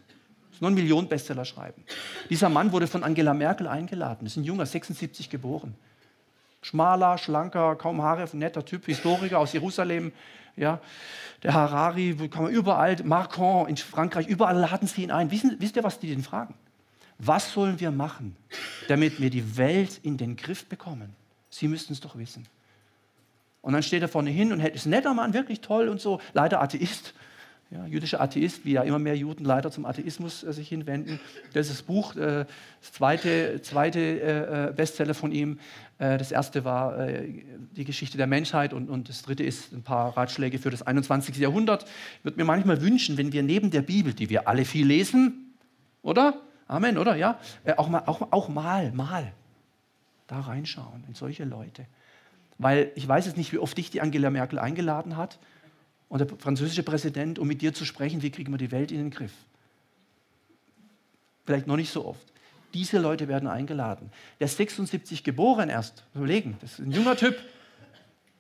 Nur 0.61 0.71
ein 0.71 0.75
Millionenbestseller 0.75 1.45
schreiben. 1.45 1.83
Dieser 2.31 2.49
Mann 2.49 2.71
wurde 2.71 2.87
von 2.87 3.03
Angela 3.03 3.35
Merkel 3.35 3.67
eingeladen. 3.67 4.27
Ist 4.27 4.37
ein 4.37 4.45
Junger, 4.45 4.65
76 4.65 5.29
geboren. 5.29 5.75
Schmaler, 6.61 7.19
schlanker, 7.19 7.75
kaum 7.75 8.01
Haare, 8.01 8.29
netter 8.33 8.65
Typ, 8.65 8.87
Historiker 8.87 9.41
aus 9.41 9.53
Jerusalem, 9.53 10.13
ja, 10.57 10.81
der 11.43 11.55
Harari, 11.55 12.15
kann 12.29 12.45
man 12.45 12.53
überall, 12.53 12.97
Macron 13.05 13.69
in 13.69 13.77
Frankreich, 13.77 14.27
überall 14.27 14.57
laden 14.57 14.87
sie 14.87 15.03
ihn 15.03 15.11
ein. 15.11 15.31
Wissen, 15.31 15.57
wisst 15.59 15.77
ihr, 15.77 15.85
was 15.85 15.99
die 15.99 16.09
den 16.09 16.23
fragen? 16.23 16.55
Was 17.19 17.53
sollen 17.53 17.79
wir 17.81 17.91
machen, 17.91 18.37
damit 18.89 19.21
wir 19.21 19.31
die 19.31 19.57
Welt 19.57 20.01
in 20.03 20.17
den 20.17 20.37
Griff 20.37 20.67
bekommen? 20.67 21.15
Sie 21.51 21.69
müssten 21.69 21.93
es 21.93 22.01
doch 22.01 22.17
wissen. 22.17 22.47
Und 23.61 23.75
dann 23.75 23.83
steht 23.83 24.03
er 24.03 24.09
vorne 24.09 24.31
hin 24.31 24.53
und 24.53 24.61
ist 24.61 24.87
ein 24.87 24.91
netter 24.91 25.15
Mann, 25.15 25.35
wirklich 25.35 25.61
toll 25.61 25.89
und 25.89 26.01
so, 26.01 26.21
leider 26.33 26.61
Atheist. 26.61 27.15
Ja, 27.73 27.87
jüdischer 27.87 28.21
Atheist, 28.21 28.67
wie 28.67 28.73
ja 28.73 28.83
immer 28.83 28.99
mehr 28.99 29.17
Juden 29.17 29.47
leider 29.47 29.71
zum 29.71 29.87
Atheismus 29.87 30.45
äh, 30.45 30.53
sich 30.53 30.69
hinwenden. 30.69 31.19
Das 31.55 31.69
ist 31.69 31.79
das 31.79 31.83
Buch, 31.83 32.15
äh, 32.17 32.45
das 32.81 32.93
zweite, 32.93 33.63
zweite 33.63 33.99
äh, 33.99 34.69
äh 34.69 34.73
Bestseller 34.75 35.15
von 35.15 35.33
ihm. 35.33 35.59
Äh, 35.99 36.19
das 36.19 36.33
erste 36.33 36.67
war 36.67 36.99
äh, 36.99 37.43
die 37.75 37.87
Geschichte 37.87 38.19
der 38.19 38.27
Menschheit 38.27 38.75
und, 38.75 38.91
und 38.91 39.09
das 39.09 39.23
dritte 39.23 39.43
ist 39.43 39.73
ein 39.73 39.83
paar 39.83 40.15
Ratschläge 40.15 40.59
für 40.59 40.69
das 40.69 40.83
21. 40.83 41.39
Jahrhundert. 41.39 41.85
Ich 42.19 42.25
würde 42.25 42.37
mir 42.37 42.45
manchmal 42.45 42.83
wünschen, 42.83 43.17
wenn 43.17 43.33
wir 43.33 43.43
neben 43.43 43.71
der 43.71 43.83
Bibel, 43.83 44.13
die 44.13 44.29
wir 44.29 44.49
alle 44.49 44.67
viel 44.67 44.87
lesen, 44.87 45.55
oder? 46.03 46.43
Amen, 46.69 46.99
oder? 46.99 47.17
Ja? 47.17 47.39
auch, 47.79 47.89
mal, 47.89 48.03
auch, 48.05 48.33
auch 48.33 48.51
mal, 48.51 48.93
mal 48.93 49.33
da 50.27 50.41
reinschauen 50.41 51.05
in 51.09 51.15
solche 51.15 51.45
Leute. 51.45 51.87
Weil 52.59 52.93
ich 52.97 53.09
weiß 53.09 53.25
jetzt 53.25 53.39
nicht, 53.39 53.51
wie 53.55 53.59
oft 53.59 53.79
dich 53.79 53.91
die 53.91 54.03
Angela 54.03 54.29
Merkel 54.29 54.59
eingeladen 54.59 55.17
hat 55.17 55.39
und 56.13 56.19
der 56.19 56.29
französische 56.29 56.83
Präsident, 56.83 57.39
um 57.39 57.49
mit 57.49 57.63
dir 57.63 57.73
zu 57.73 57.87
sprechen, 57.87 58.21
wie 58.21 58.31
kriegen 58.31 58.53
wir 58.53 58.59
die 58.59 58.71
Welt 58.71 58.93
in 58.93 58.99
den 58.99 59.09
Griff. 59.09 59.33
Vielleicht 61.47 61.67
noch 61.67 61.77
nicht 61.77 61.91
so 61.91 62.05
oft. 62.05 62.21
Diese 62.75 62.99
Leute 62.99 63.29
werden 63.29 63.49
eingeladen. 63.49 64.13
Der 64.39 64.45
ist 64.45 64.59
76 64.59 65.25
geboren 65.25 65.71
erst. 65.71 66.05
Überlegen, 66.15 66.59
das 66.61 66.73
ist 66.73 66.81
ein 66.81 66.93
junger 66.93 67.17
Typ. 67.17 67.39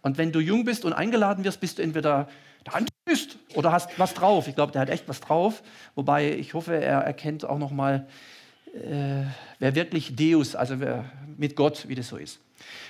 Und 0.02 0.18
wenn 0.18 0.32
du 0.32 0.40
jung 0.40 0.66
bist 0.66 0.85
und 0.85 0.92
eingeladen 0.92 1.44
wirst, 1.44 1.61
bist 1.61 1.78
du 1.78 1.82
entweder 1.82 2.28
der 2.66 2.74
Antichrist 2.74 3.38
oder 3.54 3.72
hast 3.72 3.98
was 3.98 4.12
drauf. 4.12 4.48
Ich 4.48 4.54
glaube, 4.54 4.72
der 4.72 4.82
hat 4.82 4.90
echt 4.90 5.08
was 5.08 5.20
drauf. 5.20 5.62
Wobei 5.94 6.30
ich 6.30 6.52
hoffe, 6.52 6.74
er 6.76 6.98
erkennt 6.98 7.46
auch 7.46 7.58
noch 7.58 7.70
mal, 7.70 8.06
äh, 8.74 9.22
wer 9.61 9.74
wirklich 9.74 10.14
Deus, 10.14 10.54
also 10.54 10.78
wer 10.78 11.11
mit 11.38 11.56
Gott, 11.56 11.88
wie 11.88 11.94
das 11.94 12.08
so 12.08 12.18
ist. 12.18 12.38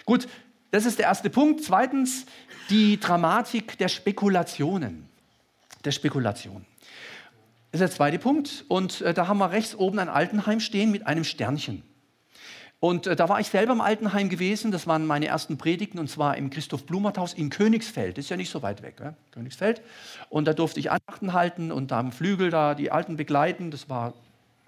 Gut, 0.07 0.27
das 0.73 0.87
ist 0.87 0.99
der 0.99 1.07
erste 1.07 1.31
Punkt. 1.31 1.63
Zweitens, 1.63 2.25
die 2.71 2.99
Dramatik 2.99 3.79
der 3.79 3.89
Spekulationen. 3.89 5.09
Der 5.85 5.93
Spekulation. 5.93 6.65
Das 7.71 7.81
ist 7.81 7.89
der 7.89 7.91
zweite 7.91 8.19
Punkt. 8.19 8.65
Und 8.69 9.03
äh, 9.03 9.13
da 9.13 9.29
haben 9.29 9.39
wir 9.39 9.51
rechts 9.51 9.75
oben 9.75 9.99
ein 9.99 10.09
Altenheim 10.09 10.61
stehen 10.61 10.91
mit 10.91 11.07
einem 11.07 11.25
Sternchen. 11.25 11.83
Und 12.81 13.07
äh, 13.07 13.15
da 13.15 13.29
war 13.29 13.39
ich 13.39 13.49
selber 13.49 13.75
im 13.75 13.83
Altenheim 13.83 14.31
gewesen. 14.31 14.73
Das 14.73 14.87
waren 14.87 15.07
meine 15.07 15.27
ersten 15.27 15.59
Predigten 15.59 15.99
und 15.99 16.09
zwar 16.09 16.39
im 16.39 16.49
Christoph 16.49 16.87
Blumert 16.87 17.19
Haus 17.19 17.35
in 17.35 17.51
Königsfeld. 17.51 18.17
Das 18.17 18.25
ist 18.25 18.31
ja 18.31 18.39
nicht 18.39 18.51
so 18.51 18.63
weit 18.63 18.83
weg, 18.83 18.97
ja? 18.99 19.15
Königsfeld. 19.31 19.83
Und 20.31 20.47
da 20.47 20.55
durfte 20.55 20.81
ich 20.81 20.91
Andachten 20.91 21.35
halten 21.35 21.71
und 21.71 21.91
da 21.91 21.99
am 21.99 22.13
Flügel 22.13 22.49
da 22.49 22.75
die 22.75 22.91
Alten 22.91 23.17
begleiten. 23.17 23.71
Das 23.71 23.91
war 23.91 24.15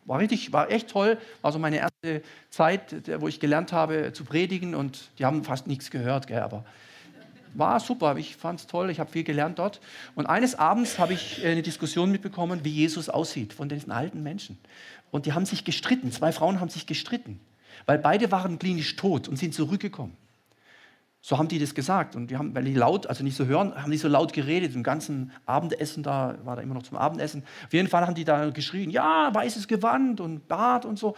war 0.06 0.18
richtig, 0.18 0.52
war 0.52 0.70
echt 0.70 0.88
toll. 0.88 1.18
War 1.42 1.52
so 1.52 1.58
meine 1.58 1.78
erste 1.78 2.22
Zeit, 2.50 2.94
wo 3.20 3.28
ich 3.28 3.40
gelernt 3.40 3.72
habe 3.72 4.12
zu 4.12 4.24
predigen 4.24 4.74
und 4.74 5.10
die 5.18 5.24
haben 5.24 5.44
fast 5.44 5.66
nichts 5.66 5.90
gehört, 5.90 6.26
gell, 6.26 6.40
aber 6.40 6.64
war 7.54 7.80
super. 7.80 8.16
Ich 8.16 8.36
fand 8.36 8.60
es 8.60 8.66
toll. 8.66 8.90
Ich 8.90 9.00
habe 9.00 9.10
viel 9.10 9.24
gelernt 9.24 9.58
dort. 9.58 9.80
Und 10.14 10.26
eines 10.26 10.56
Abends 10.56 10.98
habe 10.98 11.12
ich 11.12 11.44
äh, 11.44 11.52
eine 11.52 11.62
Diskussion 11.62 12.10
mitbekommen, 12.10 12.64
wie 12.64 12.70
Jesus 12.70 13.08
aussieht 13.08 13.52
von 13.52 13.68
diesen 13.68 13.92
alten 13.92 14.22
Menschen. 14.22 14.58
Und 15.10 15.26
die 15.26 15.32
haben 15.32 15.46
sich 15.46 15.64
gestritten. 15.64 16.10
Zwei 16.10 16.32
Frauen 16.32 16.60
haben 16.60 16.68
sich 16.68 16.86
gestritten, 16.86 17.40
weil 17.86 17.98
beide 17.98 18.32
waren 18.32 18.58
klinisch 18.58 18.96
tot 18.96 19.28
und 19.28 19.36
sind 19.36 19.54
zurückgekommen. 19.54 20.16
So 21.26 21.38
haben 21.38 21.48
die 21.48 21.58
das 21.58 21.74
gesagt. 21.74 22.16
Und 22.16 22.26
die 22.26 22.36
haben, 22.36 22.54
weil 22.54 22.64
die 22.64 22.74
laut, 22.74 23.06
also 23.06 23.24
nicht 23.24 23.34
so 23.34 23.46
hören, 23.46 23.74
haben 23.74 23.90
die 23.90 23.96
so 23.96 24.08
laut 24.08 24.34
geredet. 24.34 24.74
Im 24.74 24.82
ganzen 24.82 25.32
Abendessen 25.46 26.02
da, 26.02 26.36
war 26.44 26.56
da 26.56 26.60
immer 26.60 26.74
noch 26.74 26.82
zum 26.82 26.98
Abendessen. 26.98 27.44
Auf 27.64 27.72
jeden 27.72 27.88
Fall 27.88 28.06
haben 28.06 28.14
die 28.14 28.26
da 28.26 28.50
geschrien, 28.50 28.90
ja, 28.90 29.30
weißes 29.32 29.66
Gewand 29.66 30.20
und 30.20 30.48
Bart 30.48 30.84
und 30.84 30.98
so. 30.98 31.16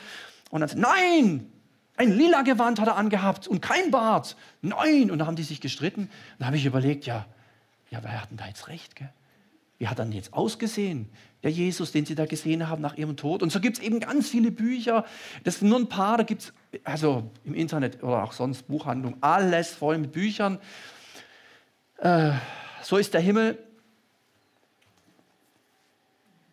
Und 0.51 0.61
dann, 0.61 0.71
nein, 0.79 1.51
ein 1.97 2.12
lila 2.12 2.42
Gewand 2.42 2.79
hat 2.81 2.87
er 2.87 2.97
angehabt 2.97 3.49
und 3.49 3.61
kein 3.61 3.90
Bart. 3.90 4.37
Nein. 4.62 5.11
Und 5.11 5.19
da 5.19 5.27
haben 5.27 5.35
die 5.35 5.42
sich 5.42 5.61
gestritten. 5.61 6.09
Da 6.38 6.47
habe 6.47 6.57
ich 6.57 6.66
überlegt, 6.66 7.05
ja, 7.07 7.27
ja, 7.90 7.99
wer 8.01 8.23
hat 8.23 8.31
denn 8.31 8.37
da 8.37 8.47
jetzt 8.47 8.69
recht? 8.69 8.95
Gell? 8.95 9.11
Wie 9.78 9.88
hat 9.88 9.98
denn 9.98 10.12
jetzt 10.12 10.32
ausgesehen? 10.32 11.10
Der 11.42 11.50
Jesus, 11.50 11.92
den 11.92 12.06
Sie 12.06 12.14
da 12.14 12.24
gesehen 12.24 12.68
haben 12.68 12.80
nach 12.80 12.96
Ihrem 12.96 13.16
Tod. 13.16 13.42
Und 13.42 13.52
so 13.52 13.60
gibt 13.60 13.78
es 13.78 13.82
eben 13.82 14.00
ganz 14.00 14.28
viele 14.28 14.50
Bücher. 14.50 15.04
Das 15.44 15.58
sind 15.58 15.68
nur 15.68 15.78
ein 15.78 15.88
paar, 15.88 16.16
da 16.16 16.22
gibt 16.22 16.42
es 16.42 16.52
also 16.84 17.30
im 17.44 17.54
Internet 17.54 18.02
oder 18.02 18.24
auch 18.24 18.32
sonst 18.32 18.68
Buchhandlung, 18.68 19.16
alles 19.20 19.74
voll 19.74 19.98
mit 19.98 20.12
Büchern. 20.12 20.58
Äh, 21.98 22.32
so 22.82 22.96
ist 22.96 23.12
der 23.12 23.20
Himmel. 23.20 23.58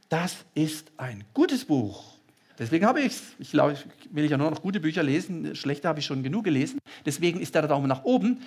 Das 0.10 0.46
ist 0.54 0.92
ein 0.98 1.24
gutes 1.34 1.66
Buch. 1.66 2.14
Deswegen 2.60 2.86
habe 2.86 3.02
ich 3.02 3.08
es. 3.08 3.22
Ich 3.40 3.52
glaube, 3.52 3.78
will 4.12 4.26
ich 4.26 4.32
ja 4.32 4.38
nur 4.38 4.52
noch 4.52 4.62
gute 4.62 4.80
Bücher 4.80 5.02
lesen. 5.02 5.56
Schlechte 5.56 5.88
habe 5.88 6.00
ich 6.00 6.06
schon 6.06 6.22
genug 6.22 6.44
gelesen. 6.44 6.80
Deswegen 7.06 7.40
ist 7.40 7.56
der 7.56 7.68
Daumen 7.68 7.88
nach 7.88 8.04
oben. 8.04 8.42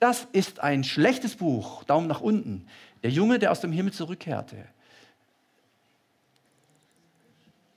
Das 0.00 0.26
ist 0.32 0.60
ein 0.60 0.82
schlechtes 0.82 1.36
Buch. 1.36 1.84
Daumen 1.84 2.08
nach 2.08 2.20
unten. 2.20 2.66
Der 3.02 3.10
Junge, 3.10 3.38
der 3.38 3.52
aus 3.52 3.60
dem 3.60 3.72
Himmel 3.72 3.92
zurückkehrte. 3.92 4.56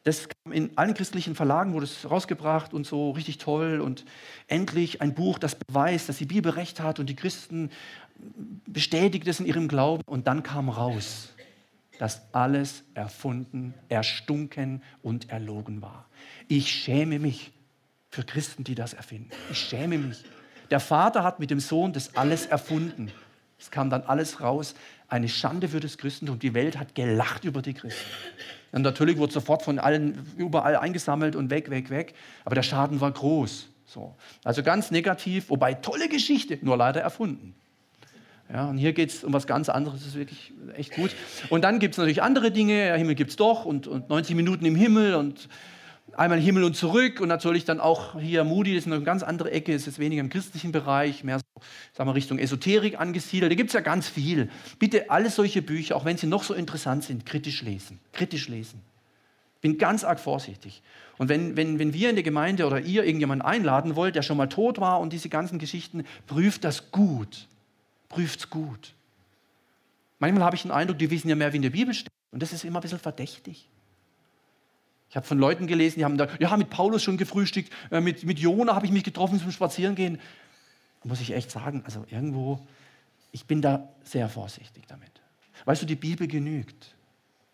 Das 0.03 0.27
kam 0.29 0.53
in 0.53 0.77
allen 0.77 0.93
christlichen 0.93 1.33
Verlagen, 1.33 1.73
wurde 1.73 1.85
es 1.85 2.09
rausgebracht 2.09 2.75
und 2.75 2.85
so 2.85 3.09
richtig 3.11 3.39
toll. 3.39 3.81
Und 3.81 4.05
endlich 4.47 5.01
ein 5.01 5.15
Buch, 5.15 5.39
das 5.39 5.55
beweist, 5.55 6.09
dass 6.09 6.17
die 6.17 6.27
Bibel 6.27 6.51
recht 6.51 6.79
hat 6.79 6.99
und 6.99 7.09
die 7.09 7.15
Christen 7.15 7.71
bestätigt 8.67 9.27
es 9.27 9.39
in 9.39 9.47
ihrem 9.47 9.67
Glauben. 9.67 10.03
Und 10.05 10.27
dann 10.27 10.43
kam 10.43 10.69
raus, 10.69 11.33
dass 11.97 12.21
alles 12.33 12.83
erfunden, 12.93 13.73
erstunken 13.89 14.83
und 15.01 15.31
erlogen 15.31 15.81
war. 15.81 16.05
Ich 16.47 16.69
schäme 16.69 17.17
mich 17.17 17.51
für 18.11 18.23
Christen, 18.23 18.63
die 18.63 18.75
das 18.75 18.93
erfinden. 18.93 19.31
Ich 19.49 19.57
schäme 19.57 19.97
mich. 19.97 20.23
Der 20.69 20.79
Vater 20.79 21.23
hat 21.23 21.39
mit 21.39 21.49
dem 21.49 21.59
Sohn 21.59 21.93
das 21.93 22.15
alles 22.15 22.45
erfunden. 22.45 23.11
Es 23.59 23.71
kam 23.71 23.89
dann 23.89 24.03
alles 24.03 24.41
raus. 24.41 24.75
Eine 25.07 25.29
Schande 25.29 25.67
für 25.67 25.79
das 25.79 25.97
Christentum. 25.97 26.39
Die 26.39 26.53
Welt 26.53 26.77
hat 26.77 26.95
gelacht 26.95 27.45
über 27.45 27.61
die 27.61 27.73
Christen. 27.73 28.09
Und 28.71 28.81
natürlich 28.81 29.17
wurde 29.17 29.31
sofort 29.31 29.61
von 29.61 29.79
allen 29.79 30.25
überall 30.37 30.75
eingesammelt 30.75 31.35
und 31.35 31.49
weg, 31.49 31.69
weg, 31.69 31.89
weg. 31.89 32.13
Aber 32.43 32.55
der 32.55 32.63
Schaden 32.63 32.99
war 33.01 33.11
groß. 33.11 33.67
So. 33.85 34.15
Also 34.43 34.63
ganz 34.63 34.91
negativ, 34.91 35.49
wobei 35.49 35.73
tolle 35.75 36.09
Geschichte, 36.09 36.57
nur 36.61 36.75
leider 36.75 37.01
erfunden. 37.01 37.55
Ja, 38.51 38.69
und 38.69 38.77
hier 38.77 38.93
geht 38.93 39.09
es 39.09 39.23
um 39.23 39.33
was 39.33 39.47
ganz 39.47 39.69
anderes, 39.69 39.99
das 39.99 40.09
ist 40.09 40.15
wirklich 40.15 40.53
echt 40.75 40.93
gut. 40.93 41.15
Und 41.49 41.63
dann 41.63 41.79
gibt 41.79 41.95
es 41.95 41.97
natürlich 41.97 42.21
andere 42.21 42.51
Dinge, 42.51 42.93
Himmel 42.95 43.15
gibt 43.15 43.31
es 43.31 43.37
doch 43.37 43.65
und, 43.65 43.87
und 43.87 44.09
90 44.09 44.35
Minuten 44.35 44.65
im 44.65 44.75
Himmel 44.75 45.15
und 45.15 45.49
einmal 46.15 46.39
Himmel 46.39 46.63
und 46.63 46.75
zurück 46.75 47.19
und 47.19 47.27
natürlich 47.27 47.65
dann 47.65 47.79
auch 47.79 48.19
hier 48.19 48.43
Moody, 48.43 48.75
das 48.75 48.85
ist 48.85 48.91
eine 48.91 49.03
ganz 49.03 49.23
andere 49.23 49.51
Ecke, 49.51 49.73
es 49.73 49.87
ist 49.87 49.99
weniger 49.99 50.21
im 50.21 50.29
christlichen 50.29 50.71
Bereich, 50.71 51.23
mehr 51.23 51.39
so, 51.39 51.61
sagen 51.93 52.09
wir, 52.09 52.15
Richtung 52.15 52.39
Esoterik 52.39 52.99
angesiedelt. 52.99 53.51
Da 53.51 53.55
gibt 53.55 53.69
es 53.69 53.73
ja 53.73 53.81
ganz 53.81 54.07
viel. 54.07 54.49
Bitte 54.79 55.09
alle 55.09 55.29
solche 55.29 55.61
Bücher, 55.61 55.95
auch 55.95 56.05
wenn 56.05 56.17
sie 56.17 56.27
noch 56.27 56.43
so 56.43 56.53
interessant 56.53 57.03
sind, 57.03 57.25
kritisch 57.25 57.61
lesen. 57.61 57.99
Kritisch 58.13 58.47
lesen. 58.47 58.81
Bin 59.61 59.77
ganz 59.77 60.03
arg 60.03 60.19
vorsichtig. 60.19 60.81
Und 61.17 61.29
wenn, 61.29 61.57
wenn, 61.57 61.79
wenn 61.79 61.93
wir 61.93 62.09
in 62.09 62.15
der 62.15 62.23
Gemeinde 62.23 62.67
oder 62.67 62.81
ihr 62.81 63.03
irgendjemanden 63.03 63.45
einladen 63.45 63.95
wollt, 63.95 64.15
der 64.15 64.21
schon 64.21 64.37
mal 64.37 64.47
tot 64.47 64.79
war 64.79 64.99
und 64.99 65.13
diese 65.13 65.29
ganzen 65.29 65.59
Geschichten, 65.59 66.05
prüft 66.27 66.63
das 66.63 66.91
gut. 66.91 67.47
Prüft 68.09 68.39
es 68.39 68.49
gut. 68.49 68.93
Manchmal 70.19 70.43
habe 70.43 70.55
ich 70.55 70.61
den 70.61 70.71
Eindruck, 70.71 70.99
die 70.99 71.09
wissen 71.09 71.29
ja 71.29 71.35
mehr, 71.35 71.51
wie 71.51 71.57
in 71.57 71.61
der 71.61 71.69
Bibel 71.71 71.93
steht. 71.93 72.11
Und 72.31 72.41
das 72.41 72.53
ist 72.53 72.63
immer 72.63 72.79
ein 72.79 72.81
bisschen 72.81 72.99
verdächtig. 72.99 73.67
Ich 75.15 75.17
habe 75.17 75.27
von 75.27 75.39
Leuten 75.39 75.65
gelesen, 75.65 75.99
die 75.99 76.03
haben 76.03 76.17
da, 76.17 76.27
ja, 76.39 76.57
mit 76.57 76.69
Paulus 76.69 77.01
schon 77.01 77.15
gefrühstückt, 77.15 77.71
äh, 77.89 78.01
mit, 78.01 78.25
mit 78.25 78.37
Jona 78.37 78.75
habe 78.75 78.85
ich 78.85 78.91
mich 78.91 79.05
getroffen 79.05 79.39
zum 79.39 79.49
Spazierengehen. 79.49 80.19
Muss 81.05 81.21
ich 81.21 81.31
echt 81.31 81.49
sagen, 81.49 81.83
also 81.85 82.03
irgendwo, 82.11 82.59
ich 83.31 83.45
bin 83.45 83.61
da 83.61 83.87
sehr 84.03 84.27
vorsichtig 84.27 84.83
damit. 84.89 85.09
Weißt 85.63 85.81
du, 85.81 85.85
die 85.85 85.95
Bibel 85.95 86.27
genügt. 86.27 86.95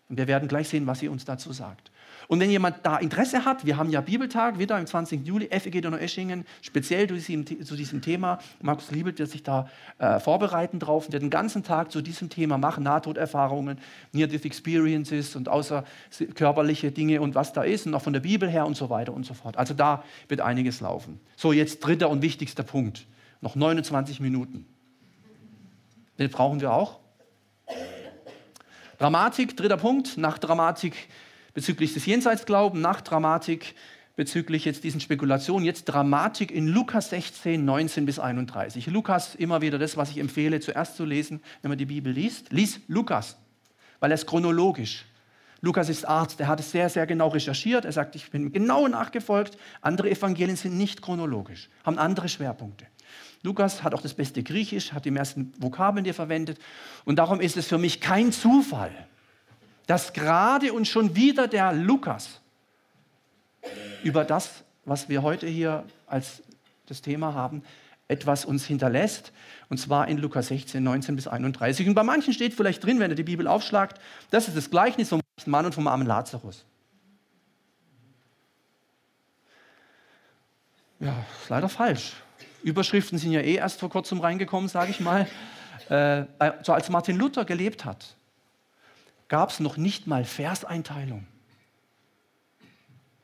Und 0.08 0.18
wir 0.18 0.26
werden 0.26 0.48
gleich 0.48 0.70
sehen, 0.70 0.88
was 0.88 0.98
sie 0.98 1.06
uns 1.06 1.24
dazu 1.24 1.52
sagt. 1.52 1.91
Und 2.28 2.40
wenn 2.40 2.50
jemand 2.50 2.76
da 2.84 2.98
Interesse 2.98 3.44
hat, 3.44 3.66
wir 3.66 3.76
haben 3.76 3.90
ja 3.90 4.00
Bibeltag 4.00 4.58
wieder 4.58 4.76
am 4.76 4.86
20. 4.86 5.26
Juli, 5.26 5.48
FEG 5.48 5.82
Donau-Eschingen, 5.82 6.44
speziell 6.60 7.08
zu 7.08 7.14
diesem, 7.14 7.64
zu 7.64 7.76
diesem 7.76 8.00
Thema. 8.00 8.38
Markus 8.60 8.90
Liebelt 8.90 9.18
wird 9.18 9.30
sich 9.30 9.42
da 9.42 9.68
äh, 9.98 10.20
vorbereiten 10.20 10.78
drauf 10.78 11.06
und 11.06 11.12
wird 11.12 11.22
den 11.22 11.30
ganzen 11.30 11.62
Tag 11.62 11.90
zu 11.90 12.00
diesem 12.00 12.28
Thema 12.28 12.58
machen, 12.58 12.84
Nahtoderfahrungen, 12.84 13.78
Near-Death 14.12 14.44
Experiences 14.44 15.36
und 15.36 15.48
außerkörperliche 15.48 16.92
Dinge 16.92 17.20
und 17.20 17.34
was 17.34 17.52
da 17.52 17.62
ist 17.62 17.86
und 17.86 17.94
auch 17.94 18.02
von 18.02 18.12
der 18.12 18.20
Bibel 18.20 18.48
her 18.48 18.66
und 18.66 18.76
so 18.76 18.90
weiter 18.90 19.12
und 19.12 19.24
so 19.24 19.34
fort. 19.34 19.56
Also 19.56 19.74
da 19.74 20.04
wird 20.28 20.40
einiges 20.40 20.80
laufen. 20.80 21.20
So, 21.36 21.52
jetzt 21.52 21.80
dritter 21.80 22.10
und 22.10 22.22
wichtigster 22.22 22.62
Punkt. 22.62 23.06
Noch 23.40 23.56
29 23.56 24.20
Minuten. 24.20 24.66
Den 26.18 26.30
brauchen 26.30 26.60
wir 26.60 26.72
auch. 26.72 27.00
Dramatik, 28.98 29.56
dritter 29.56 29.76
Punkt. 29.76 30.16
Nach 30.16 30.38
Dramatik 30.38 31.08
bezüglich 31.54 31.94
des 31.94 32.06
Jenseitsglauben, 32.06 32.80
Nachdramatik 32.80 33.74
bezüglich 34.16 34.64
jetzt 34.64 34.84
diesen 34.84 35.00
Spekulationen, 35.00 35.64
jetzt 35.64 35.84
Dramatik 35.84 36.50
in 36.50 36.68
Lukas 36.68 37.10
16, 37.10 37.64
19 37.64 38.06
bis 38.06 38.18
31. 38.18 38.86
Lukas, 38.88 39.34
immer 39.34 39.62
wieder 39.62 39.78
das, 39.78 39.96
was 39.96 40.10
ich 40.10 40.18
empfehle, 40.18 40.60
zuerst 40.60 40.96
zu 40.96 41.04
lesen, 41.04 41.40
wenn 41.62 41.70
man 41.70 41.78
die 41.78 41.86
Bibel 41.86 42.12
liest. 42.12 42.52
Lies 42.52 42.80
Lukas, 42.88 43.36
weil 44.00 44.10
er 44.10 44.14
ist 44.14 44.26
chronologisch. 44.26 45.06
Lukas 45.64 45.88
ist 45.88 46.04
Arzt, 46.04 46.40
er 46.40 46.48
hat 46.48 46.58
es 46.58 46.72
sehr, 46.72 46.88
sehr 46.88 47.06
genau 47.06 47.28
recherchiert. 47.28 47.84
Er 47.84 47.92
sagt, 47.92 48.16
ich 48.16 48.30
bin 48.30 48.52
genau 48.52 48.88
nachgefolgt. 48.88 49.56
Andere 49.80 50.10
Evangelien 50.10 50.56
sind 50.56 50.76
nicht 50.76 51.02
chronologisch, 51.02 51.70
haben 51.84 51.98
andere 51.98 52.28
Schwerpunkte. 52.28 52.86
Lukas 53.42 53.82
hat 53.82 53.94
auch 53.94 54.02
das 54.02 54.14
beste 54.14 54.42
Griechisch, 54.42 54.92
hat 54.92 55.04
die 55.04 55.10
meisten 55.10 55.52
Vokabeln, 55.58 56.04
die 56.04 56.10
er 56.10 56.14
verwendet. 56.14 56.58
Und 57.04 57.16
darum 57.16 57.40
ist 57.40 57.56
es 57.56 57.66
für 57.66 57.78
mich 57.78 58.00
kein 58.00 58.32
Zufall, 58.32 58.92
dass 59.92 60.14
gerade 60.14 60.72
und 60.72 60.88
schon 60.88 61.14
wieder 61.16 61.46
der 61.46 61.74
Lukas 61.74 62.40
über 64.02 64.24
das, 64.24 64.64
was 64.86 65.10
wir 65.10 65.22
heute 65.22 65.46
hier 65.46 65.84
als 66.06 66.42
das 66.86 67.02
Thema 67.02 67.34
haben, 67.34 67.62
etwas 68.08 68.46
uns 68.46 68.64
hinterlässt, 68.64 69.32
und 69.68 69.76
zwar 69.76 70.08
in 70.08 70.16
Lukas 70.16 70.46
16, 70.46 70.82
19 70.82 71.14
bis 71.14 71.28
31. 71.28 71.86
Und 71.86 71.92
bei 71.94 72.04
manchen 72.04 72.32
steht 72.32 72.54
vielleicht 72.54 72.82
drin, 72.82 73.00
wenn 73.00 73.10
ihr 73.10 73.16
die 73.16 73.22
Bibel 73.22 73.46
aufschlagt, 73.46 74.00
das 74.30 74.48
ist 74.48 74.56
das 74.56 74.70
Gleichnis 74.70 75.10
vom 75.10 75.20
Mann 75.44 75.66
und 75.66 75.74
vom 75.74 75.86
armen 75.86 76.06
Lazarus. 76.06 76.64
Ja, 81.00 81.22
ist 81.42 81.50
leider 81.50 81.68
falsch. 81.68 82.14
Überschriften 82.62 83.18
sind 83.18 83.32
ja 83.32 83.42
eh 83.42 83.56
erst 83.56 83.78
vor 83.78 83.90
kurzem 83.90 84.20
reingekommen, 84.20 84.70
sage 84.70 84.90
ich 84.90 85.00
mal. 85.00 85.28
Äh, 85.90 86.24
so 86.62 86.72
als 86.72 86.88
Martin 86.88 87.18
Luther 87.18 87.44
gelebt 87.44 87.84
hat, 87.84 88.16
gab 89.32 89.48
es 89.48 89.60
noch 89.60 89.78
nicht 89.78 90.06
mal 90.06 90.26
Verseinteilung. 90.26 91.26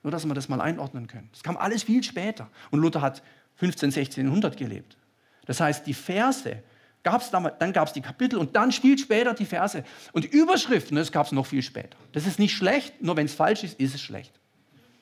Nur, 0.03 0.11
dass 0.11 0.25
wir 0.25 0.33
das 0.33 0.49
mal 0.49 0.59
einordnen 0.59 1.07
können. 1.07 1.29
Das 1.33 1.43
kam 1.43 1.59
alles 1.59 1.83
viel 1.83 2.03
später. 2.03 2.49
Und 2.71 2.81
Luther 2.81 3.03
hat 3.03 3.23
15, 3.57 3.89
1600 3.89 4.57
gelebt. 4.57 4.97
Das 5.45 5.61
heißt, 5.61 5.87
die 5.87 5.93
Verse 5.93 6.63
gab 7.03 7.21
es 7.21 7.31
damals, 7.31 7.57
dann 7.59 7.75
gab 7.75 7.89
es 7.89 7.93
die 7.93 8.01
Kapitel 8.01 8.39
und 8.39 8.57
dann 8.57 8.73
viel 8.73 8.97
später 8.97 9.35
die 9.35 9.45
Verse. 9.45 9.85
Und 10.13 10.25
Überschriften, 10.25 10.97
das 10.97 11.13
gab 11.13 11.27
es 11.27 11.33
noch 11.33 11.45
viel 11.45 11.61
später. 11.61 11.99
Das 12.13 12.27
ist 12.27 12.39
nicht 12.39 12.57
schlecht, 12.57 13.03
nur 13.03 13.19
wenn 13.19 13.27
es 13.27 13.35
falsch 13.35 13.63
ist, 13.63 13.79
ist 13.79 13.95
es 13.95 14.01
schlecht. 14.01 14.33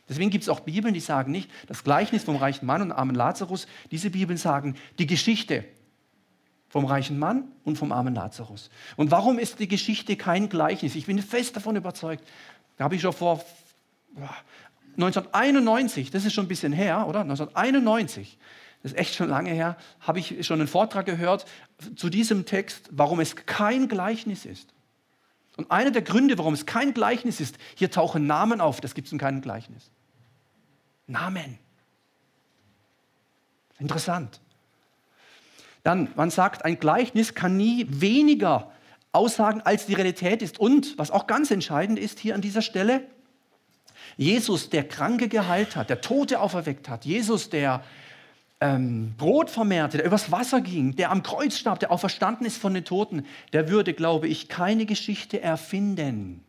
Deswegen 0.09 0.31
gibt 0.31 0.42
es 0.42 0.49
auch 0.49 0.59
Bibeln, 0.59 0.92
die 0.92 0.99
sagen 0.99 1.31
nicht, 1.31 1.49
das 1.69 1.85
Gleichnis 1.85 2.25
vom 2.25 2.35
reichen 2.35 2.66
Mann 2.66 2.83
und 2.83 2.90
armen 2.90 3.14
Lazarus. 3.14 3.69
Diese 3.92 4.11
Bibeln 4.11 4.38
sagen, 4.38 4.75
die 4.99 5.07
Geschichte 5.07 5.66
vom 6.76 6.84
reichen 6.84 7.18
Mann 7.18 7.50
und 7.64 7.78
vom 7.78 7.90
armen 7.90 8.14
Lazarus. 8.14 8.68
Und 8.96 9.10
warum 9.10 9.38
ist 9.38 9.60
die 9.60 9.66
Geschichte 9.66 10.14
kein 10.14 10.50
Gleichnis? 10.50 10.94
Ich 10.94 11.06
bin 11.06 11.18
fest 11.22 11.56
davon 11.56 11.74
überzeugt. 11.74 12.22
Da 12.76 12.84
habe 12.84 12.96
ich 12.96 13.00
schon 13.00 13.14
vor 13.14 13.42
1991, 14.98 16.10
das 16.10 16.26
ist 16.26 16.34
schon 16.34 16.44
ein 16.44 16.48
bisschen 16.48 16.74
her, 16.74 17.06
oder? 17.08 17.20
1991, 17.20 18.36
das 18.82 18.92
ist 18.92 18.98
echt 18.98 19.14
schon 19.14 19.30
lange 19.30 19.52
her, 19.52 19.78
habe 20.00 20.18
ich 20.18 20.46
schon 20.46 20.60
einen 20.60 20.68
Vortrag 20.68 21.06
gehört 21.06 21.46
zu 21.96 22.10
diesem 22.10 22.44
Text, 22.44 22.90
warum 22.90 23.20
es 23.20 23.36
kein 23.36 23.88
Gleichnis 23.88 24.44
ist. 24.44 24.74
Und 25.56 25.70
einer 25.70 25.92
der 25.92 26.02
Gründe, 26.02 26.36
warum 26.36 26.52
es 26.52 26.66
kein 26.66 26.92
Gleichnis 26.92 27.40
ist, 27.40 27.56
hier 27.74 27.90
tauchen 27.90 28.26
Namen 28.26 28.60
auf, 28.60 28.82
das 28.82 28.92
gibt 28.92 29.06
es 29.06 29.12
in 29.12 29.18
keinem 29.18 29.40
Gleichnis. 29.40 29.90
Namen. 31.06 31.58
Interessant. 33.78 34.40
Dann, 35.87 36.09
man 36.16 36.31
sagt, 36.31 36.64
ein 36.64 36.81
Gleichnis 36.81 37.35
kann 37.35 37.57
nie 37.57 37.87
weniger 37.88 38.72
aussagen, 39.12 39.61
als 39.61 39.87
die 39.87 39.94
Realität 39.94 40.42
ist. 40.42 40.59
Und, 40.59 40.99
was 40.99 41.12
auch 41.12 41.29
ganz 41.29 41.53
entscheidend 41.53 41.96
ist 41.96 42.18
hier 42.18 42.35
an 42.35 42.40
dieser 42.40 42.61
Stelle, 42.61 43.05
Jesus, 44.16 44.68
der 44.68 44.83
Kranke 44.83 45.29
geheilt 45.29 45.77
hat, 45.77 45.88
der 45.88 46.01
Tote 46.01 46.40
auferweckt 46.40 46.88
hat, 46.88 47.05
Jesus, 47.05 47.51
der 47.51 47.85
ähm, 48.61 49.14
Brot 49.16 49.49
vermehrte, 49.49 49.99
der 49.99 50.07
übers 50.07 50.33
Wasser 50.33 50.61
ging, 50.61 50.96
der 50.96 51.12
am 51.12 51.22
Kreuz 51.22 51.57
starb, 51.57 51.79
der 51.79 51.92
auferstanden 51.92 52.49
ist 52.49 52.59
von 52.59 52.75
den 52.75 52.85
Toten, 52.85 53.25
der 53.53 53.68
würde, 53.68 53.94
glaube 53.94 54.27
ich, 54.27 54.49
keine 54.49 54.87
Geschichte 54.87 55.40
erfinden, 55.40 56.44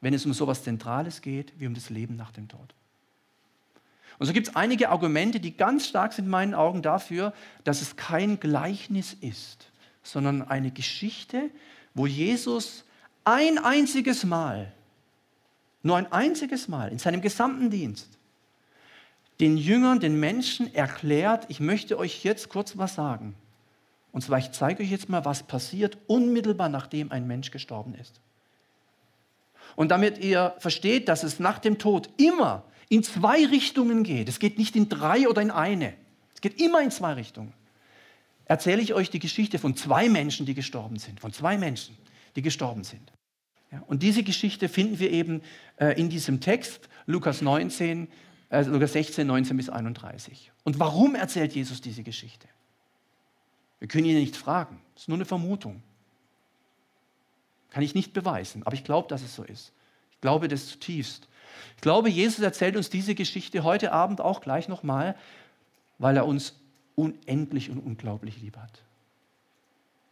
wenn 0.00 0.12
es 0.12 0.26
um 0.26 0.32
so 0.32 0.42
etwas 0.42 0.64
Zentrales 0.64 1.22
geht 1.22 1.52
wie 1.60 1.68
um 1.68 1.74
das 1.74 1.88
Leben 1.88 2.16
nach 2.16 2.32
dem 2.32 2.48
Tod. 2.48 2.74
Und 4.18 4.26
so 4.26 4.32
gibt 4.32 4.48
es 4.48 4.56
einige 4.56 4.88
Argumente, 4.88 5.40
die 5.40 5.56
ganz 5.56 5.86
stark 5.86 6.12
sind 6.12 6.26
in 6.26 6.30
meinen 6.30 6.54
Augen 6.54 6.82
dafür, 6.82 7.32
dass 7.64 7.82
es 7.82 7.96
kein 7.96 8.40
Gleichnis 8.40 9.14
ist, 9.20 9.70
sondern 10.02 10.42
eine 10.42 10.70
Geschichte, 10.70 11.50
wo 11.94 12.06
Jesus 12.06 12.84
ein 13.24 13.58
einziges 13.58 14.24
Mal, 14.24 14.72
nur 15.82 15.96
ein 15.96 16.10
einziges 16.12 16.68
Mal 16.68 16.90
in 16.90 16.98
seinem 16.98 17.20
gesamten 17.20 17.70
Dienst, 17.70 18.16
den 19.40 19.58
Jüngern, 19.58 20.00
den 20.00 20.18
Menschen 20.18 20.74
erklärt, 20.74 21.44
ich 21.48 21.60
möchte 21.60 21.98
euch 21.98 22.24
jetzt 22.24 22.48
kurz 22.48 22.78
was 22.78 22.94
sagen. 22.94 23.34
Und 24.12 24.22
zwar, 24.22 24.38
ich 24.38 24.52
zeige 24.52 24.82
euch 24.82 24.90
jetzt 24.90 25.10
mal, 25.10 25.26
was 25.26 25.42
passiert 25.42 25.98
unmittelbar 26.06 26.70
nachdem 26.70 27.12
ein 27.12 27.26
Mensch 27.26 27.50
gestorben 27.50 27.94
ist. 27.94 28.20
Und 29.74 29.90
damit 29.90 30.18
ihr 30.18 30.54
versteht, 30.58 31.08
dass 31.08 31.22
es 31.22 31.38
nach 31.38 31.58
dem 31.58 31.76
Tod 31.78 32.08
immer 32.16 32.64
in 32.88 33.02
zwei 33.02 33.46
Richtungen 33.46 34.02
geht. 34.02 34.28
Es 34.28 34.38
geht 34.38 34.58
nicht 34.58 34.76
in 34.76 34.88
drei 34.88 35.28
oder 35.28 35.42
in 35.42 35.50
eine. 35.50 35.94
Es 36.34 36.40
geht 36.40 36.60
immer 36.60 36.82
in 36.82 36.90
zwei 36.90 37.14
Richtungen. 37.14 37.52
Erzähle 38.44 38.80
ich 38.80 38.94
euch 38.94 39.10
die 39.10 39.18
Geschichte 39.18 39.58
von 39.58 39.76
zwei 39.76 40.08
Menschen, 40.08 40.46
die 40.46 40.54
gestorben 40.54 40.98
sind. 40.98 41.20
Von 41.20 41.32
zwei 41.32 41.58
Menschen, 41.58 41.96
die 42.36 42.42
gestorben 42.42 42.84
sind. 42.84 43.12
Ja, 43.72 43.82
und 43.86 44.02
diese 44.02 44.22
Geschichte 44.22 44.68
finden 44.68 45.00
wir 45.00 45.10
eben 45.10 45.42
äh, 45.76 45.98
in 46.00 46.08
diesem 46.08 46.40
Text, 46.40 46.88
Lukas 47.06 47.42
19, 47.42 48.08
äh, 48.50 48.62
Lukas 48.62 48.92
16, 48.92 49.26
19 49.26 49.56
bis 49.56 49.68
31. 49.68 50.52
Und 50.62 50.78
warum 50.78 51.16
erzählt 51.16 51.54
Jesus 51.54 51.80
diese 51.80 52.04
Geschichte? 52.04 52.46
Wir 53.80 53.88
können 53.88 54.06
ihn 54.06 54.16
nicht 54.16 54.36
fragen. 54.36 54.80
Es 54.94 55.02
ist 55.02 55.08
nur 55.08 55.18
eine 55.18 55.24
Vermutung. 55.24 55.82
Kann 57.70 57.82
ich 57.82 57.94
nicht 57.94 58.12
beweisen, 58.12 58.62
aber 58.62 58.74
ich 58.74 58.84
glaube, 58.84 59.08
dass 59.08 59.22
es 59.22 59.34
so 59.34 59.42
ist. 59.42 59.72
Ich 60.12 60.20
glaube 60.20 60.48
das 60.48 60.68
zutiefst. 60.68 61.28
Ich 61.76 61.82
glaube, 61.82 62.08
Jesus 62.08 62.40
erzählt 62.40 62.76
uns 62.76 62.90
diese 62.90 63.14
Geschichte 63.14 63.64
heute 63.64 63.92
Abend 63.92 64.20
auch 64.20 64.40
gleich 64.40 64.68
nochmal, 64.68 65.16
weil 65.98 66.16
er 66.16 66.26
uns 66.26 66.54
unendlich 66.94 67.70
und 67.70 67.78
unglaublich 67.78 68.40
lieb 68.40 68.56
hat. 68.56 68.82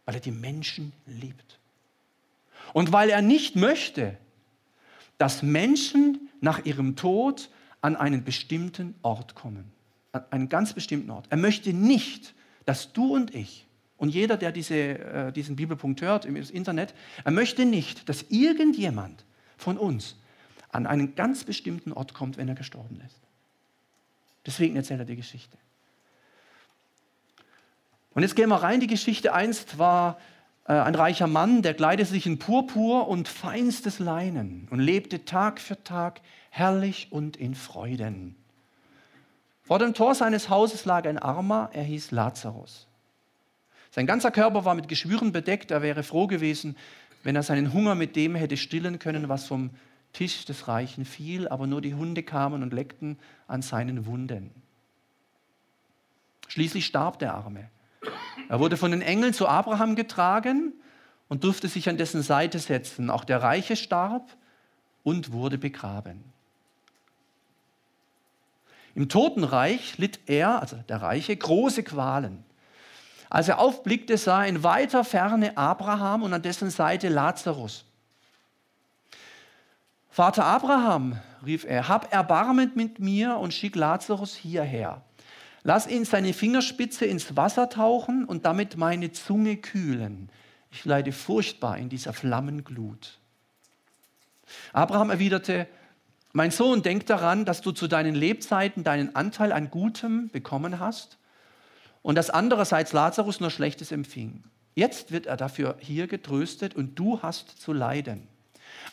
Weil 0.05 0.15
er 0.15 0.21
die 0.21 0.31
Menschen 0.31 0.93
liebt. 1.05 1.59
Und 2.73 2.91
weil 2.91 3.09
er 3.09 3.21
nicht 3.21 3.55
möchte, 3.55 4.17
dass 5.17 5.43
Menschen 5.43 6.29
nach 6.41 6.65
ihrem 6.65 6.95
Tod 6.95 7.49
an 7.81 7.95
einen 7.95 8.23
bestimmten 8.23 8.95
Ort 9.01 9.35
kommen. 9.35 9.71
An 10.11 10.25
einen 10.31 10.49
ganz 10.49 10.73
bestimmten 10.73 11.09
Ort. 11.11 11.27
Er 11.29 11.37
möchte 11.37 11.73
nicht, 11.73 12.33
dass 12.65 12.93
du 12.93 13.15
und 13.15 13.33
ich 13.33 13.65
und 13.97 14.09
jeder, 14.09 14.37
der 14.37 14.51
diese, 14.51 14.75
äh, 14.75 15.31
diesen 15.31 15.55
Bibelpunkt 15.55 16.01
hört 16.01 16.25
im 16.25 16.35
Internet, 16.35 16.93
er 17.23 17.31
möchte 17.31 17.65
nicht, 17.65 18.09
dass 18.09 18.25
irgendjemand 18.29 19.23
von 19.57 19.77
uns 19.77 20.17
an 20.75 20.85
einen 20.87 21.15
ganz 21.15 21.43
bestimmten 21.43 21.93
Ort 21.93 22.13
kommt, 22.13 22.37
wenn 22.37 22.47
er 22.47 22.55
gestorben 22.55 23.01
ist. 23.05 23.19
Deswegen 24.45 24.75
erzählt 24.75 24.99
er 24.99 25.05
die 25.05 25.15
Geschichte. 25.15 25.57
Und 28.13 28.21
jetzt 28.21 28.35
gehen 28.35 28.49
wir 28.49 28.61
rein. 28.61 28.79
Die 28.79 28.87
Geschichte 28.87 29.33
einst 29.33 29.77
war 29.77 30.17
äh, 30.67 30.73
ein 30.73 30.95
reicher 30.95 31.27
Mann, 31.27 31.61
der 31.61 31.73
kleidete 31.73 32.09
sich 32.09 32.25
in 32.25 32.39
Purpur 32.39 33.07
und 33.07 33.27
feinstes 33.27 33.99
Leinen 33.99 34.67
und 34.69 34.79
lebte 34.79 35.25
Tag 35.25 35.59
für 35.59 35.83
Tag 35.83 36.21
herrlich 36.49 37.07
und 37.11 37.37
in 37.37 37.55
Freuden. 37.55 38.35
Vor 39.63 39.79
dem 39.79 39.93
Tor 39.93 40.13
seines 40.13 40.49
Hauses 40.49 40.85
lag 40.85 41.05
ein 41.05 41.17
Armer, 41.17 41.69
er 41.73 41.83
hieß 41.83 42.11
Lazarus. 42.11 42.87
Sein 43.91 44.05
ganzer 44.05 44.31
Körper 44.31 44.63
war 44.63 44.75
mit 44.75 44.87
Geschwüren 44.87 45.31
bedeckt, 45.31 45.71
er 45.71 45.81
wäre 45.81 46.03
froh 46.03 46.27
gewesen, 46.27 46.75
wenn 47.23 47.35
er 47.35 47.43
seinen 47.43 47.73
Hunger 47.73 47.95
mit 47.95 48.15
dem 48.15 48.35
hätte 48.35 48.57
stillen 48.57 48.99
können, 48.99 49.27
was 49.27 49.45
vom 49.45 49.71
Tisch 50.15 50.45
des 50.45 50.69
Reichen 50.69 51.03
fiel, 51.03 51.49
aber 51.49 51.67
nur 51.67 51.81
die 51.81 51.93
Hunde 51.93 52.23
kamen 52.23 52.63
und 52.63 52.71
leckten 52.71 53.19
an 53.47 53.61
seinen 53.61 54.05
Wunden. 54.05 54.49
Schließlich 56.47 56.85
starb 56.85 57.19
der 57.19 57.33
Arme. 57.33 57.69
Er 58.47 58.61
wurde 58.61 58.77
von 58.77 58.91
den 58.91 59.01
Engeln 59.01 59.33
zu 59.33 59.45
Abraham 59.45 59.97
getragen 59.97 60.71
und 61.27 61.43
durfte 61.43 61.67
sich 61.67 61.89
an 61.89 61.97
dessen 61.97 62.21
Seite 62.21 62.59
setzen. 62.59 63.09
Auch 63.09 63.25
der 63.25 63.43
Reiche 63.43 63.75
starb 63.75 64.37
und 65.03 65.33
wurde 65.33 65.57
begraben. 65.57 66.23
Im 68.93 69.09
Totenreich 69.09 69.97
litt 69.97 70.21
er, 70.27 70.61
also 70.61 70.77
der 70.87 71.01
Reiche, 71.01 71.35
große 71.35 71.83
Qualen. 71.83 72.45
Als 73.29 73.49
er 73.49 73.59
aufblickte, 73.59 74.17
sah 74.17 74.43
er 74.43 74.47
in 74.47 74.63
weiter 74.63 75.03
Ferne 75.03 75.57
Abraham 75.57 76.23
und 76.23 76.33
an 76.33 76.41
dessen 76.41 76.69
Seite 76.69 77.09
Lazarus. 77.09 77.83
Vater 80.15 80.45
Abraham, 80.45 81.19
rief 81.45 81.65
er, 81.65 81.89
hab 81.89 82.13
Erbarmen 82.13 82.71
mit 82.73 82.99
mir 82.99 83.35
und 83.35 83.53
schick 83.53 83.75
Lazarus 83.75 84.33
hierher. 84.33 85.01
Lass 85.63 85.87
ihn 85.87 86.05
seine 86.05 86.31
Fingerspitze 86.31 87.03
ins 87.03 87.35
Wasser 87.35 87.67
tauchen 87.67 88.23
und 88.23 88.45
damit 88.45 88.77
meine 88.77 89.11
Zunge 89.11 89.57
kühlen. 89.57 90.29
Ich 90.71 90.85
leide 90.85 91.11
furchtbar 91.11 91.77
in 91.77 91.89
dieser 91.89 92.13
Flammenglut. 92.13 93.19
Abraham 94.71 95.09
erwiderte, 95.09 95.67
mein 96.31 96.51
Sohn, 96.51 96.81
denk 96.81 97.07
daran, 97.07 97.43
dass 97.43 97.59
du 97.59 97.73
zu 97.73 97.89
deinen 97.89 98.15
Lebzeiten 98.15 98.85
deinen 98.85 99.17
Anteil 99.17 99.51
an 99.51 99.69
Gutem 99.69 100.29
bekommen 100.29 100.79
hast 100.79 101.17
und 102.03 102.15
dass 102.15 102.29
andererseits 102.29 102.93
Lazarus 102.93 103.41
nur 103.41 103.51
Schlechtes 103.51 103.91
empfing. 103.91 104.45
Jetzt 104.75 105.11
wird 105.11 105.25
er 105.25 105.35
dafür 105.35 105.75
hier 105.79 106.07
getröstet 106.07 106.73
und 106.73 106.95
du 106.97 107.21
hast 107.21 107.49
zu 107.59 107.73
leiden. 107.73 108.29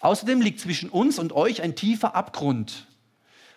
Außerdem 0.03 0.43
liegt 0.43 0.61
zwischen 0.61 0.91
uns 0.91 1.19
und 1.19 1.33
euch 1.33 1.63
ein 1.63 1.75
tiefer 1.75 2.15
Abgrund 2.15 2.87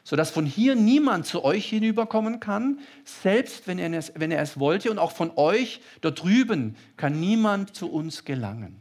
sodass 0.06 0.30
von 0.30 0.46
hier 0.46 0.76
niemand 0.76 1.26
zu 1.26 1.44
euch 1.44 1.66
hinüberkommen 1.66 2.40
kann, 2.40 2.80
selbst 3.04 3.68
wenn 3.68 3.80
er, 3.80 3.92
es, 3.92 4.14
wenn 4.16 4.32
er 4.32 4.40
es 4.42 4.60
wollte. 4.60 4.92
Und 4.92 5.00
auch 5.00 5.12
von 5.12 5.32
euch 5.36 5.82
dort 6.02 6.22
drüben 6.22 6.78
kann 6.96 7.20
niemand 7.20 7.76
zu 7.76 7.92
uns 7.92 8.24
gelangen. 8.24 8.80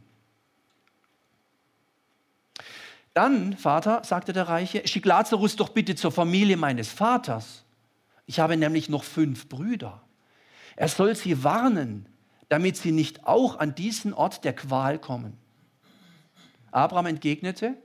Dann, 3.15 3.57
Vater, 3.57 4.03
sagte 4.03 4.33
der 4.33 4.47
Reiche, 4.47 4.87
schick 4.87 5.05
Lazarus 5.05 5.55
doch 5.55 5.69
bitte 5.69 5.95
zur 5.95 6.11
Familie 6.11 6.57
meines 6.57 6.89
Vaters. 6.89 7.63
Ich 8.27 8.39
habe 8.39 8.55
nämlich 8.55 8.87
noch 8.87 9.03
fünf 9.03 9.49
Brüder. 9.49 10.03
Er 10.75 10.89
soll 10.89 11.15
sie 11.15 11.43
warnen, 11.43 12.07
damit 12.49 12.77
sie 12.77 12.91
nicht 12.91 13.25
auch 13.25 13.57
an 13.57 13.73
diesen 13.73 14.13
Ort 14.13 14.43
der 14.43 14.53
Qual 14.53 14.99
kommen. 14.99 15.37
Abraham 16.75 17.07
entgegnete, 17.07 17.75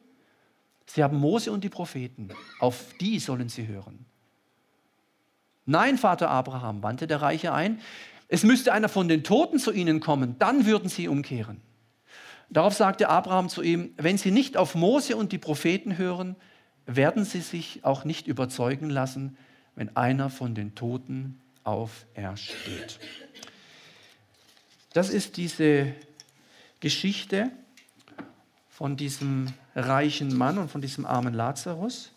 Sie 0.86 1.04
haben 1.04 1.18
Mose 1.18 1.52
und 1.52 1.62
die 1.62 1.68
Propheten, 1.68 2.30
auf 2.58 2.94
die 3.00 3.20
sollen 3.20 3.48
sie 3.48 3.68
hören. 3.68 4.06
Nein, 5.64 5.98
Vater 5.98 6.30
Abraham, 6.30 6.82
wandte 6.82 7.06
der 7.06 7.22
Reiche 7.22 7.52
ein, 7.52 7.80
es 8.26 8.42
müsste 8.42 8.72
einer 8.72 8.88
von 8.88 9.06
den 9.06 9.22
Toten 9.22 9.60
zu 9.60 9.70
ihnen 9.70 10.00
kommen, 10.00 10.36
dann 10.40 10.66
würden 10.66 10.88
sie 10.88 11.06
umkehren. 11.06 11.60
Darauf 12.48 12.74
sagte 12.74 13.08
Abraham 13.08 13.48
zu 13.48 13.62
ihm, 13.62 13.94
wenn 13.98 14.18
sie 14.18 14.32
nicht 14.32 14.56
auf 14.56 14.74
Mose 14.74 15.16
und 15.16 15.30
die 15.30 15.38
Propheten 15.38 15.96
hören, 15.96 16.34
werden 16.86 17.24
sie 17.24 17.40
sich 17.40 17.84
auch 17.84 18.04
nicht 18.04 18.26
überzeugen 18.26 18.90
lassen, 18.90 19.36
wenn 19.76 19.96
einer 19.96 20.28
von 20.28 20.56
den 20.56 20.74
Toten 20.74 21.40
aufersteht. 21.62 22.98
Das 24.92 25.08
ist 25.08 25.36
diese 25.36 25.94
Geschichte 26.80 27.52
von 28.80 28.96
diesem 28.96 29.52
reichen 29.76 30.34
Mann 30.34 30.56
und 30.56 30.70
von 30.70 30.80
diesem 30.80 31.04
armen 31.04 31.34
Lazarus. 31.34 32.12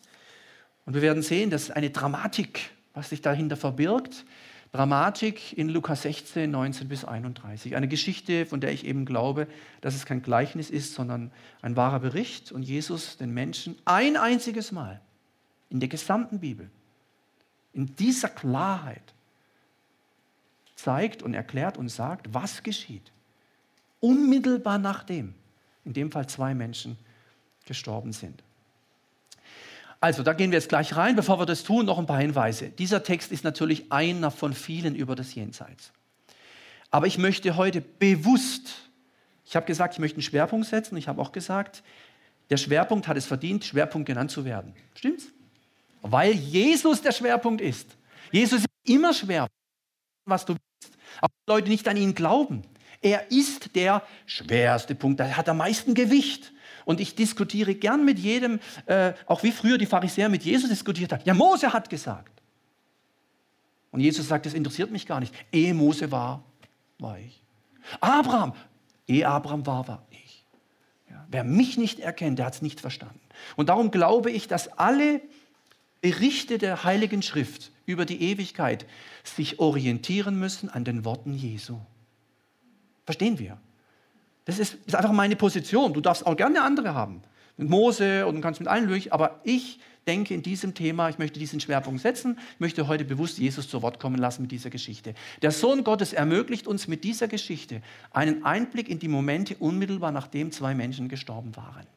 Und 0.85 0.93
wir 0.93 1.01
werden 1.01 1.21
sehen, 1.21 1.49
dass 1.49 1.69
eine 1.69 1.89
Dramatik, 1.89 2.71
was 2.93 3.09
sich 3.09 3.21
dahinter 3.21 3.57
verbirgt. 3.57 4.23
Dramatik 4.71 5.57
in 5.57 5.67
Lukas 5.67 6.03
16, 6.03 6.49
19 6.49 6.87
bis 6.87 7.03
31. 7.03 7.75
Eine 7.75 7.89
Geschichte, 7.89 8.45
von 8.45 8.61
der 8.61 8.71
ich 8.71 8.85
eben 8.85 9.03
glaube, 9.03 9.47
dass 9.81 9.93
es 9.93 10.05
kein 10.05 10.21
Gleichnis 10.21 10.69
ist, 10.69 10.93
sondern 10.93 11.31
ein 11.61 11.75
wahrer 11.75 11.99
Bericht. 11.99 12.53
Und 12.53 12.63
Jesus 12.63 13.17
den 13.17 13.33
Menschen 13.33 13.75
ein 13.83 14.15
einziges 14.15 14.71
Mal 14.71 15.01
in 15.69 15.81
der 15.81 15.89
gesamten 15.89 16.39
Bibel, 16.39 16.69
in 17.73 17.93
dieser 17.97 18.29
Klarheit, 18.29 19.13
zeigt 20.77 21.23
und 21.23 21.33
erklärt 21.33 21.77
und 21.77 21.89
sagt, 21.89 22.33
was 22.33 22.63
geschieht. 22.63 23.11
Unmittelbar 23.99 24.77
nachdem 24.77 25.35
in 25.85 25.93
dem 25.93 26.11
Fall 26.11 26.27
zwei 26.27 26.53
Menschen 26.53 26.97
gestorben 27.65 28.13
sind. 28.13 28.43
Also, 29.99 30.21
da 30.21 30.33
gehen 30.33 30.51
wir 30.51 30.57
jetzt 30.57 30.67
gleich 30.67 30.97
rein. 30.97 31.15
Bevor 31.15 31.39
wir 31.39 31.45
das 31.45 31.63
tun, 31.63 31.85
noch 31.85 31.97
ein 31.97 32.05
paar 32.05 32.19
Hinweise. 32.19 32.69
Dieser 32.69 33.03
Text 33.03 33.31
ist 33.31 33.45
natürlich 33.45 33.91
einer 33.91 34.31
von 34.31 34.53
vielen 34.53 34.95
über 34.95 35.15
das 35.15 35.33
Jenseits. 35.33 35.93
Aber 36.91 37.07
ich 37.07 37.17
möchte 37.17 37.55
heute 37.55 37.79
bewusst, 37.81 38.89
ich 39.45 39.55
habe 39.55 39.65
gesagt, 39.65 39.93
ich 39.93 39.99
möchte 39.99 40.17
einen 40.17 40.23
Schwerpunkt 40.23 40.67
setzen. 40.67 40.97
Ich 40.97 41.07
habe 41.07 41.21
auch 41.21 41.31
gesagt, 41.31 41.83
der 42.49 42.57
Schwerpunkt 42.57 43.07
hat 43.07 43.17
es 43.17 43.25
verdient, 43.25 43.63
Schwerpunkt 43.63 44.05
genannt 44.05 44.29
zu 44.29 44.45
werden. 44.45 44.73
Stimmt's? 44.95 45.27
Weil 46.01 46.33
Jesus 46.33 47.01
der 47.01 47.13
Schwerpunkt 47.13 47.61
ist. 47.61 47.95
Jesus 48.31 48.59
ist 48.59 48.67
immer 48.83 49.13
Schwerpunkt, 49.13 49.55
was 50.25 50.45
du 50.45 50.53
willst. 50.53 50.97
Auch 51.21 51.29
Leute 51.47 51.69
nicht 51.69 51.87
an 51.87 51.95
ihn 51.95 52.13
glauben. 52.13 52.63
Er 53.03 53.31
ist 53.31 53.75
der 53.75 54.01
schwerste 54.25 54.95
Punkt, 54.95 55.19
er 55.19 55.37
hat 55.37 55.49
am 55.49 55.57
meisten 55.57 55.93
Gewicht. 55.93 56.51
Und 56.85 56.99
ich 56.99 57.15
diskutiere 57.15 57.75
gern 57.75 58.03
mit 58.03 58.17
jedem, 58.17 58.59
äh, 58.87 59.13
auch 59.25 59.43
wie 59.43 59.51
früher 59.51 59.77
die 59.77 59.85
Pharisäer 59.85 60.29
mit 60.29 60.43
Jesus 60.43 60.69
diskutiert 60.69 61.13
haben. 61.13 61.21
Ja, 61.25 61.33
Mose 61.33 61.71
hat 61.71 61.89
gesagt. 61.89 62.41
Und 63.91 63.99
Jesus 63.99 64.27
sagt, 64.27 64.45
das 64.45 64.53
interessiert 64.53 64.91
mich 64.91 65.05
gar 65.05 65.19
nicht. 65.19 65.33
Ehe 65.51 65.73
Mose 65.73 66.11
war, 66.11 66.43
war 66.97 67.19
ich. 67.19 67.41
Abraham, 67.99 68.53
ehe 69.07 69.27
Abraham 69.27 69.65
war, 69.65 69.87
war 69.87 70.05
ich. 70.09 70.45
Ja, 71.09 71.25
wer 71.29 71.43
mich 71.43 71.77
nicht 71.77 71.99
erkennt, 71.99 72.39
der 72.39 72.47
hat 72.47 72.55
es 72.55 72.61
nicht 72.61 72.81
verstanden. 72.81 73.19
Und 73.55 73.69
darum 73.69 73.91
glaube 73.91 74.31
ich, 74.31 74.47
dass 74.47 74.67
alle 74.79 75.21
Berichte 76.01 76.57
der 76.57 76.83
Heiligen 76.83 77.21
Schrift 77.21 77.71
über 77.85 78.05
die 78.05 78.21
Ewigkeit 78.21 78.85
sich 79.23 79.59
orientieren 79.59 80.39
müssen 80.39 80.69
an 80.69 80.83
den 80.85 81.05
Worten 81.05 81.33
Jesu. 81.33 81.79
Verstehen 83.05 83.39
wir? 83.39 83.57
Das 84.45 84.59
ist, 84.59 84.75
ist 84.85 84.95
einfach 84.95 85.11
meine 85.11 85.35
Position. 85.35 85.93
Du 85.93 86.01
darfst 86.01 86.25
auch 86.25 86.35
gerne 86.35 86.61
andere 86.61 86.93
haben. 86.93 87.21
Mit 87.57 87.69
Mose 87.69 88.25
und 88.25 88.41
kannst 88.41 88.59
mit 88.59 88.67
allen 88.67 88.87
durch. 88.87 89.13
Aber 89.13 89.39
ich 89.43 89.79
denke 90.07 90.33
in 90.33 90.41
diesem 90.41 90.73
Thema, 90.73 91.09
ich 91.09 91.17
möchte 91.17 91.39
diesen 91.39 91.59
Schwerpunkt 91.59 92.01
setzen. 92.01 92.37
Ich 92.55 92.59
möchte 92.59 92.87
heute 92.87 93.05
bewusst 93.05 93.37
Jesus 93.37 93.69
zu 93.69 93.81
Wort 93.81 93.99
kommen 93.99 94.17
lassen 94.17 94.41
mit 94.41 94.51
dieser 94.51 94.69
Geschichte. 94.69 95.13
Der 95.41 95.51
Sohn 95.51 95.83
Gottes 95.83 96.13
ermöglicht 96.13 96.67
uns 96.67 96.87
mit 96.87 97.03
dieser 97.03 97.27
Geschichte 97.27 97.81
einen 98.11 98.43
Einblick 98.43 98.89
in 98.89 98.99
die 98.99 99.07
Momente 99.07 99.55
unmittelbar 99.57 100.11
nachdem 100.11 100.51
zwei 100.51 100.73
Menschen 100.75 101.07
gestorben 101.07 101.55
waren. 101.55 101.87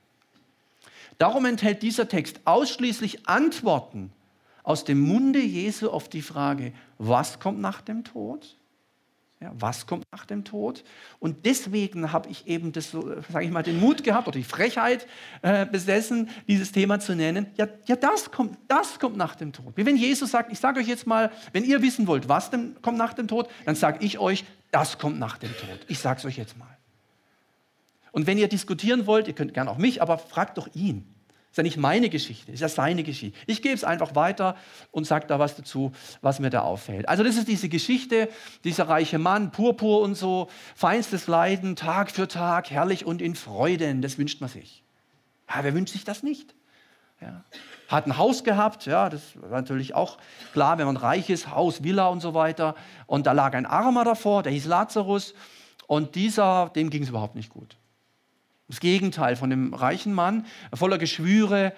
Darum 1.19 1.47
enthält 1.47 1.83
dieser 1.83 2.09
Text 2.09 2.41
ausschließlich 2.45 3.27
Antworten 3.27 4.13
aus 4.63 4.85
dem 4.85 5.01
Munde 5.01 5.41
Jesu 5.41 5.89
auf 5.89 6.09
die 6.09 6.23
Frage, 6.23 6.73
was 6.99 7.41
kommt 7.41 7.61
nach 7.61 7.81
dem 7.81 8.05
Tod? 8.05 8.57
Ja, 9.41 9.53
was 9.55 9.87
kommt 9.87 10.05
nach 10.13 10.25
dem 10.25 10.45
Tod? 10.45 10.83
Und 11.19 11.45
deswegen 11.45 12.11
habe 12.11 12.31
ich 12.31 12.47
eben 12.47 12.73
das, 12.73 12.93
sage 12.93 13.45
ich 13.45 13.51
mal, 13.51 13.63
den 13.63 13.79
Mut 13.79 14.03
gehabt 14.03 14.27
oder 14.29 14.39
die 14.39 14.45
Frechheit 14.45 15.07
äh, 15.43 15.67
besessen, 15.67 16.31
dieses 16.49 16.73
Thema 16.73 17.01
zu 17.01 17.15
nennen. 17.15 17.47
Ja, 17.57 17.69
ja, 17.85 17.97
das 17.97 18.31
kommt, 18.31 18.57
das 18.67 18.99
kommt 18.99 19.19
nach 19.19 19.37
dem 19.37 19.53
Tod. 19.53 19.77
Wie 19.77 19.85
wenn 19.85 19.99
Jesus 19.99 20.31
sagt, 20.31 20.51
ich 20.53 20.59
sage 20.59 20.81
euch 20.81 20.89
jetzt 20.89 21.07
mal, 21.07 21.31
wenn 21.53 21.65
ihr 21.65 21.83
wissen 21.83 22.07
wollt, 22.07 22.31
was 22.31 22.49
denn 22.49 22.77
kommt 22.81 22.97
nach 22.97 23.13
dem 23.13 23.29
Tod, 23.29 23.51
dann 23.67 23.75
sage 23.75 23.99
ich 24.05 24.19
euch, 24.19 24.45
das 24.71 24.97
kommt 24.97 25.19
nach 25.19 25.37
dem 25.37 25.55
Tod. 25.59 25.85
Ich 25.87 25.99
sage 25.99 26.19
es 26.19 26.25
euch 26.25 26.39
jetzt 26.39 26.57
mal. 26.57 26.77
Und 28.13 28.27
wenn 28.27 28.39
ihr 28.39 28.49
diskutieren 28.49 29.07
wollt, 29.07 29.29
ihr 29.29 29.35
könnt 29.35 29.53
gerne 29.53 29.71
auch 29.71 29.77
mich, 29.77 30.01
aber 30.01 30.17
fragt 30.17 30.57
doch 30.57 30.69
ihn. 30.75 31.16
Ist 31.57 31.59
ja 31.59 31.63
nicht 31.63 31.79
meine 31.79 32.11
Geschichte, 32.11 32.53
ist 32.53 32.61
ja 32.61 32.69
seine 32.69 33.03
Geschichte. 33.03 33.39
Ich 33.47 33.63
gebe 33.63 33.75
es 33.75 33.83
einfach 33.83 34.15
weiter 34.15 34.57
und 34.91 35.07
sage 35.07 35.27
da 35.27 35.39
was 35.39 35.57
dazu, 35.57 35.91
was 36.21 36.39
mir 36.39 36.51
da 36.51 36.61
auffällt. 36.61 37.09
Also 37.09 37.25
das 37.25 37.37
ist 37.37 37.49
diese 37.49 37.71
Geschichte, 37.71 38.29
dieser 38.65 38.91
reiche 38.91 39.19
Mann, 39.19 39.53
Purpur 39.53 40.03
und 40.03 40.17
so, 40.17 40.51
feinstes 40.75 41.29
Leiden, 41.29 41.75
Tag 41.75 42.11
für 42.11 42.29
Tag, 42.29 42.71
herrlich 42.71 43.07
und 43.07 43.23
in 43.23 43.35
Freuden. 43.35 44.03
Das 44.03 44.19
wünscht 44.19 44.43
man 44.43 44.51
sich. 44.51 44.83
Ja, 45.49 45.65
wer 45.65 45.73
wünscht 45.73 45.95
sich 45.95 46.05
das 46.05 46.23
nicht? 46.23 46.55
Ja. 47.23 47.43
Hat 47.89 48.07
ein 48.07 48.19
Haus 48.19 48.45
gehabt, 48.45 48.85
ja, 48.85 49.09
das 49.09 49.23
war 49.41 49.59
natürlich 49.59 49.95
auch 49.95 50.19
klar, 50.53 50.77
wenn 50.77 50.85
man 50.85 50.99
reich 50.99 51.31
ist, 51.31 51.51
Haus, 51.51 51.83
Villa 51.83 52.09
und 52.09 52.21
so 52.21 52.35
weiter. 52.35 52.75
Und 53.07 53.27
da 53.27 53.33
lag 53.33 53.55
ein 53.55 53.65
Armer 53.65 54.05
davor, 54.05 54.43
der 54.43 54.53
hieß 54.53 54.67
Lazarus. 54.67 55.33
Und 55.87 56.17
dieser, 56.17 56.71
dem 56.77 56.91
ging 56.91 57.03
es 57.03 57.09
überhaupt 57.09 57.35
nicht 57.35 57.49
gut. 57.49 57.79
Das 58.69 58.81
Gegenteil 58.81 59.37
von 59.37 59.51
dem 59.51 59.75
reichen 59.75 60.13
Mann, 60.13 60.47
voller 60.75 60.99
Geschwüre. 60.99 61.73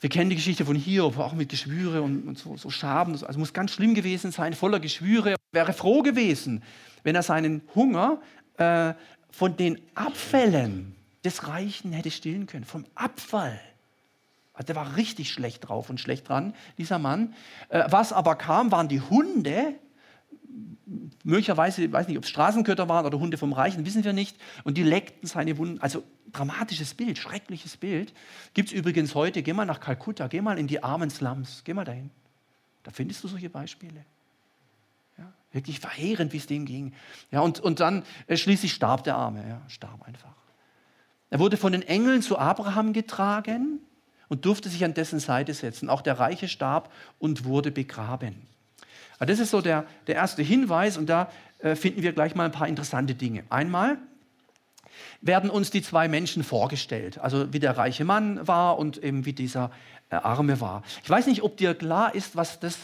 Wir 0.00 0.08
kennen 0.10 0.30
die 0.30 0.36
Geschichte 0.36 0.64
von 0.64 0.76
Hiob, 0.76 1.18
auch 1.18 1.34
mit 1.34 1.48
Geschwüre 1.48 2.02
und, 2.02 2.26
und 2.26 2.38
so, 2.38 2.56
so, 2.56 2.70
Schaben. 2.70 3.12
Also 3.24 3.38
muss 3.38 3.52
ganz 3.52 3.72
schlimm 3.72 3.94
gewesen 3.94 4.30
sein, 4.30 4.54
voller 4.54 4.80
Geschwüre. 4.80 5.34
Wäre 5.52 5.72
froh 5.72 6.02
gewesen, 6.02 6.62
wenn 7.02 7.14
er 7.14 7.22
seinen 7.22 7.62
Hunger 7.74 8.20
äh, 8.56 8.94
von 9.30 9.56
den 9.56 9.80
Abfällen 9.94 10.94
des 11.24 11.48
Reichen 11.48 11.92
hätte 11.92 12.10
stillen 12.10 12.46
können. 12.46 12.64
Vom 12.64 12.86
Abfall. 12.94 13.60
Also 14.54 14.66
der 14.66 14.76
war 14.76 14.96
richtig 14.96 15.30
schlecht 15.30 15.68
drauf 15.68 15.90
und 15.90 16.00
schlecht 16.00 16.28
dran, 16.28 16.54
dieser 16.78 16.98
Mann. 16.98 17.34
Äh, 17.68 17.84
was 17.88 18.12
aber 18.12 18.36
kam, 18.36 18.72
waren 18.72 18.88
die 18.88 19.00
Hunde, 19.00 19.74
möglicherweise, 21.24 21.84
ich 21.84 21.92
weiß 21.92 22.08
nicht, 22.08 22.16
ob 22.16 22.24
es 22.24 22.30
Straßenköter 22.30 22.88
waren 22.88 23.06
oder 23.06 23.18
Hunde 23.18 23.36
vom 23.36 23.52
Reichen, 23.52 23.84
wissen 23.84 24.04
wir 24.04 24.12
nicht. 24.12 24.36
Und 24.64 24.78
die 24.78 24.82
leckten 24.82 25.26
seine 25.28 25.58
Wunden. 25.58 25.80
Also 25.80 26.02
dramatisches 26.32 26.94
Bild, 26.94 27.18
schreckliches 27.18 27.76
Bild. 27.76 28.12
Gibt 28.54 28.68
es 28.68 28.74
übrigens 28.74 29.14
heute, 29.14 29.42
geh 29.42 29.52
mal 29.52 29.64
nach 29.64 29.80
Kalkutta, 29.80 30.28
geh 30.28 30.40
mal 30.40 30.58
in 30.58 30.66
die 30.66 30.82
armen 30.82 31.10
Slums, 31.10 31.62
geh 31.64 31.74
mal 31.74 31.84
dahin. 31.84 32.10
Da 32.82 32.90
findest 32.90 33.22
du 33.24 33.28
solche 33.28 33.50
Beispiele. 33.50 34.04
Ja, 35.16 35.32
wirklich 35.52 35.80
verheerend, 35.80 36.32
wie 36.32 36.38
es 36.38 36.46
dem 36.46 36.64
ging. 36.64 36.92
Ja, 37.30 37.40
und, 37.40 37.60
und 37.60 37.80
dann 37.80 38.04
äh, 38.26 38.36
schließlich 38.36 38.72
starb 38.72 39.04
der 39.04 39.16
Arme, 39.16 39.46
ja, 39.48 39.62
starb 39.68 40.02
einfach. 40.06 40.34
Er 41.30 41.38
wurde 41.38 41.56
von 41.56 41.72
den 41.72 41.82
Engeln 41.82 42.22
zu 42.22 42.38
Abraham 42.38 42.92
getragen 42.92 43.80
und 44.28 44.44
durfte 44.44 44.68
sich 44.68 44.84
an 44.84 44.94
dessen 44.94 45.20
Seite 45.20 45.52
setzen. 45.52 45.90
Auch 45.90 46.00
der 46.00 46.18
Reiche 46.18 46.48
starb 46.48 46.92
und 47.18 47.44
wurde 47.44 47.70
begraben. 47.70 48.46
Das 49.18 49.38
ist 49.38 49.50
so 49.50 49.60
der, 49.60 49.84
der 50.06 50.14
erste 50.14 50.42
Hinweis 50.42 50.96
und 50.96 51.06
da 51.06 51.30
äh, 51.58 51.74
finden 51.74 52.02
wir 52.02 52.12
gleich 52.12 52.34
mal 52.34 52.44
ein 52.44 52.52
paar 52.52 52.68
interessante 52.68 53.14
Dinge. 53.14 53.44
Einmal 53.48 53.98
werden 55.20 55.50
uns 55.50 55.70
die 55.70 55.82
zwei 55.82 56.08
Menschen 56.08 56.44
vorgestellt, 56.44 57.18
also 57.18 57.52
wie 57.52 57.58
der 57.58 57.76
reiche 57.76 58.04
Mann 58.04 58.46
war 58.46 58.78
und 58.78 59.02
eben 59.02 59.26
wie 59.26 59.32
dieser 59.32 59.70
äh, 60.10 60.16
Arme 60.16 60.60
war. 60.60 60.82
Ich 61.02 61.10
weiß 61.10 61.26
nicht, 61.26 61.42
ob 61.42 61.56
dir 61.56 61.74
klar 61.74 62.14
ist, 62.14 62.36
was, 62.36 62.60
das, 62.60 62.78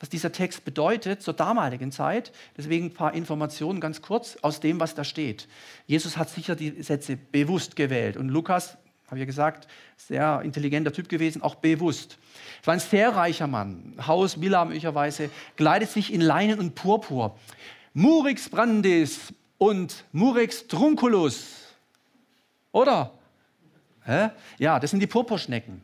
was 0.00 0.08
dieser 0.08 0.32
Text 0.32 0.64
bedeutet 0.64 1.22
zur 1.22 1.34
damaligen 1.34 1.92
Zeit. 1.92 2.32
Deswegen 2.56 2.86
ein 2.86 2.94
paar 2.94 3.14
Informationen 3.14 3.80
ganz 3.80 4.02
kurz 4.02 4.36
aus 4.42 4.60
dem, 4.60 4.80
was 4.80 4.94
da 4.94 5.04
steht. 5.04 5.48
Jesus 5.86 6.16
hat 6.16 6.28
sicher 6.28 6.56
die 6.56 6.82
Sätze 6.82 7.16
bewusst 7.16 7.76
gewählt 7.76 8.16
und 8.16 8.28
Lukas 8.28 8.76
habe 9.06 9.16
ich 9.16 9.20
ja 9.20 9.26
gesagt, 9.26 9.68
sehr 9.96 10.40
intelligenter 10.42 10.92
Typ 10.92 11.08
gewesen, 11.08 11.42
auch 11.42 11.56
bewusst. 11.56 12.18
Es 12.60 12.66
war 12.66 12.74
ein 12.74 12.80
sehr 12.80 13.14
reicher 13.14 13.46
Mann, 13.46 13.94
Haus, 14.06 14.40
Villa 14.40 14.64
möglicherweise, 14.64 15.30
kleidet 15.56 15.90
sich 15.90 16.12
in 16.12 16.20
Leinen 16.20 16.58
und 16.58 16.74
Purpur. 16.74 17.38
Murix 17.94 18.48
brandis 18.48 19.32
und 19.58 20.04
Murex 20.12 20.66
trunculus. 20.66 21.66
Oder? 22.72 23.12
Hä? 24.04 24.30
Ja, 24.58 24.78
das 24.78 24.90
sind 24.90 25.00
die 25.00 25.06
Purpurschnecken. 25.06 25.82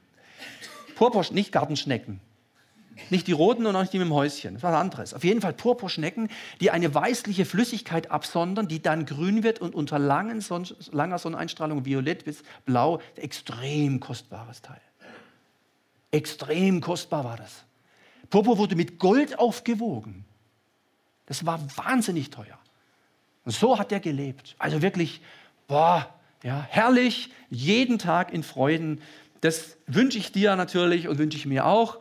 Purpur, 0.95 1.25
nicht 1.31 1.53
Gartenschnecken. 1.53 2.21
Nicht 3.11 3.27
die 3.27 3.33
roten 3.33 3.67
und 3.67 3.75
auch 3.75 3.81
nicht 3.81 3.93
die 3.93 3.99
mit 3.99 4.09
dem 4.09 4.15
Häuschen. 4.15 4.55
Das 4.55 4.61
ist 4.61 4.69
was 4.69 4.75
anderes. 4.75 5.15
Auf 5.15 5.25
jeden 5.25 5.41
Fall 5.41 5.53
Purpurschnecken, 5.53 6.29
die 6.61 6.71
eine 6.71 6.95
weißliche 6.95 7.45
Flüssigkeit 7.45 8.11
absondern, 8.11 8.69
die 8.69 8.83
dann 8.83 9.07
grün 9.07 9.43
wird 9.43 9.61
und 9.61 9.75
unter 9.75 9.99
Son 10.41 10.67
langer 10.91 11.19
Sonneneinstrahlung 11.19 11.85
violett 11.85 12.25
bis 12.25 12.43
blau. 12.65 13.01
Extrem 13.17 14.01
kostbares 14.01 14.63
Teil. 14.63 14.81
Extrem 16.11 16.81
kostbar 16.81 17.25
war 17.25 17.37
das. 17.37 17.65
Purpur 18.31 18.59
wurde 18.59 18.77
mit 18.77 18.99
Gold 18.99 19.39
aufgewogen. 19.39 20.25
Das 21.27 21.47
war 21.47 21.61
wahnsinnig 21.77 22.31
teuer. 22.31 22.59
Und 23.45 23.53
so 23.53 23.79
hat 23.79 23.93
er 23.93 24.01
gelebt. 24.01 24.55
Also 24.59 24.83
wirklich, 24.83 25.21
boah, 25.67 26.09
ja, 26.43 26.67
herrlich, 26.69 27.31
jeden 27.51 27.99
Tag 27.99 28.33
in 28.33 28.43
Freuden. 28.43 29.01
Das 29.41 29.77
wünsche 29.87 30.19
ich 30.19 30.33
dir 30.33 30.57
natürlich 30.57 31.09
und 31.09 31.19
wünsche 31.19 31.39
ich 31.39 31.47
mir 31.47 31.67
auch. 31.67 31.99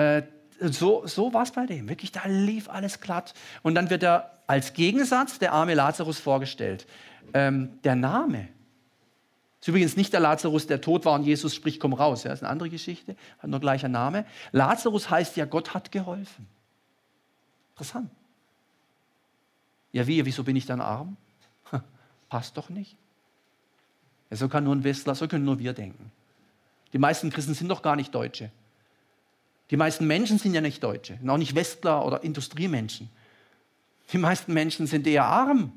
Äh, 0.00 0.22
so, 0.60 1.06
so 1.06 1.32
war 1.32 1.42
es 1.42 1.52
bei 1.52 1.66
dem. 1.66 1.88
Wirklich, 1.88 2.12
da 2.12 2.22
lief 2.26 2.68
alles 2.68 3.00
glatt. 3.00 3.34
Und 3.62 3.74
dann 3.74 3.90
wird 3.90 4.02
er 4.02 4.30
als 4.46 4.72
Gegensatz 4.72 5.38
der 5.38 5.52
arme 5.52 5.74
Lazarus 5.74 6.18
vorgestellt. 6.18 6.86
Ähm, 7.32 7.78
der 7.82 7.94
Name. 7.94 8.48
Ist 9.60 9.68
übrigens 9.68 9.96
nicht 9.96 10.12
der 10.12 10.20
Lazarus, 10.20 10.66
der 10.66 10.80
tot 10.80 11.04
war 11.04 11.14
und 11.14 11.24
Jesus 11.24 11.54
spricht, 11.54 11.80
komm 11.80 11.92
raus. 11.92 12.24
Ja, 12.24 12.32
ist 12.32 12.42
eine 12.42 12.50
andere 12.50 12.70
Geschichte, 12.70 13.16
hat 13.38 13.50
nur 13.50 13.60
gleicher 13.60 13.88
Name. 13.88 14.24
Lazarus 14.52 15.10
heißt 15.10 15.36
ja, 15.36 15.44
Gott 15.44 15.74
hat 15.74 15.92
geholfen. 15.92 16.46
Interessant. 17.72 18.10
Ja, 19.92 20.06
wie? 20.06 20.24
Wieso 20.24 20.44
bin 20.44 20.56
ich 20.56 20.66
dann 20.66 20.80
arm? 20.80 21.16
Passt 22.28 22.56
doch 22.56 22.70
nicht. 22.70 22.96
Ja, 24.30 24.36
so 24.36 24.48
kann 24.48 24.64
nur 24.64 24.74
ein 24.74 24.84
Westler, 24.84 25.14
so 25.14 25.28
können 25.28 25.44
nur 25.44 25.58
wir 25.58 25.72
denken. 25.72 26.10
Die 26.92 26.98
meisten 26.98 27.30
Christen 27.30 27.54
sind 27.54 27.68
doch 27.68 27.82
gar 27.82 27.96
nicht 27.96 28.14
Deutsche. 28.14 28.50
Die 29.70 29.76
meisten 29.76 30.06
Menschen 30.06 30.38
sind 30.38 30.54
ja 30.54 30.60
nicht 30.60 30.82
Deutsche, 30.82 31.18
auch 31.26 31.36
nicht 31.36 31.54
Westler 31.54 32.04
oder 32.04 32.24
Industriemenschen. 32.24 33.08
Die 34.12 34.18
meisten 34.18 34.52
Menschen 34.52 34.86
sind 34.86 35.06
eher 35.06 35.24
arm. 35.24 35.72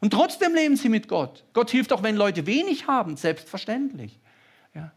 Und 0.00 0.12
trotzdem 0.12 0.54
leben 0.54 0.76
sie 0.76 0.88
mit 0.88 1.06
Gott. 1.06 1.44
Gott 1.52 1.70
hilft 1.70 1.92
auch, 1.92 2.02
wenn 2.02 2.16
Leute 2.16 2.46
wenig 2.46 2.88
haben, 2.88 3.16
selbstverständlich. 3.16 4.18
Ja. 4.74 4.90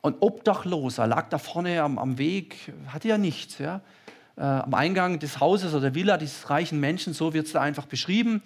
Und 0.00 0.16
Obdachloser 0.20 1.06
lag 1.06 1.28
da 1.28 1.36
vorne 1.36 1.82
am, 1.82 1.98
am 1.98 2.16
Weg, 2.16 2.72
hatte 2.86 3.08
ja 3.08 3.18
nichts. 3.18 3.58
Ja. 3.58 3.82
Äh, 4.38 4.40
am 4.40 4.72
Eingang 4.72 5.18
des 5.18 5.38
Hauses 5.38 5.74
oder 5.74 5.82
der 5.82 5.94
Villa 5.94 6.16
dieses 6.16 6.48
reichen 6.48 6.80
Menschen, 6.80 7.12
so 7.12 7.34
wird 7.34 7.46
es 7.46 7.52
da 7.52 7.60
einfach 7.60 7.84
beschrieben. 7.84 8.42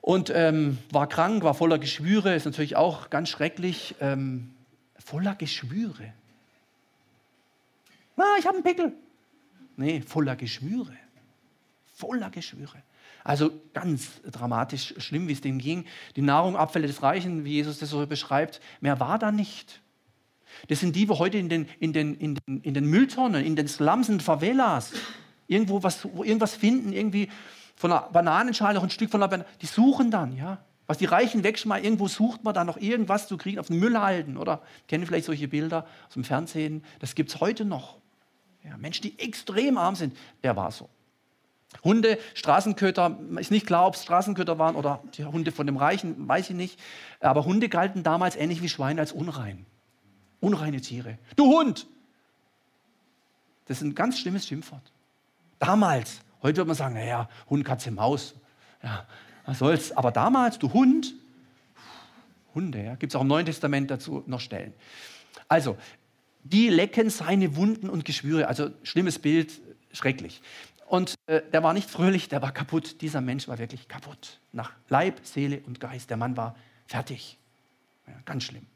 Und 0.00 0.30
ähm, 0.30 0.78
war 0.92 1.08
krank, 1.08 1.42
war 1.42 1.54
voller 1.54 1.80
Geschwüre, 1.80 2.34
ist 2.36 2.44
natürlich 2.44 2.76
auch 2.76 3.10
ganz 3.10 3.28
schrecklich. 3.28 3.96
Ähm, 4.00 4.54
voller 5.04 5.34
Geschwüre. 5.34 6.12
Ah, 8.16 8.36
ich 8.38 8.46
habe 8.46 8.56
einen 8.56 8.64
Pickel. 8.64 8.92
Nee, 9.76 10.00
voller 10.00 10.36
Geschwüre. 10.36 10.96
Voller 11.94 12.30
Geschwüre. 12.30 12.82
Also 13.24 13.52
ganz 13.72 14.20
dramatisch 14.24 14.94
schlimm, 14.98 15.28
wie 15.28 15.32
es 15.32 15.40
dem 15.40 15.58
ging. 15.58 15.84
Die 16.16 16.22
Nahrungabfälle 16.22 16.86
des 16.86 17.02
Reichen, 17.02 17.44
wie 17.44 17.52
Jesus 17.52 17.78
das 17.78 17.90
so 17.90 18.06
beschreibt, 18.06 18.60
mehr 18.80 18.98
war 19.00 19.18
da 19.18 19.30
nicht. 19.30 19.80
Das 20.68 20.80
sind 20.80 20.96
die, 20.96 21.08
wo 21.08 21.18
heute 21.18 21.38
in 21.38 21.48
den, 21.48 21.68
in 21.78 21.92
den, 21.92 22.14
in 22.14 22.34
den, 22.34 22.60
in 22.62 22.74
den 22.74 22.84
Mülltonnen, 22.86 23.44
in 23.44 23.56
den 23.56 23.68
Slums 23.68 24.08
und 24.08 24.22
Favelas 24.22 24.92
irgendwo 25.46 25.82
was, 25.82 26.04
irgendwas 26.04 26.54
finden, 26.54 26.92
irgendwie 26.92 27.28
von 27.76 27.92
einer 27.92 28.02
Bananenschale 28.12 28.74
noch 28.74 28.82
ein 28.82 28.90
Stück 28.90 29.10
von 29.10 29.22
einer 29.22 29.28
Banane, 29.28 29.48
die 29.60 29.66
suchen 29.66 30.10
dann, 30.10 30.36
ja. 30.36 30.64
Was 30.86 30.98
die 30.98 31.04
Reichen 31.06 31.42
wegschmeißen, 31.44 31.84
irgendwo 31.84 32.08
sucht 32.08 32.42
man 32.44 32.54
da 32.54 32.64
noch 32.64 32.76
irgendwas 32.76 33.28
zu 33.28 33.38
kriegen, 33.38 33.58
auf 33.58 33.68
den 33.68 33.78
Müll 33.78 33.98
halten, 33.98 34.36
oder? 34.36 34.62
Kennen 34.88 35.06
vielleicht 35.06 35.26
solche 35.26 35.48
Bilder 35.48 35.86
aus 36.08 36.14
dem 36.14 36.24
Fernsehen? 36.24 36.84
Das 36.98 37.14
gibt 37.14 37.30
es 37.30 37.40
heute 37.40 37.64
noch. 37.64 38.01
Ja, 38.64 38.76
Menschen, 38.76 39.02
die 39.02 39.18
extrem 39.18 39.76
arm 39.76 39.94
sind, 39.94 40.16
der 40.42 40.56
war 40.56 40.70
so. 40.70 40.88
Hunde, 41.82 42.18
Straßenköter, 42.34 43.18
ist 43.38 43.50
nicht 43.50 43.66
klar, 43.66 43.86
ob 43.86 43.94
es 43.94 44.02
Straßenköter 44.02 44.58
waren 44.58 44.76
oder 44.76 45.02
die 45.16 45.24
Hunde 45.24 45.52
von 45.52 45.66
dem 45.66 45.76
Reichen, 45.76 46.28
weiß 46.28 46.50
ich 46.50 46.56
nicht. 46.56 46.78
Aber 47.20 47.44
Hunde 47.44 47.68
galten 47.68 48.02
damals 48.02 48.36
ähnlich 48.36 48.62
wie 48.62 48.68
Schweine 48.68 49.00
als 49.00 49.12
unrein. 49.12 49.64
Unreine 50.40 50.80
Tiere. 50.80 51.18
Du 51.36 51.46
Hund! 51.46 51.86
Das 53.66 53.78
ist 53.78 53.84
ein 53.84 53.94
ganz 53.94 54.18
schlimmes 54.18 54.46
Schimpfwort. 54.46 54.82
Damals. 55.58 56.20
Heute 56.42 56.58
würde 56.58 56.68
man 56.68 56.76
sagen, 56.76 56.94
naja, 56.94 57.28
Hund, 57.48 57.64
Katze, 57.64 57.90
Maus. 57.90 58.34
Ja, 58.82 59.06
was 59.46 59.60
soll's. 59.60 59.96
Aber 59.96 60.10
damals, 60.10 60.58
du 60.58 60.72
Hund, 60.72 61.14
Hunde, 62.54 62.82
ja, 62.82 62.94
gibt 62.96 63.12
es 63.12 63.16
auch 63.16 63.22
im 63.22 63.28
Neuen 63.28 63.46
Testament 63.46 63.90
dazu 63.90 64.24
noch 64.26 64.40
Stellen. 64.40 64.74
Also, 65.48 65.78
die 66.42 66.68
lecken 66.68 67.10
seine 67.10 67.56
Wunden 67.56 67.88
und 67.88 68.04
Geschwüre. 68.04 68.48
Also 68.48 68.70
schlimmes 68.82 69.18
Bild, 69.18 69.60
schrecklich. 69.92 70.40
Und 70.86 71.14
äh, 71.26 71.40
der 71.52 71.62
war 71.62 71.72
nicht 71.72 71.88
fröhlich, 71.88 72.28
der 72.28 72.42
war 72.42 72.52
kaputt. 72.52 73.00
Dieser 73.00 73.20
Mensch 73.20 73.48
war 73.48 73.58
wirklich 73.58 73.88
kaputt. 73.88 74.40
Nach 74.52 74.72
Leib, 74.88 75.20
Seele 75.22 75.62
und 75.66 75.80
Geist. 75.80 76.10
Der 76.10 76.16
Mann 76.16 76.36
war 76.36 76.56
fertig. 76.86 77.38
Ja, 78.06 78.14
ganz 78.24 78.44
schlimm. 78.44 78.66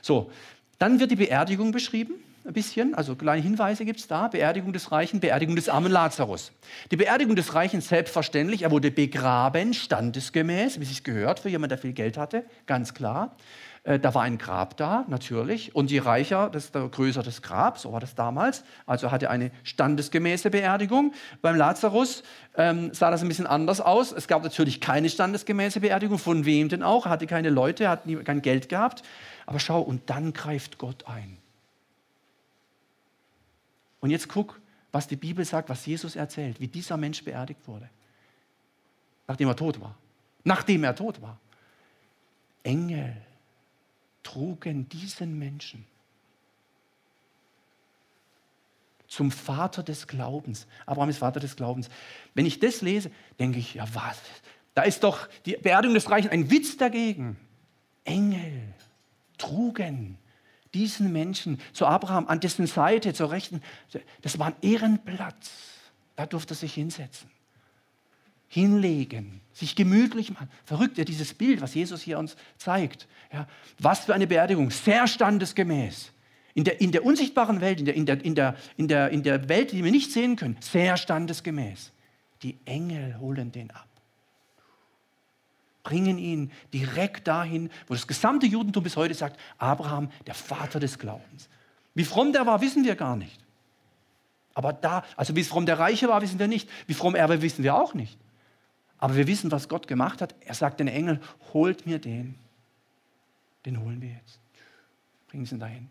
So, 0.00 0.32
dann 0.78 0.98
wird 0.98 1.10
die 1.10 1.16
Beerdigung 1.16 1.70
beschrieben 1.70 2.14
ein 2.44 2.52
bisschen, 2.52 2.94
also 2.94 3.14
kleine 3.14 3.42
Hinweise 3.42 3.84
gibt 3.84 4.00
es 4.00 4.08
da. 4.08 4.28
Beerdigung 4.28 4.72
des 4.72 4.90
Reichen, 4.90 5.20
Beerdigung 5.20 5.54
des 5.54 5.68
armen 5.68 5.92
Lazarus. 5.92 6.52
Die 6.90 6.96
Beerdigung 6.96 7.36
des 7.36 7.54
Reichen 7.54 7.80
selbstverständlich, 7.80 8.62
er 8.62 8.70
wurde 8.70 8.90
begraben, 8.90 9.74
standesgemäß, 9.74 10.80
wie 10.80 10.84
es 10.84 11.02
gehört, 11.02 11.40
für 11.40 11.48
jemanden, 11.48 11.70
der 11.70 11.78
viel 11.78 11.92
Geld 11.92 12.16
hatte, 12.16 12.44
ganz 12.66 12.94
klar. 12.94 13.36
Äh, 13.84 13.98
da 13.98 14.14
war 14.14 14.22
ein 14.22 14.38
Grab 14.38 14.76
da, 14.76 15.04
natürlich. 15.08 15.74
Und 15.74 15.90
je 15.90 16.00
reicher, 16.00 16.50
desto 16.50 16.88
größer 16.88 17.22
das 17.22 17.42
Grab, 17.42 17.78
so 17.78 17.92
war 17.92 18.00
das 18.00 18.14
damals. 18.14 18.64
Also 18.86 19.10
hatte 19.10 19.28
eine 19.28 19.50
standesgemäße 19.64 20.50
Beerdigung. 20.50 21.12
Beim 21.40 21.56
Lazarus 21.56 22.22
ähm, 22.56 22.94
sah 22.94 23.10
das 23.10 23.22
ein 23.22 23.28
bisschen 23.28 23.46
anders 23.46 23.80
aus. 23.80 24.12
Es 24.12 24.28
gab 24.28 24.44
natürlich 24.44 24.80
keine 24.80 25.08
standesgemäße 25.08 25.80
Beerdigung. 25.80 26.18
Von 26.18 26.44
wem 26.44 26.68
denn 26.68 26.82
auch? 26.82 27.06
Er 27.06 27.10
hatte 27.10 27.26
keine 27.26 27.50
Leute, 27.50 27.88
hat 27.88 28.02
kein 28.24 28.42
Geld 28.42 28.68
gehabt. 28.68 29.02
Aber 29.46 29.58
schau, 29.58 29.80
und 29.80 30.08
dann 30.08 30.32
greift 30.32 30.78
Gott 30.78 31.04
ein. 31.08 31.38
Und 34.00 34.10
jetzt 34.10 34.28
guck, 34.28 34.60
was 34.92 35.08
die 35.08 35.16
Bibel 35.16 35.44
sagt, 35.44 35.68
was 35.68 35.86
Jesus 35.86 36.14
erzählt, 36.14 36.60
wie 36.60 36.68
dieser 36.68 36.96
Mensch 36.96 37.24
beerdigt 37.24 37.66
wurde. 37.66 37.88
Nachdem 39.26 39.48
er 39.48 39.56
tot 39.56 39.80
war. 39.80 39.96
Nachdem 40.44 40.84
er 40.84 40.94
tot 40.94 41.20
war. 41.22 41.38
Engel 42.62 43.16
trugen 44.22 44.88
diesen 44.88 45.38
Menschen 45.38 45.86
zum 49.12 49.30
Vater 49.30 49.82
des 49.82 50.06
Glaubens. 50.06 50.66
Abraham 50.86 51.10
ist 51.10 51.18
Vater 51.18 51.38
des 51.38 51.54
Glaubens. 51.56 51.90
Wenn 52.34 52.46
ich 52.46 52.60
das 52.60 52.80
lese, 52.80 53.10
denke 53.38 53.58
ich, 53.58 53.74
ja 53.74 53.86
was? 53.92 54.18
Da 54.74 54.82
ist 54.82 55.04
doch 55.04 55.28
die 55.44 55.56
Beerdigung 55.56 55.94
des 55.94 56.10
Reichen 56.10 56.30
ein 56.30 56.50
Witz 56.50 56.78
dagegen. 56.78 57.36
Engel 58.04 58.72
trugen 59.36 60.16
diesen 60.72 61.12
Menschen 61.12 61.60
zu 61.74 61.86
Abraham 61.86 62.26
an 62.26 62.40
dessen 62.40 62.66
Seite, 62.66 63.12
zur 63.12 63.30
Rechten. 63.30 63.60
Das 64.22 64.38
war 64.38 64.46
ein 64.46 64.56
Ehrenplatz. 64.62 65.50
Da 66.16 66.24
durfte 66.24 66.54
er 66.54 66.56
sich 66.56 66.74
hinsetzen, 66.74 67.30
hinlegen, 68.52 69.40
sich 69.54 69.74
gemütlich 69.74 70.30
machen. 70.30 70.50
Verrückt 70.66 70.98
ja 70.98 71.04
dieses 71.04 71.32
Bild, 71.32 71.62
was 71.62 71.74
Jesus 71.74 72.02
hier 72.02 72.18
uns 72.18 72.36
zeigt. 72.58 73.08
Ja, 73.32 73.48
was 73.78 74.00
für 74.00 74.12
eine 74.12 74.26
Beerdigung, 74.26 74.70
sehr 74.70 75.06
standesgemäß. 75.06 76.12
In 76.52 76.64
der, 76.64 76.82
in 76.82 76.92
der 76.92 77.02
unsichtbaren 77.02 77.62
Welt, 77.62 77.78
in 77.80 77.86
der, 77.86 77.94
in, 77.94 78.04
der, 78.04 78.22
in, 78.22 78.34
der, 78.34 78.56
in, 78.76 78.88
der, 78.88 79.08
in 79.08 79.22
der 79.22 79.48
Welt, 79.48 79.72
die 79.72 79.82
wir 79.82 79.90
nicht 79.90 80.12
sehen 80.12 80.36
können, 80.36 80.58
sehr 80.60 80.98
standesgemäß. 80.98 81.92
Die 82.42 82.58
Engel 82.66 83.18
holen 83.18 83.52
den 83.52 83.70
ab 83.70 83.88
bringen 85.82 86.16
ihn 86.16 86.52
direkt 86.72 87.26
dahin, 87.26 87.68
wo 87.88 87.94
das 87.94 88.06
gesamte 88.06 88.46
Judentum 88.46 88.84
bis 88.84 88.96
heute 88.96 89.14
sagt, 89.14 89.36
Abraham, 89.58 90.12
der 90.28 90.34
Vater 90.34 90.78
des 90.78 90.96
Glaubens. 90.96 91.48
Wie 91.94 92.04
fromm 92.04 92.32
der 92.32 92.46
war, 92.46 92.60
wissen 92.60 92.84
wir 92.84 92.94
gar 92.94 93.16
nicht. 93.16 93.40
Aber 94.54 94.72
da, 94.72 95.02
also 95.16 95.34
wie 95.34 95.42
fromm 95.42 95.66
der 95.66 95.80
Reiche 95.80 96.06
war, 96.06 96.22
wissen 96.22 96.38
wir 96.38 96.46
nicht. 96.46 96.68
Wie 96.86 96.94
fromm 96.94 97.16
er 97.16 97.28
war, 97.28 97.42
wissen 97.42 97.64
wir 97.64 97.74
auch 97.74 97.94
nicht. 97.94 98.16
Aber 99.02 99.16
wir 99.16 99.26
wissen, 99.26 99.50
was 99.50 99.68
Gott 99.68 99.88
gemacht 99.88 100.22
hat. 100.22 100.32
Er 100.42 100.54
sagt 100.54 100.78
den 100.78 100.86
Engel, 100.86 101.18
holt 101.52 101.86
mir 101.86 101.98
den. 101.98 102.36
Den 103.66 103.80
holen 103.80 104.00
wir 104.00 104.10
jetzt. 104.10 104.38
Bringen 105.26 105.44
Sie 105.44 105.56
ihn 105.56 105.58
dahin. 105.58 105.88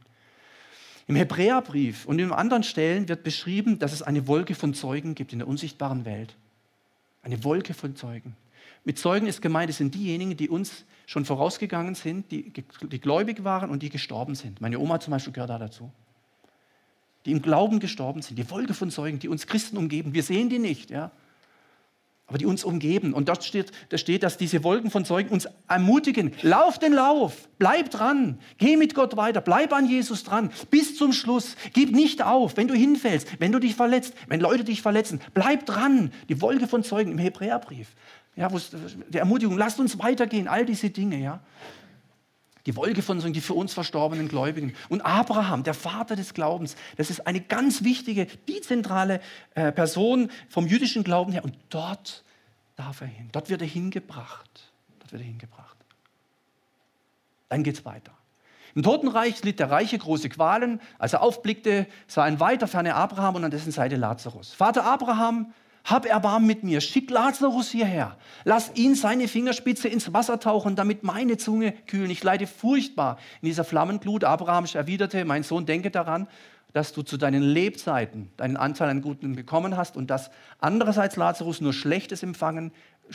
Im 1.08 1.18
Hebräerbrief 1.18 2.06
und 2.06 2.20
in 2.20 2.32
anderen 2.32 2.64
Stellen 2.64 3.10
wird 3.10 3.26
beschrieben, 3.26 3.80
dass 3.80 3.92
es 3.92 4.02
eine 4.02 4.28
Wolke 4.28 4.56
von 4.56 4.74
Zeugen 4.74 5.14
gibt 5.14 5.34
in 5.34 5.40
der 5.40 5.50
unsichtbaren 5.50 6.06
Welt. 6.06 6.38
Eine 7.22 7.44
Wolke 7.44 7.74
von 7.74 7.98
Zeugen. 7.98 8.38
Mit 8.86 8.98
Zeugen 8.98 9.28
ist 9.28 9.42
gemeint, 9.42 9.70
es 9.70 9.76
sind 9.76 9.94
diejenigen, 9.94 10.38
die 10.38 10.48
uns 10.48 10.86
schon 11.06 11.26
vorausgegangen 11.26 11.96
sind, 11.96 12.32
die, 12.32 12.54
die 12.54 13.02
gläubig 13.02 13.44
waren 13.44 13.72
und 13.72 13.84
die 13.84 13.90
gestorben 13.90 14.36
sind. 14.36 14.62
Meine 14.62 14.80
Oma 14.80 15.02
zum 15.02 15.12
Beispiel 15.12 15.34
gehört 15.34 15.50
da 15.50 15.60
dazu. 15.60 15.92
Die 17.26 17.34
im 17.34 17.42
Glauben 17.42 17.82
gestorben 17.82 18.22
sind. 18.22 18.40
Die 18.40 18.50
Wolke 18.50 18.74
von 18.74 18.90
Zeugen, 18.90 19.20
die 19.20 19.28
uns 19.28 19.48
Christen 19.48 19.76
umgeben. 19.76 20.14
Wir 20.14 20.24
sehen 20.24 20.48
die 20.48 20.60
nicht, 20.60 20.92
ja. 20.92 21.12
Aber 22.32 22.38
die 22.38 22.46
uns 22.46 22.64
umgeben. 22.64 23.12
Und 23.12 23.28
dort 23.28 23.44
steht, 23.44 23.74
da 23.90 23.98
steht, 23.98 24.24
dass 24.24 24.38
diese 24.38 24.64
Wolken 24.64 24.90
von 24.90 25.04
Zeugen 25.04 25.32
uns 25.32 25.50
ermutigen. 25.68 26.32
Lauf 26.44 26.80
den 26.80 26.94
Lauf, 26.94 27.50
bleib 27.58 27.92
dran, 27.92 28.40
geh 28.58 28.78
mit 28.78 28.96
Gott 28.96 29.18
weiter, 29.18 29.42
bleib 29.42 29.74
an 29.74 29.86
Jesus 29.86 30.24
dran, 30.24 30.50
bis 30.70 30.96
zum 30.96 31.12
Schluss. 31.12 31.58
Gib 31.74 31.92
nicht 31.92 32.24
auf, 32.24 32.56
wenn 32.56 32.70
du 32.70 32.74
hinfällst, 32.74 33.28
wenn 33.40 33.52
du 33.52 33.60
dich 33.60 33.76
verletzt, 33.76 34.14
wenn 34.30 34.40
Leute 34.40 34.64
dich 34.64 34.82
verletzen. 34.82 35.20
Bleib 35.34 35.66
dran. 35.66 36.14
Die 36.30 36.42
Wolke 36.42 36.70
von 36.70 36.86
Zeugen 36.86 37.12
im 37.12 37.18
Hebräerbrief. 37.18 37.90
Ja, 38.38 38.48
die 39.10 39.18
Ermutigung, 39.18 39.58
lasst 39.58 39.82
uns 39.82 40.00
weitergehen, 40.00 40.48
all 40.48 40.66
diese 40.66 40.90
Dinge, 40.90 41.18
ja. 41.18 41.42
Die 42.66 42.76
Wolke 42.76 43.02
von 43.02 43.20
die 43.34 43.42
für 43.42 43.54
uns 43.54 43.74
verstorbenen 43.74 44.28
Gläubigen. 44.28 44.74
Und 44.90 45.02
Abraham, 45.02 45.64
der 45.64 45.74
Vater 45.74 46.16
des 46.16 46.34
Glaubens, 46.34 46.76
das 46.98 47.10
ist 47.10 47.26
eine 47.26 47.42
ganz 47.42 47.84
wichtige, 47.84 48.28
die 48.48 48.62
zentrale 48.62 49.20
äh, 49.56 49.72
Person 49.72 50.30
vom 50.50 50.68
jüdischen 50.68 51.04
Glauben 51.04 51.32
her. 51.32 51.44
Und 51.44 51.58
dort 51.70 52.24
darf 52.76 53.02
er 53.02 53.08
hin. 53.08 53.30
Dort 53.32 53.50
wird 53.50 53.62
er 53.62 53.68
hingebracht. 53.68 54.72
Dort 55.00 55.12
wird 55.12 55.22
er 55.22 55.28
hingebracht. 55.28 55.78
Dann 57.50 57.64
geht 57.64 57.76
es 57.76 57.86
weiter. 57.86 58.14
Im 58.76 58.84
Totenreich 58.84 59.44
litt 59.44 59.60
der 59.60 59.70
Reiche 59.70 59.98
große 59.98 60.30
Qualen. 60.30 60.80
Als 60.98 61.14
er 61.14 61.22
aufblickte, 61.22 61.88
sah 62.08 62.24
ein 62.24 62.40
weiter 62.40 62.68
ferne 62.68 62.96
Abraham 62.96 63.36
und 63.36 63.44
an 63.44 63.52
dessen 63.52 63.72
Seite 63.72 63.98
Lazarus. 63.98 64.54
Vater 64.54 64.86
Abraham, 64.86 65.54
hab 65.84 66.06
Erbarm 66.06 66.46
mit 66.46 66.64
mir, 66.64 66.82
schick 66.82 67.10
Lazarus 67.10 67.70
hierher. 67.70 68.18
Lass 68.44 68.72
ihn 68.76 68.96
seine 68.96 69.28
Fingerspitze 69.28 69.88
ins 69.88 70.14
Wasser 70.14 70.40
tauchen, 70.40 70.76
damit 70.76 71.04
meine 71.04 71.38
Zunge 71.38 71.74
kühlen. 71.88 72.12
Ich 72.12 72.24
leide 72.24 72.48
furchtbar 72.48 73.18
in 73.42 73.48
dieser 73.48 73.64
Flammenglut. 73.64 74.24
Abraham 74.24 74.66
erwiderte, 74.74 75.26
mein 75.26 75.44
Sohn, 75.44 75.66
denke 75.66 75.92
daran, 75.92 76.28
dass 76.74 76.94
du 76.94 77.02
zu 77.02 77.18
deinen 77.18 77.44
Lebzeiten 77.44 78.30
deinen 78.38 78.58
Anteil 78.58 78.90
an 78.90 79.02
Guten 79.02 79.36
bekommen 79.36 79.76
hast 79.76 79.98
und 79.98 80.10
dass 80.10 80.32
andererseits 80.60 81.16
Lazarus 81.16 81.62
nur 81.62 81.74
Schlechtes 81.74 82.24
empfangen, 82.24 82.72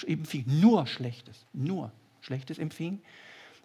empfing, 0.07 0.45
nur 0.47 0.87
Schlechtes, 0.87 1.47
nur 1.53 1.93
Schlechtes 2.21 2.59
empfing. 2.59 3.01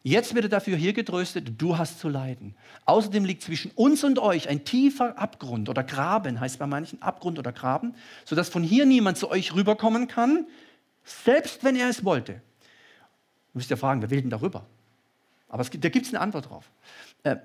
Jetzt 0.04 0.34
wird 0.34 0.46
er 0.46 0.50
dafür 0.50 0.78
hier 0.78 0.94
getröstet, 0.94 1.62
du 1.62 1.78
hast 1.78 2.00
zu 2.00 2.10
leiden. 2.10 2.56
Außerdem 2.86 3.24
liegt 3.24 3.44
zwischen 3.44 3.70
uns 3.72 4.04
und 4.04 4.18
euch 4.18 4.50
ein 4.50 4.66
tiefer 4.66 5.18
Abgrund 5.18 5.70
oder 5.70 5.84
Graben, 5.84 6.40
heißt 6.40 6.58
bei 6.58 6.66
manchen 6.66 7.02
Abgrund 7.02 7.38
oder 7.38 7.52
Graben, 7.52 7.94
sodass 8.26 8.50
von 8.50 8.64
hier 8.64 8.88
niemand 8.88 9.18
zu 9.18 9.30
euch 9.30 9.54
rüberkommen 9.54 10.08
kann, 10.08 10.48
selbst 11.04 11.64
wenn 11.64 11.76
er 11.76 11.88
es 11.88 12.04
wollte. 12.04 12.34
Du 12.34 13.60
müsst 13.60 13.70
ja 13.70 13.76
fragen, 13.76 14.02
wer 14.02 14.10
will 14.10 14.22
denn 14.22 14.32
darüber? 14.32 14.66
Aber 15.50 15.64
gibt, 15.66 15.84
da 15.84 15.90
gibt 15.90 16.08
es 16.08 16.14
eine 16.14 16.22
Antwort 16.22 16.50
drauf. 16.50 16.72
Äh, 17.24 17.36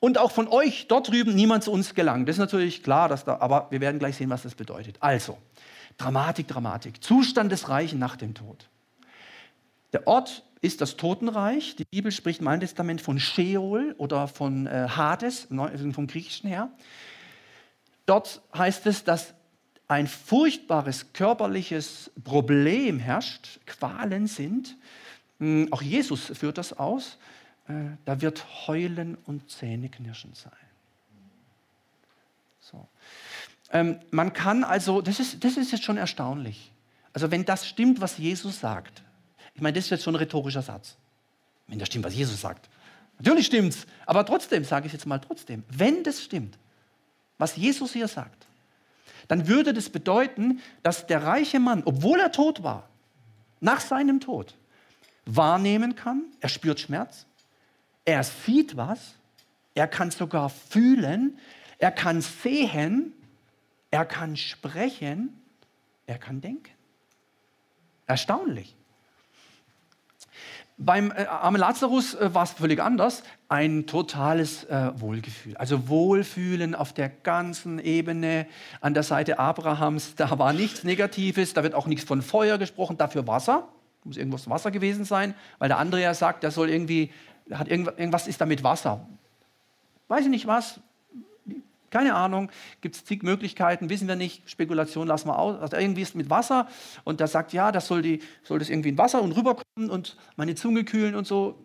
und 0.00 0.16
auch 0.16 0.32
von 0.32 0.48
euch 0.48 0.86
dort 0.88 1.08
drüben 1.08 1.34
niemand 1.34 1.64
zu 1.64 1.72
uns 1.72 1.94
gelangt. 1.94 2.28
Das 2.28 2.36
ist 2.36 2.40
natürlich 2.40 2.82
klar, 2.82 3.08
dass 3.08 3.24
da, 3.24 3.38
aber 3.38 3.66
wir 3.70 3.80
werden 3.80 3.98
gleich 3.98 4.16
sehen, 4.16 4.30
was 4.30 4.42
das 4.42 4.54
bedeutet. 4.54 4.96
Also, 5.00 5.36
Dramatik, 5.98 6.48
Dramatik. 6.48 7.02
Zustand 7.04 7.52
des 7.52 7.68
Reichen 7.68 7.98
nach 7.98 8.16
dem 8.16 8.34
Tod. 8.34 8.68
Der 9.92 10.06
Ort 10.06 10.42
ist 10.62 10.80
das 10.80 10.96
Totenreich. 10.96 11.76
Die 11.76 11.84
Bibel 11.84 12.10
spricht 12.12 12.40
im 12.40 12.48
Alten 12.48 12.60
Testament 12.60 13.02
von 13.02 13.18
Sheol 13.18 13.94
oder 13.98 14.28
von 14.28 14.66
äh, 14.66 14.88
Hades, 14.88 15.48
vom 15.48 16.06
Griechischen 16.06 16.48
her. 16.48 16.70
Dort 18.06 18.40
heißt 18.56 18.86
es, 18.86 19.04
dass 19.04 19.34
ein 19.88 20.06
furchtbares 20.06 21.12
körperliches 21.12 22.10
Problem 22.24 22.98
herrscht, 22.98 23.60
Qualen 23.66 24.28
sind. 24.28 24.76
Hm, 25.38 25.68
auch 25.72 25.82
Jesus 25.82 26.26
führt 26.26 26.58
das 26.58 26.72
aus. 26.72 27.18
Äh, 27.68 27.96
da 28.04 28.20
wird 28.20 28.66
Heulen 28.66 29.18
und 29.26 29.50
Zähneknirschen 29.50 30.32
sein. 30.34 30.52
So. 32.60 32.86
Ähm, 33.72 33.98
man 34.12 34.32
kann 34.32 34.62
also, 34.62 35.02
das 35.02 35.18
ist, 35.18 35.42
das 35.44 35.56
ist 35.56 35.72
jetzt 35.72 35.84
schon 35.84 35.96
erstaunlich. 35.96 36.72
Also 37.12 37.30
wenn 37.32 37.44
das 37.44 37.66
stimmt, 37.66 38.00
was 38.00 38.16
Jesus 38.16 38.60
sagt, 38.60 39.02
ich 39.54 39.60
meine, 39.60 39.74
das 39.74 39.84
ist 39.84 39.90
jetzt 39.90 40.04
schon 40.04 40.14
ein 40.14 40.18
rhetorischer 40.18 40.62
Satz. 40.62 40.96
Wenn 41.66 41.78
das 41.78 41.88
stimmt, 41.88 42.04
was 42.04 42.14
Jesus 42.14 42.40
sagt. 42.40 42.68
Natürlich 43.18 43.46
stimmt's, 43.46 43.86
aber 44.06 44.26
trotzdem, 44.26 44.64
sage 44.64 44.86
ich 44.86 44.92
jetzt 44.92 45.06
mal 45.06 45.18
trotzdem, 45.18 45.64
wenn 45.68 46.02
das 46.02 46.22
stimmt, 46.22 46.58
was 47.38 47.56
Jesus 47.56 47.92
hier 47.92 48.08
sagt, 48.08 48.46
dann 49.28 49.46
würde 49.46 49.72
das 49.72 49.90
bedeuten, 49.90 50.60
dass 50.82 51.06
der 51.06 51.22
reiche 51.22 51.60
Mann, 51.60 51.82
obwohl 51.84 52.18
er 52.20 52.32
tot 52.32 52.62
war, 52.62 52.88
nach 53.60 53.80
seinem 53.80 54.20
Tod 54.20 54.54
wahrnehmen 55.24 55.94
kann, 55.94 56.24
er 56.40 56.48
spürt 56.48 56.80
Schmerz, 56.80 57.26
er 58.04 58.24
sieht 58.24 58.76
was, 58.76 59.14
er 59.74 59.86
kann 59.86 60.10
sogar 60.10 60.50
fühlen, 60.50 61.38
er 61.78 61.92
kann 61.92 62.20
sehen, 62.20 63.12
er 63.90 64.04
kann 64.04 64.36
sprechen, 64.36 65.40
er 66.06 66.18
kann 66.18 66.40
denken. 66.40 66.72
Erstaunlich. 68.06 68.74
Beim 70.78 71.12
äh, 71.12 71.26
armen 71.26 71.60
Lazarus 71.60 72.14
äh, 72.14 72.34
war 72.34 72.44
es 72.44 72.52
völlig 72.52 72.80
anders. 72.80 73.22
Ein 73.48 73.86
totales 73.86 74.64
äh, 74.64 74.90
Wohlgefühl. 74.96 75.56
Also 75.56 75.88
Wohlfühlen 75.88 76.74
auf 76.74 76.92
der 76.92 77.08
ganzen 77.08 77.78
Ebene 77.78 78.46
an 78.80 78.94
der 78.94 79.02
Seite 79.02 79.38
Abrahams. 79.38 80.14
Da 80.16 80.38
war 80.38 80.52
nichts 80.52 80.82
Negatives, 80.84 81.54
da 81.54 81.62
wird 81.62 81.74
auch 81.74 81.86
nichts 81.86 82.04
von 82.04 82.22
Feuer 82.22 82.58
gesprochen, 82.58 82.96
dafür 82.96 83.26
Wasser. 83.26 83.68
Muss 84.04 84.16
irgendwas 84.16 84.48
Wasser 84.50 84.70
gewesen 84.70 85.04
sein, 85.04 85.34
weil 85.58 85.68
der 85.68 85.78
andere 85.78 86.02
ja 86.02 86.14
sagt, 86.14 86.42
der 86.42 86.50
soll 86.50 86.70
irgendwie, 86.70 87.12
hat 87.52 87.68
irgendwas, 87.68 87.94
irgendwas 87.98 88.26
ist 88.26 88.40
da 88.40 88.46
mit 88.46 88.64
Wasser. 88.64 89.06
Weiß 90.08 90.24
ich 90.24 90.30
nicht 90.30 90.46
was, 90.46 90.80
keine 91.92 92.14
Ahnung, 92.14 92.50
gibt 92.80 92.96
es 92.96 93.04
zig 93.04 93.22
Möglichkeiten, 93.22 93.88
wissen 93.88 94.08
wir 94.08 94.16
nicht, 94.16 94.50
Spekulation 94.50 95.06
lassen 95.06 95.28
wir 95.28 95.38
aus. 95.38 95.60
Also 95.60 95.76
irgendwie 95.76 96.02
ist 96.02 96.16
mit 96.16 96.30
Wasser 96.30 96.66
und 97.04 97.20
der 97.20 97.28
sagt, 97.28 97.52
ja, 97.52 97.70
das 97.70 97.86
soll, 97.86 98.02
die, 98.02 98.20
soll 98.42 98.58
das 98.58 98.70
irgendwie 98.70 98.88
in 98.88 98.98
Wasser 98.98 99.22
und 99.22 99.32
rüberkommen 99.32 99.90
und 99.90 100.16
meine 100.36 100.56
Zunge 100.56 100.84
kühlen 100.84 101.14
und 101.14 101.26
so. 101.26 101.62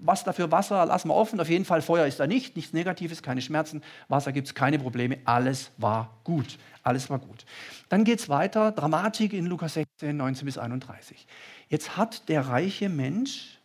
Was 0.00 0.22
dafür 0.22 0.50
Wasser, 0.52 0.86
lassen 0.86 1.08
wir 1.08 1.14
offen. 1.14 1.40
Auf 1.40 1.48
jeden 1.48 1.64
Fall, 1.64 1.82
Feuer 1.82 2.06
ist 2.06 2.20
da 2.20 2.26
nicht, 2.26 2.54
nichts 2.54 2.72
Negatives, 2.72 3.22
keine 3.22 3.42
Schmerzen. 3.42 3.82
Wasser 4.08 4.32
gibt 4.32 4.46
es 4.46 4.54
keine 4.54 4.78
Probleme. 4.78 5.18
Alles 5.24 5.72
war 5.76 6.18
gut. 6.22 6.56
Alles 6.84 7.10
war 7.10 7.18
gut. 7.18 7.44
Dann 7.88 8.04
geht 8.04 8.20
es 8.20 8.28
weiter, 8.28 8.70
Dramatik 8.72 9.32
in 9.32 9.46
Lukas 9.46 9.74
16, 9.74 10.16
19 10.16 10.46
bis 10.46 10.56
31. 10.56 11.26
Jetzt 11.68 11.96
hat 11.96 12.28
der 12.28 12.48
reiche 12.48 12.88
Mensch 12.88 13.58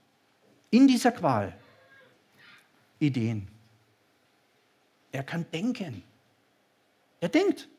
in 0.72 0.88
dieser 0.88 1.12
Qual 1.12 1.54
Ideen. 3.00 3.53
Er 5.14 5.24
kann 5.24 5.46
denken. 5.54 6.04
Er 7.22 7.30
denkt. 7.30 7.70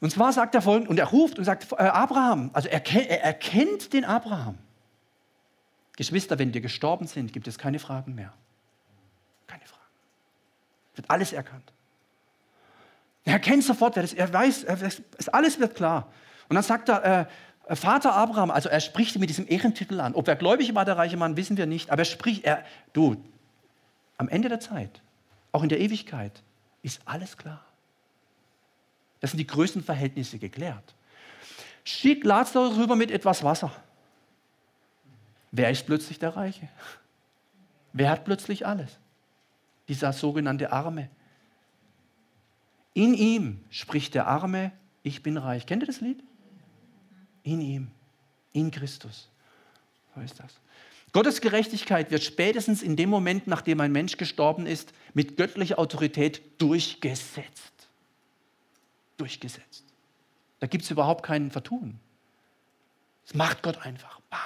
Und 0.00 0.10
zwar 0.10 0.32
sagt 0.32 0.54
er 0.54 0.62
folgendes, 0.62 0.90
und 0.90 0.98
er 0.98 1.06
ruft 1.06 1.38
und 1.38 1.44
sagt, 1.44 1.72
äh, 1.72 1.76
Abraham, 1.76 2.50
also 2.52 2.68
er, 2.68 2.86
er 2.86 3.22
erkennt 3.22 3.92
den 3.92 4.04
Abraham. 4.04 4.58
Geschwister, 5.96 6.38
wenn 6.38 6.52
wir 6.52 6.60
gestorben 6.60 7.06
sind, 7.06 7.32
gibt 7.32 7.48
es 7.48 7.58
keine 7.58 7.78
Fragen 7.78 8.14
mehr. 8.14 8.32
Keine 9.46 9.64
Fragen. 9.64 9.82
Wird 10.96 11.10
alles 11.10 11.32
erkannt. 11.32 11.72
Er 13.24 13.34
erkennt 13.34 13.64
sofort, 13.64 13.96
er 13.96 14.32
weiß, 14.32 14.66
alles 15.28 15.60
wird 15.60 15.74
klar. 15.74 16.12
Und 16.48 16.56
dann 16.56 16.64
sagt 16.64 16.88
er, 16.88 17.28
äh, 17.68 17.76
Vater 17.76 18.14
Abraham, 18.14 18.50
also 18.50 18.68
er 18.68 18.80
spricht 18.80 19.18
mit 19.18 19.30
diesem 19.30 19.48
Ehrentitel 19.48 20.00
an. 20.00 20.14
Ob 20.14 20.28
er 20.28 20.36
gläubig 20.36 20.74
war, 20.74 20.84
der 20.84 20.98
reiche 20.98 21.16
Mann, 21.16 21.36
wissen 21.36 21.56
wir 21.56 21.66
nicht. 21.66 21.90
Aber 21.90 22.02
er 22.02 22.06
spricht, 22.06 22.44
er, 22.44 22.64
du, 22.92 23.16
am 24.18 24.28
Ende 24.28 24.48
der 24.48 24.60
Zeit 24.60 25.00
auch 25.52 25.62
in 25.62 25.68
der 25.68 25.80
Ewigkeit, 25.80 26.42
ist 26.82 27.00
alles 27.04 27.36
klar. 27.36 27.64
Das 29.20 29.30
sind 29.30 29.38
die 29.38 29.46
größten 29.46 29.84
Verhältnisse 29.84 30.38
geklärt. 30.38 30.94
Schick 31.84 32.24
Lazarus 32.24 32.76
rüber 32.76 32.96
mit 32.96 33.10
etwas 33.10 33.44
Wasser. 33.44 33.70
Wer 35.52 35.70
ist 35.70 35.86
plötzlich 35.86 36.18
der 36.18 36.34
Reiche? 36.34 36.68
Wer 37.92 38.10
hat 38.10 38.24
plötzlich 38.24 38.66
alles? 38.66 38.98
Dieser 39.88 40.12
sogenannte 40.12 40.72
Arme. 40.72 41.10
In 42.94 43.14
ihm 43.14 43.62
spricht 43.70 44.14
der 44.14 44.26
Arme, 44.26 44.72
ich 45.02 45.22
bin 45.22 45.36
reich. 45.36 45.66
Kennt 45.66 45.82
ihr 45.82 45.86
das 45.86 46.00
Lied? 46.00 46.22
In 47.42 47.60
ihm, 47.60 47.90
in 48.52 48.70
Christus. 48.70 49.28
So 50.14 50.20
ist 50.20 50.38
das. 50.40 50.61
Gottes 51.12 51.42
Gerechtigkeit 51.42 52.10
wird 52.10 52.22
spätestens 52.22 52.82
in 52.82 52.96
dem 52.96 53.10
Moment, 53.10 53.46
nachdem 53.46 53.80
ein 53.80 53.92
Mensch 53.92 54.16
gestorben 54.16 54.66
ist, 54.66 54.92
mit 55.12 55.36
göttlicher 55.36 55.78
Autorität 55.78 56.40
durchgesetzt. 56.60 57.88
Durchgesetzt. 59.18 59.84
Da 60.60 60.66
gibt 60.66 60.84
es 60.84 60.90
überhaupt 60.90 61.22
keinen 61.24 61.50
Vertun. 61.50 62.00
Das 63.26 63.34
macht 63.34 63.62
Gott 63.62 63.84
einfach. 63.84 64.20
Bam. 64.30 64.38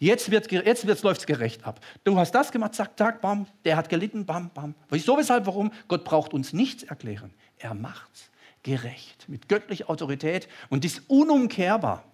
Jetzt, 0.00 0.30
wird, 0.30 0.50
jetzt 0.50 1.02
läuft 1.02 1.20
es 1.20 1.26
gerecht 1.26 1.64
ab. 1.64 1.80
Du 2.04 2.18
hast 2.18 2.32
das 2.32 2.50
gemacht, 2.52 2.74
zack, 2.74 2.98
zack, 2.98 3.20
bam. 3.20 3.46
Der 3.64 3.76
hat 3.76 3.88
gelitten, 3.88 4.26
bam, 4.26 4.50
bam. 4.50 4.74
Wieso, 4.88 5.16
weshalb, 5.16 5.46
warum? 5.46 5.72
Gott 5.86 6.04
braucht 6.04 6.34
uns 6.34 6.52
nichts 6.52 6.82
erklären. 6.82 7.32
Er 7.58 7.74
macht 7.74 8.10
es 8.12 8.30
gerecht. 8.62 9.28
Mit 9.28 9.48
göttlicher 9.48 9.88
Autorität. 9.88 10.48
Und 10.68 10.84
dies 10.84 11.00
unumkehrbar. 11.06 12.04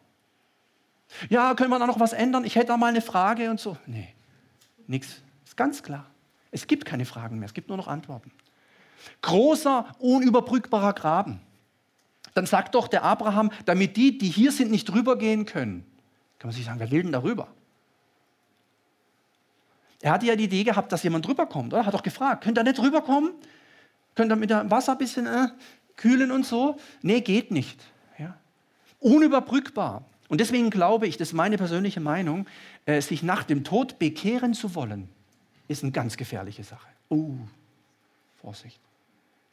Ja, 1.28 1.54
können 1.54 1.70
wir 1.70 1.78
da 1.78 1.86
noch 1.86 2.00
was 2.00 2.12
ändern? 2.12 2.44
Ich 2.44 2.56
hätte 2.56 2.68
da 2.68 2.76
mal 2.76 2.88
eine 2.88 3.00
Frage 3.00 3.50
und 3.50 3.60
so. 3.60 3.76
Nee, 3.86 4.08
nichts. 4.86 5.22
Ist 5.44 5.56
ganz 5.56 5.82
klar. 5.82 6.06
Es 6.50 6.66
gibt 6.66 6.84
keine 6.84 7.04
Fragen 7.04 7.38
mehr, 7.38 7.46
es 7.46 7.54
gibt 7.54 7.68
nur 7.68 7.76
noch 7.76 7.88
Antworten. 7.88 8.30
Großer, 9.22 9.86
unüberbrückbarer 9.98 10.92
Graben. 10.92 11.40
Dann 12.34 12.46
sagt 12.46 12.74
doch 12.74 12.88
der 12.88 13.04
Abraham, 13.04 13.50
damit 13.64 13.96
die, 13.96 14.18
die 14.18 14.28
hier 14.28 14.50
sind, 14.52 14.70
nicht 14.70 14.92
rübergehen 14.92 15.46
können. 15.46 15.84
Kann 16.38 16.48
man 16.48 16.56
sich 16.56 16.64
sagen, 16.64 16.80
wer 16.80 16.90
will 16.90 17.02
denn 17.02 17.12
da 17.12 17.22
rüber? 17.22 17.48
Er 20.00 20.12
hatte 20.12 20.26
ja 20.26 20.36
die 20.36 20.44
Idee 20.44 20.64
gehabt, 20.64 20.92
dass 20.92 21.02
jemand 21.02 21.26
rüberkommt, 21.28 21.72
oder? 21.72 21.86
Hat 21.86 21.94
doch 21.94 22.02
gefragt, 22.02 22.44
könnt 22.44 22.58
ihr 22.58 22.64
nicht 22.64 22.78
rüberkommen? 22.78 23.32
Könnt 24.14 24.30
ihr 24.30 24.36
mit 24.36 24.50
dem 24.50 24.70
Wasser 24.70 24.92
ein 24.92 24.98
bisschen 24.98 25.26
äh, 25.26 25.48
kühlen 25.96 26.30
und 26.30 26.44
so? 26.44 26.76
Nee, 27.02 27.20
geht 27.20 27.50
nicht. 27.50 27.80
Ja? 28.18 28.36
Unüberbrückbar. 29.00 30.04
Und 30.28 30.40
deswegen 30.40 30.70
glaube 30.70 31.06
ich, 31.06 31.16
das 31.16 31.28
ist 31.28 31.34
meine 31.34 31.56
persönliche 31.58 32.00
Meinung, 32.00 32.46
äh, 32.86 33.00
sich 33.00 33.22
nach 33.22 33.44
dem 33.44 33.64
Tod 33.64 33.98
bekehren 33.98 34.54
zu 34.54 34.74
wollen, 34.74 35.08
ist 35.68 35.82
eine 35.82 35.92
ganz 35.92 36.16
gefährliche 36.16 36.64
Sache. 36.64 36.86
Uh, 37.10 37.38
Vorsicht. 38.40 38.80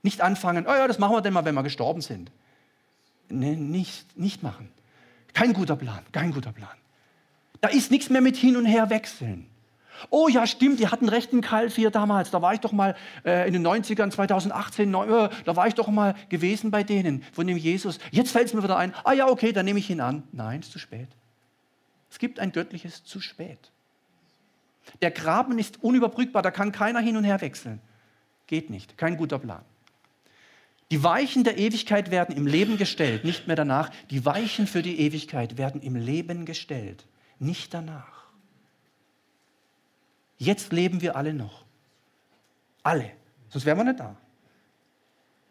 Nicht 0.04 0.22
anfangen, 0.22 0.66
oh 0.68 0.74
ja, 0.74 0.88
das 0.88 1.00
machen 1.00 1.16
wir 1.16 1.22
denn 1.22 1.34
mal, 1.34 1.46
wenn 1.46 1.56
wir 1.56 1.64
gestorben 1.64 2.02
sind. 2.02 2.32
Nee, 3.30 3.56
nicht, 3.56 4.18
nicht 4.18 4.44
machen. 4.44 4.70
Kein 5.34 5.54
guter 5.54 5.76
Plan, 5.76 6.04
kein 6.12 6.32
guter 6.32 6.52
Plan. 6.52 6.70
Da 7.62 7.70
ist 7.70 7.92
nichts 7.92 8.10
mehr 8.10 8.22
mit 8.22 8.36
hin 8.36 8.58
und 8.58 8.66
her 8.66 8.90
wechseln. 8.90 9.48
Oh 10.10 10.28
ja, 10.28 10.48
stimmt, 10.48 10.80
die 10.80 10.88
hatten 10.88 11.10
recht 11.10 11.34
in 11.34 11.42
Kalfir 11.42 11.92
damals. 11.92 12.32
Da 12.32 12.42
war 12.42 12.54
ich 12.54 12.60
doch 12.60 12.72
mal 12.72 12.96
äh, 13.26 13.48
in 13.48 13.54
den 13.54 13.66
90ern, 13.66 14.12
2018, 14.12 14.90
neun, 14.90 15.10
äh, 15.10 15.30
da 15.46 15.56
war 15.56 15.68
ich 15.68 15.76
doch 15.76 15.88
mal 15.88 16.16
gewesen 16.30 16.72
bei 16.72 16.84
denen, 16.84 17.24
von 17.34 17.48
dem 17.48 17.58
Jesus. 17.58 18.00
Jetzt 18.12 18.32
fällt 18.32 18.48
es 18.48 18.54
mir 18.54 18.64
wieder 18.64 18.78
ein, 18.78 18.94
ah 19.04 19.14
ja, 19.14 19.28
okay, 19.28 19.52
dann 19.52 19.66
nehme 19.66 19.80
ich 19.80 19.90
ihn 19.90 20.02
an. 20.02 20.24
Nein, 20.32 20.62
ist 20.62 20.72
zu 20.72 20.80
spät. 20.80 21.10
Es 22.10 22.20
gibt 22.20 22.40
ein 22.40 22.52
göttliches 22.52 23.04
zu 23.04 23.22
spät. 23.22 23.72
Der 25.02 25.12
Graben 25.12 25.58
ist 25.60 25.84
unüberbrückbar, 25.84 26.42
da 26.42 26.52
kann 26.52 26.72
keiner 26.72 27.00
hin 27.00 27.18
und 27.18 27.24
her 27.24 27.42
wechseln. 27.42 27.80
Geht 28.48 28.70
nicht, 28.70 28.98
kein 28.98 29.18
guter 29.18 29.40
Plan. 29.40 29.64
Die 30.92 31.04
Weichen 31.04 31.46
der 31.46 31.58
Ewigkeit 31.58 32.12
werden 32.12 32.36
im 32.36 32.46
Leben 32.46 32.78
gestellt, 32.78 33.24
nicht 33.24 33.48
mehr 33.48 33.56
danach. 33.56 33.90
Die 34.10 34.26
Weichen 34.26 34.68
für 34.68 34.82
die 34.82 35.00
Ewigkeit 35.00 35.58
werden 35.58 35.82
im 35.82 35.96
Leben 35.96 36.44
gestellt, 36.46 37.08
nicht 37.40 37.74
danach. 37.74 38.21
Jetzt 40.42 40.74
leben 40.74 41.02
wir 41.02 41.16
alle 41.16 41.36
noch. 41.36 41.66
Alle. 42.82 43.12
Sonst 43.50 43.68
wären 43.68 43.78
wir 43.78 43.84
nicht 43.84 44.00
da. 44.00 44.18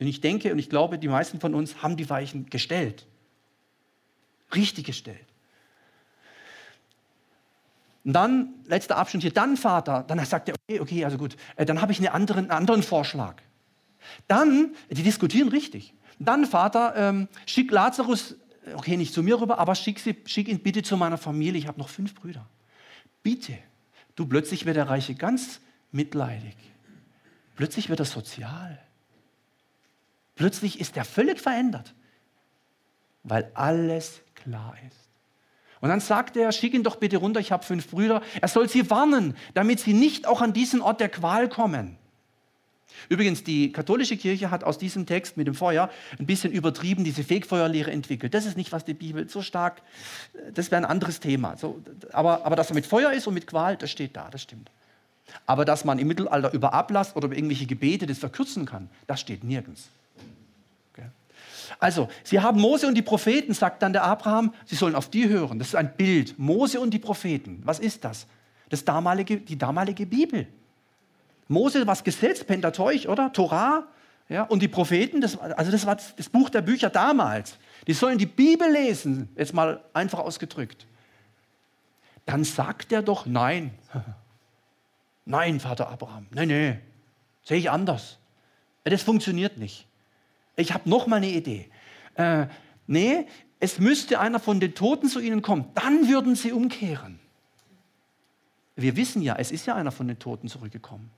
Und 0.01 0.09
ich 0.09 0.21
denke 0.21 0.51
und 0.51 0.59
ich 0.59 0.69
glaube, 0.69 0.99
die 0.99 1.07
meisten 1.07 1.39
von 1.39 1.55
uns 1.55 1.81
haben 1.81 1.97
die 1.97 2.11
Weichen 2.11 2.51
gestellt. 2.51 3.07
Richtig 4.53 4.87
gestellt. 4.87 5.25
Und 8.05 8.15
dann, 8.15 8.55
letzter 8.67 8.97
Abschnitt 8.97 9.23
hier, 9.23 9.33
dann 9.33 9.57
Vater, 9.57 10.03
dann 10.09 10.25
sagt 10.25 10.49
er, 10.49 10.57
okay, 10.67 10.81
okay, 10.81 11.05
also 11.05 11.19
gut, 11.19 11.37
äh, 11.55 11.65
dann 11.65 11.81
habe 11.81 11.93
ich 11.93 11.99
einen 11.99 12.09
anderen, 12.09 12.47
einen 12.47 12.51
anderen 12.51 12.83
Vorschlag. 12.83 13.37
Dann, 14.27 14.75
die 14.91 15.05
diskutieren 15.05 15.51
richtig. 15.51 15.95
Dann 16.19 16.47
Vater, 16.47 16.95
ähm, 16.97 17.29
schick 17.47 17.71
Lazarus, 17.71 18.35
okay, 18.75 18.97
nicht 18.97 19.15
zu 19.15 19.23
mir 19.23 19.41
rüber, 19.41 19.59
aber 19.61 19.77
schick, 19.77 20.01
sie, 20.01 20.17
schick 20.27 20.49
ihn 20.49 20.59
bitte 20.59 20.83
zu 20.83 20.97
meiner 20.97 21.17
Familie, 21.17 21.61
ich 21.61 21.69
habe 21.69 21.79
noch 21.79 21.91
fünf 21.91 22.13
Brüder. 22.17 22.45
Bitte. 23.23 23.57
Du, 24.21 24.27
plötzlich 24.27 24.67
wird 24.67 24.77
der 24.77 24.91
Reiche 24.91 25.15
ganz 25.15 25.63
mitleidig. 25.93 26.55
Plötzlich 27.57 27.89
wird 27.89 28.01
er 28.01 28.05
sozial. 28.05 28.79
Plötzlich 30.35 30.79
ist 30.79 30.95
er 30.99 31.07
völlig 31.07 31.41
verändert, 31.41 31.95
weil 33.23 33.51
alles 33.55 34.21
klar 34.35 34.77
ist. 34.87 35.09
Und 35.81 35.89
dann 35.89 36.01
sagt 36.01 36.37
er, 36.37 36.53
schick 36.53 36.75
ihn 36.75 36.83
doch 36.83 36.97
bitte 36.97 37.17
runter, 37.17 37.41
ich 37.41 37.51
habe 37.51 37.65
fünf 37.65 37.89
Brüder. 37.89 38.21
Er 38.43 38.49
soll 38.49 38.69
sie 38.69 38.91
warnen, 38.91 39.39
damit 39.55 39.81
sie 39.81 39.95
nicht 39.95 40.27
auch 40.27 40.43
an 40.43 40.53
diesen 40.53 40.83
Ort 40.83 41.01
der 41.01 41.09
Qual 41.09 41.49
kommen. 41.49 41.97
Übrigens, 43.09 43.45
die 43.45 43.73
katholische 43.73 44.17
Kirche 44.17 44.51
hat 44.51 44.65
aus 44.65 44.79
diesem 44.79 45.07
Text 45.07 45.37
mit 45.37 45.47
dem 45.47 45.55
Feuer 45.55 45.91
ein 46.19 46.27
bisschen 46.27 46.53
übertrieben 46.53 47.05
diese 47.05 47.25
Fegfeuerlehre 47.25 47.91
entwickelt. 47.91 48.35
Das 48.35 48.47
ist 48.47 48.57
nicht, 48.57 48.73
was 48.73 48.85
die 48.85 48.95
Bibel 48.95 49.29
so 49.29 49.43
stark, 49.43 49.83
das 50.55 50.71
wäre 50.71 50.83
ein 50.83 50.85
anderes 50.85 51.21
Thema. 51.21 51.57
So, 51.57 51.81
aber, 52.13 52.45
aber 52.45 52.57
dass 52.57 52.71
er 52.71 52.75
mit 52.75 52.87
Feuer 52.87 53.13
ist 53.13 53.27
und 53.27 53.35
mit 53.35 53.47
Qual, 53.47 53.77
das 53.77 53.91
steht 53.91 54.17
da, 54.17 54.29
das 54.31 54.43
stimmt. 54.43 54.71
Aber 55.47 55.65
dass 55.65 55.85
man 55.85 55.99
im 55.99 56.09
Mittelalter 56.09 56.53
über 56.53 56.75
Ablass 56.75 57.15
oder 57.17 57.27
über 57.27 57.37
irgendwelche 57.37 57.67
Gebete 57.67 58.07
das 58.07 58.19
verkürzen 58.19 58.67
kann, 58.67 58.89
das 59.07 59.21
steht 59.21 59.45
nirgends. 59.45 59.89
Okay. 60.93 61.07
Also, 61.79 62.09
sie 62.25 62.41
haben 62.41 62.61
Mose 62.61 62.87
und 62.87 62.95
die 62.95 63.03
Propheten, 63.03 63.55
sagt 63.55 63.83
dann 63.83 63.93
der 63.93 64.05
Abraham, 64.05 64.53
sie 64.65 64.75
sollen 64.75 64.95
auf 64.95 65.09
die 65.09 65.29
hören. 65.29 65.59
Das 65.59 65.69
ist 65.69 65.77
ein 65.77 65.97
Bild. 65.97 66.39
Mose 66.39 66.81
und 66.81 66.91
die 66.91 66.99
Propheten. 66.99 67.63
Was 67.65 67.79
ist 67.79 68.05
das? 68.05 68.27
Das 68.69 68.85
damalige, 68.85 69.39
die 69.39 69.59
damalige 69.59 70.07
Bibel. 70.07 70.47
Mose 71.51 71.85
was 71.85 72.05
Gesetz, 72.05 72.45
Pentateuch, 72.45 73.09
oder? 73.09 73.33
Torah. 73.33 73.89
Ja, 74.29 74.45
und 74.45 74.63
die 74.63 74.69
Propheten, 74.69 75.21
das, 75.21 75.37
also 75.37 75.73
das 75.73 75.85
war 75.85 75.97
das 75.97 76.29
Buch 76.29 76.49
der 76.49 76.63
Bücher 76.63 76.89
damals. 76.89 77.59
Die 77.89 77.93
sollen 77.93 78.17
die 78.17 78.27
Bibel 78.27 78.71
lesen, 78.71 79.29
jetzt 79.35 79.53
mal 79.53 79.83
einfach 79.93 80.21
ausgedrückt. 80.21 80.87
dann 82.25 82.45
sagt 82.45 82.93
er 82.93 83.03
doch 83.03 83.27
nein. 83.27 83.73
Nein, 85.27 85.61
Vater 85.61 85.89
Abraham, 85.91 86.27
nein, 86.31 86.49
nein, 86.49 86.81
sehe 87.45 87.59
ich 87.59 87.71
anders. 87.71 88.19
Das 88.83 89.03
funktioniert 89.03 89.59
nicht. 89.59 89.87
Ich 90.57 90.73
habe 90.73 90.89
noch 90.89 91.07
mal 91.07 91.17
eine 91.17 91.29
Idee. 91.29 91.71
Äh, 92.15 92.47
nee, 92.89 93.27
es 93.61 93.79
müsste 93.79 94.19
einer 94.19 94.41
von 94.41 94.59
den 94.59 94.75
Toten 94.75 95.09
zu 95.09 95.21
ihnen 95.21 95.41
kommen, 95.43 95.67
dann 95.75 96.09
würden 96.09 96.35
sie 96.35 96.51
umkehren. 96.51 97.21
Wir 98.75 98.97
wissen 98.97 99.23
ja, 99.23 99.37
es 99.37 99.53
ist 99.53 99.67
ja 99.67 99.77
einer 99.77 99.93
von 99.93 100.09
den 100.09 100.19
Toten 100.19 100.49
zurückgekommen. 100.49 101.11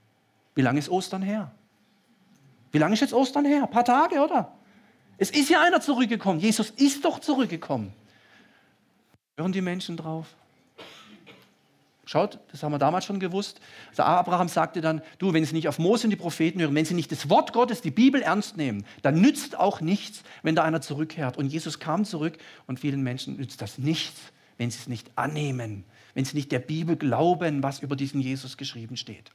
Wie 0.55 0.63
lange 0.63 0.79
ist 0.79 0.89
Ostern 0.89 1.23
her? 1.23 1.51
Wie 2.71 2.79
lange 2.79 2.95
ist 2.95 3.01
jetzt 3.01 3.15
Ostern 3.15 3.45
her? 3.45 3.65
Ein 3.65 3.71
paar 3.71 3.85
Tage, 3.85 4.21
oder? 4.21 4.53
Es 5.19 5.31
ist 5.31 5.51
ja 5.51 5.63
einer 5.63 5.81
zurückgekommen. 5.81 6.41
Jesus 6.41 6.71
ist 6.71 7.05
doch 7.05 7.21
zurückgekommen. 7.21 7.93
Hören 9.37 9.53
die 9.53 9.61
Menschen 9.61 9.97
drauf? 9.97 10.27
Schaut, 12.05 12.41
das 12.51 12.63
haben 12.63 12.73
wir 12.73 12.79
damals 12.79 13.05
schon 13.05 13.21
gewusst. 13.21 13.61
Also 13.91 14.03
Abraham 14.03 14.49
sagte 14.49 14.81
dann, 14.81 15.01
du, 15.19 15.33
wenn 15.33 15.45
sie 15.45 15.55
nicht 15.55 15.69
auf 15.69 15.79
Mose 15.79 16.07
und 16.07 16.11
die 16.11 16.17
Propheten 16.17 16.61
hören, 16.61 16.75
wenn 16.75 16.85
sie 16.85 16.95
nicht 16.95 17.13
das 17.13 17.31
Wort 17.31 17.53
Gottes, 17.53 17.81
die 17.81 17.91
Bibel 17.91 18.21
ernst 18.21 18.57
nehmen, 18.57 18.85
dann 19.03 19.21
nützt 19.21 19.57
auch 19.57 19.81
nichts, 19.81 20.23
wenn 20.43 20.55
da 20.55 20.65
einer 20.65 20.81
zurückkehrt. 20.81 21.39
Und 21.39 21.47
Jesus 21.47 21.79
kam 21.79 22.05
zurück 22.05 22.37
und 22.67 22.81
vielen 22.81 23.03
Menschen 23.03 23.37
nützt 23.37 23.63
das 23.63 23.79
nichts, 23.79 24.21
wenn 24.59 24.71
sie 24.71 24.79
es 24.81 24.89
nicht 24.89 25.11
annehmen, 25.17 25.85
wenn 26.15 26.25
sie 26.25 26.37
nicht 26.37 26.53
der 26.53 26.59
Bibel 26.59 26.97
glauben, 26.97 27.63
was 27.63 27.81
über 27.81 27.97
diesen 27.97 28.21
Jesus 28.21 28.57
geschrieben 28.57 28.97
steht. 28.97 29.31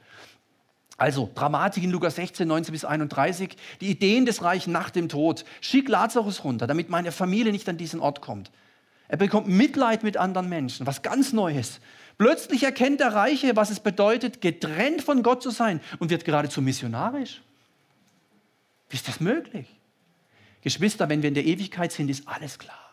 Also 0.98 1.30
Dramatik 1.36 1.84
in 1.84 1.91
Lukas 1.91 2.16
16, 2.16 2.48
19 2.48 2.72
bis 2.72 2.84
31, 2.84 3.56
die 3.82 3.89
Ideen 3.89 4.26
des 4.26 4.41
Reichen 4.41 4.74
nach 4.74 4.89
dem 4.89 5.10
Tod. 5.10 5.45
Schick 5.62 5.88
Lazarus 5.88 6.43
runter, 6.43 6.66
damit 6.66 6.89
meine 6.89 7.12
Familie 7.12 7.52
nicht 7.52 7.70
an 7.70 7.78
diesen 7.78 8.00
Ort 8.00 8.22
kommt. 8.22 8.52
Er 9.08 9.18
bekommt 9.18 9.48
Mitleid 9.48 10.04
mit 10.04 10.18
anderen 10.18 10.50
Menschen, 10.50 10.88
was 10.88 11.04
ganz 11.04 11.34
Neues. 11.34 11.80
Plötzlich 12.18 12.64
erkennt 12.64 13.00
der 13.00 13.14
Reiche, 13.14 13.56
was 13.56 13.70
es 13.70 13.80
bedeutet, 13.80 14.41
getrennt 14.41 15.04
von 15.04 15.22
Gott 15.22 15.43
zu 15.43 15.52
sein 15.52 15.82
und 16.00 16.10
wird 16.10 16.26
geradezu 16.26 16.62
missionarisch. 16.62 17.41
Wie 18.89 18.95
ist 18.95 19.08
das 19.08 19.20
möglich? 19.20 19.68
Geschwister, 20.62 21.08
wenn 21.10 21.22
wir 21.22 21.28
in 21.28 21.36
der 21.36 21.45
Ewigkeit 21.45 21.91
sind, 21.91 22.10
ist 22.10 22.28
alles 22.28 22.58
klar. 22.58 22.87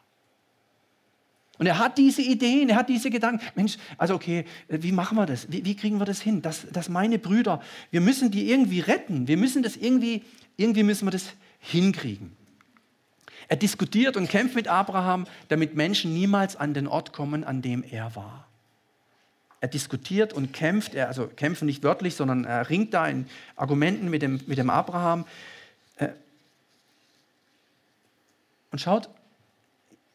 Und 1.58 1.66
er 1.66 1.78
hat 1.78 1.98
diese 1.98 2.22
Ideen, 2.22 2.68
er 2.68 2.76
hat 2.76 2.88
diese 2.88 3.10
Gedanken. 3.10 3.44
Mensch, 3.54 3.76
also 3.96 4.14
okay, 4.14 4.44
wie 4.68 4.90
machen 4.90 5.16
wir 5.16 5.26
das? 5.26 5.50
Wie, 5.52 5.64
wie 5.64 5.76
kriegen 5.76 5.98
wir 5.98 6.04
das 6.04 6.20
hin? 6.20 6.42
Dass, 6.42 6.66
dass 6.72 6.88
meine 6.88 7.18
Brüder, 7.18 7.62
wir 7.92 8.00
müssen 8.00 8.30
die 8.30 8.50
irgendwie 8.50 8.80
retten. 8.80 9.28
Wir 9.28 9.36
müssen 9.36 9.62
das 9.62 9.76
irgendwie, 9.76 10.24
irgendwie 10.56 10.82
müssen 10.82 11.06
wir 11.06 11.12
das 11.12 11.26
hinkriegen. 11.60 12.36
Er 13.46 13.56
diskutiert 13.56 14.16
und 14.16 14.28
kämpft 14.28 14.56
mit 14.56 14.68
Abraham, 14.68 15.26
damit 15.48 15.76
Menschen 15.76 16.12
niemals 16.12 16.56
an 16.56 16.74
den 16.74 16.88
Ort 16.88 17.12
kommen, 17.12 17.44
an 17.44 17.62
dem 17.62 17.84
er 17.84 18.16
war. 18.16 18.48
Er 19.60 19.68
diskutiert 19.68 20.32
und 20.32 20.52
kämpft, 20.52 20.94
er, 20.94 21.08
also 21.08 21.28
kämpfen 21.28 21.66
nicht 21.66 21.82
wörtlich, 21.84 22.16
sondern 22.16 22.44
er 22.44 22.68
ringt 22.68 22.94
da 22.94 23.06
in 23.06 23.26
Argumenten 23.54 24.10
mit 24.10 24.22
dem, 24.22 24.40
mit 24.46 24.58
dem 24.58 24.70
Abraham. 24.70 25.24
Äh, 25.96 26.08
und 28.72 28.80
schaut, 28.80 29.08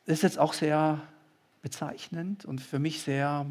das 0.05 0.17
ist 0.17 0.23
jetzt 0.23 0.39
auch 0.39 0.53
sehr 0.53 1.01
bezeichnend 1.61 2.45
und 2.45 2.59
für 2.61 2.79
mich 2.79 3.01
sehr 3.01 3.45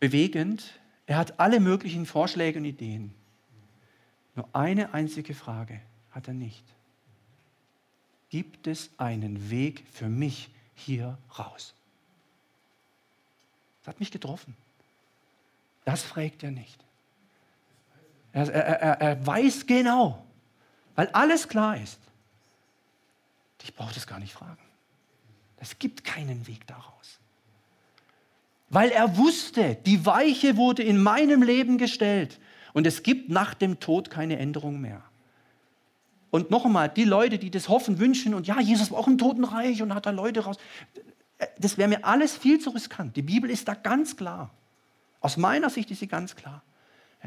bewegend. 0.00 0.78
Er 1.06 1.16
hat 1.16 1.38
alle 1.40 1.60
möglichen 1.60 2.06
Vorschläge 2.06 2.58
und 2.58 2.64
Ideen. 2.64 3.14
Nur 4.34 4.48
eine 4.52 4.94
einzige 4.94 5.34
Frage 5.34 5.80
hat 6.10 6.28
er 6.28 6.34
nicht. 6.34 6.64
Gibt 8.30 8.66
es 8.66 8.90
einen 8.98 9.50
Weg 9.50 9.84
für 9.92 10.08
mich 10.08 10.50
hier 10.74 11.18
raus? 11.38 11.74
Das 13.80 13.88
hat 13.94 14.00
mich 14.00 14.10
getroffen. 14.10 14.54
Das 15.84 16.02
fragt 16.02 16.42
er 16.42 16.50
nicht. 16.50 16.78
Er, 18.32 18.52
er, 18.52 18.80
er, 18.80 19.00
er 19.00 19.26
weiß 19.26 19.66
genau, 19.66 20.24
weil 20.94 21.08
alles 21.08 21.48
klar 21.48 21.80
ist. 21.80 21.98
Ich 23.62 23.74
brauche 23.74 23.94
das 23.94 24.06
gar 24.06 24.18
nicht 24.18 24.32
fragen. 24.32 24.67
Es 25.60 25.78
gibt 25.78 26.04
keinen 26.04 26.46
Weg 26.46 26.66
daraus. 26.66 27.18
Weil 28.70 28.90
er 28.90 29.16
wusste, 29.16 29.76
die 29.86 30.04
Weiche 30.04 30.56
wurde 30.56 30.82
in 30.82 31.02
meinem 31.02 31.42
Leben 31.42 31.78
gestellt 31.78 32.38
und 32.74 32.86
es 32.86 33.02
gibt 33.02 33.30
nach 33.30 33.54
dem 33.54 33.80
Tod 33.80 34.10
keine 34.10 34.38
Änderung 34.38 34.80
mehr. 34.80 35.02
Und 36.30 36.50
noch 36.50 36.66
einmal, 36.66 36.90
die 36.90 37.04
Leute, 37.04 37.38
die 37.38 37.50
das 37.50 37.68
hoffen, 37.70 37.98
wünschen 37.98 38.34
und 38.34 38.46
ja, 38.46 38.60
Jesus 38.60 38.90
war 38.90 38.98
auch 38.98 39.06
im 39.06 39.16
Totenreich 39.16 39.80
und 39.80 39.94
hat 39.94 40.04
da 40.04 40.10
Leute 40.10 40.40
raus, 40.40 40.58
das 41.58 41.78
wäre 41.78 41.88
mir 41.88 42.04
alles 42.04 42.36
viel 42.36 42.58
zu 42.58 42.70
riskant. 42.70 43.16
Die 43.16 43.22
Bibel 43.22 43.48
ist 43.48 43.66
da 43.66 43.74
ganz 43.74 44.16
klar. 44.16 44.50
Aus 45.20 45.36
meiner 45.36 45.70
Sicht 45.70 45.90
ist 45.90 46.00
sie 46.00 46.06
ganz 46.06 46.36
klar. 46.36 46.62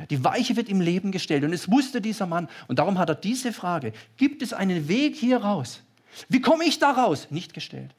Die 0.09 0.23
Weiche 0.23 0.55
wird 0.55 0.69
im 0.69 0.79
Leben 0.79 1.11
gestellt 1.11 1.43
und 1.43 1.51
es 1.51 1.69
wusste 1.69 1.99
dieser 1.99 2.27
Mann 2.27 2.47
und 2.67 2.79
darum 2.79 2.97
hat 2.99 3.09
er 3.09 3.15
diese 3.15 3.51
Frage, 3.51 3.91
gibt 4.15 4.41
es 4.41 4.53
einen 4.53 4.87
Weg 4.87 5.15
hier 5.15 5.37
raus? 5.37 5.81
Wie 6.29 6.39
komme 6.39 6.65
ich 6.65 6.77
da 6.77 6.91
raus? 6.91 7.27
Nicht 7.31 7.53
gestellt 7.53 7.93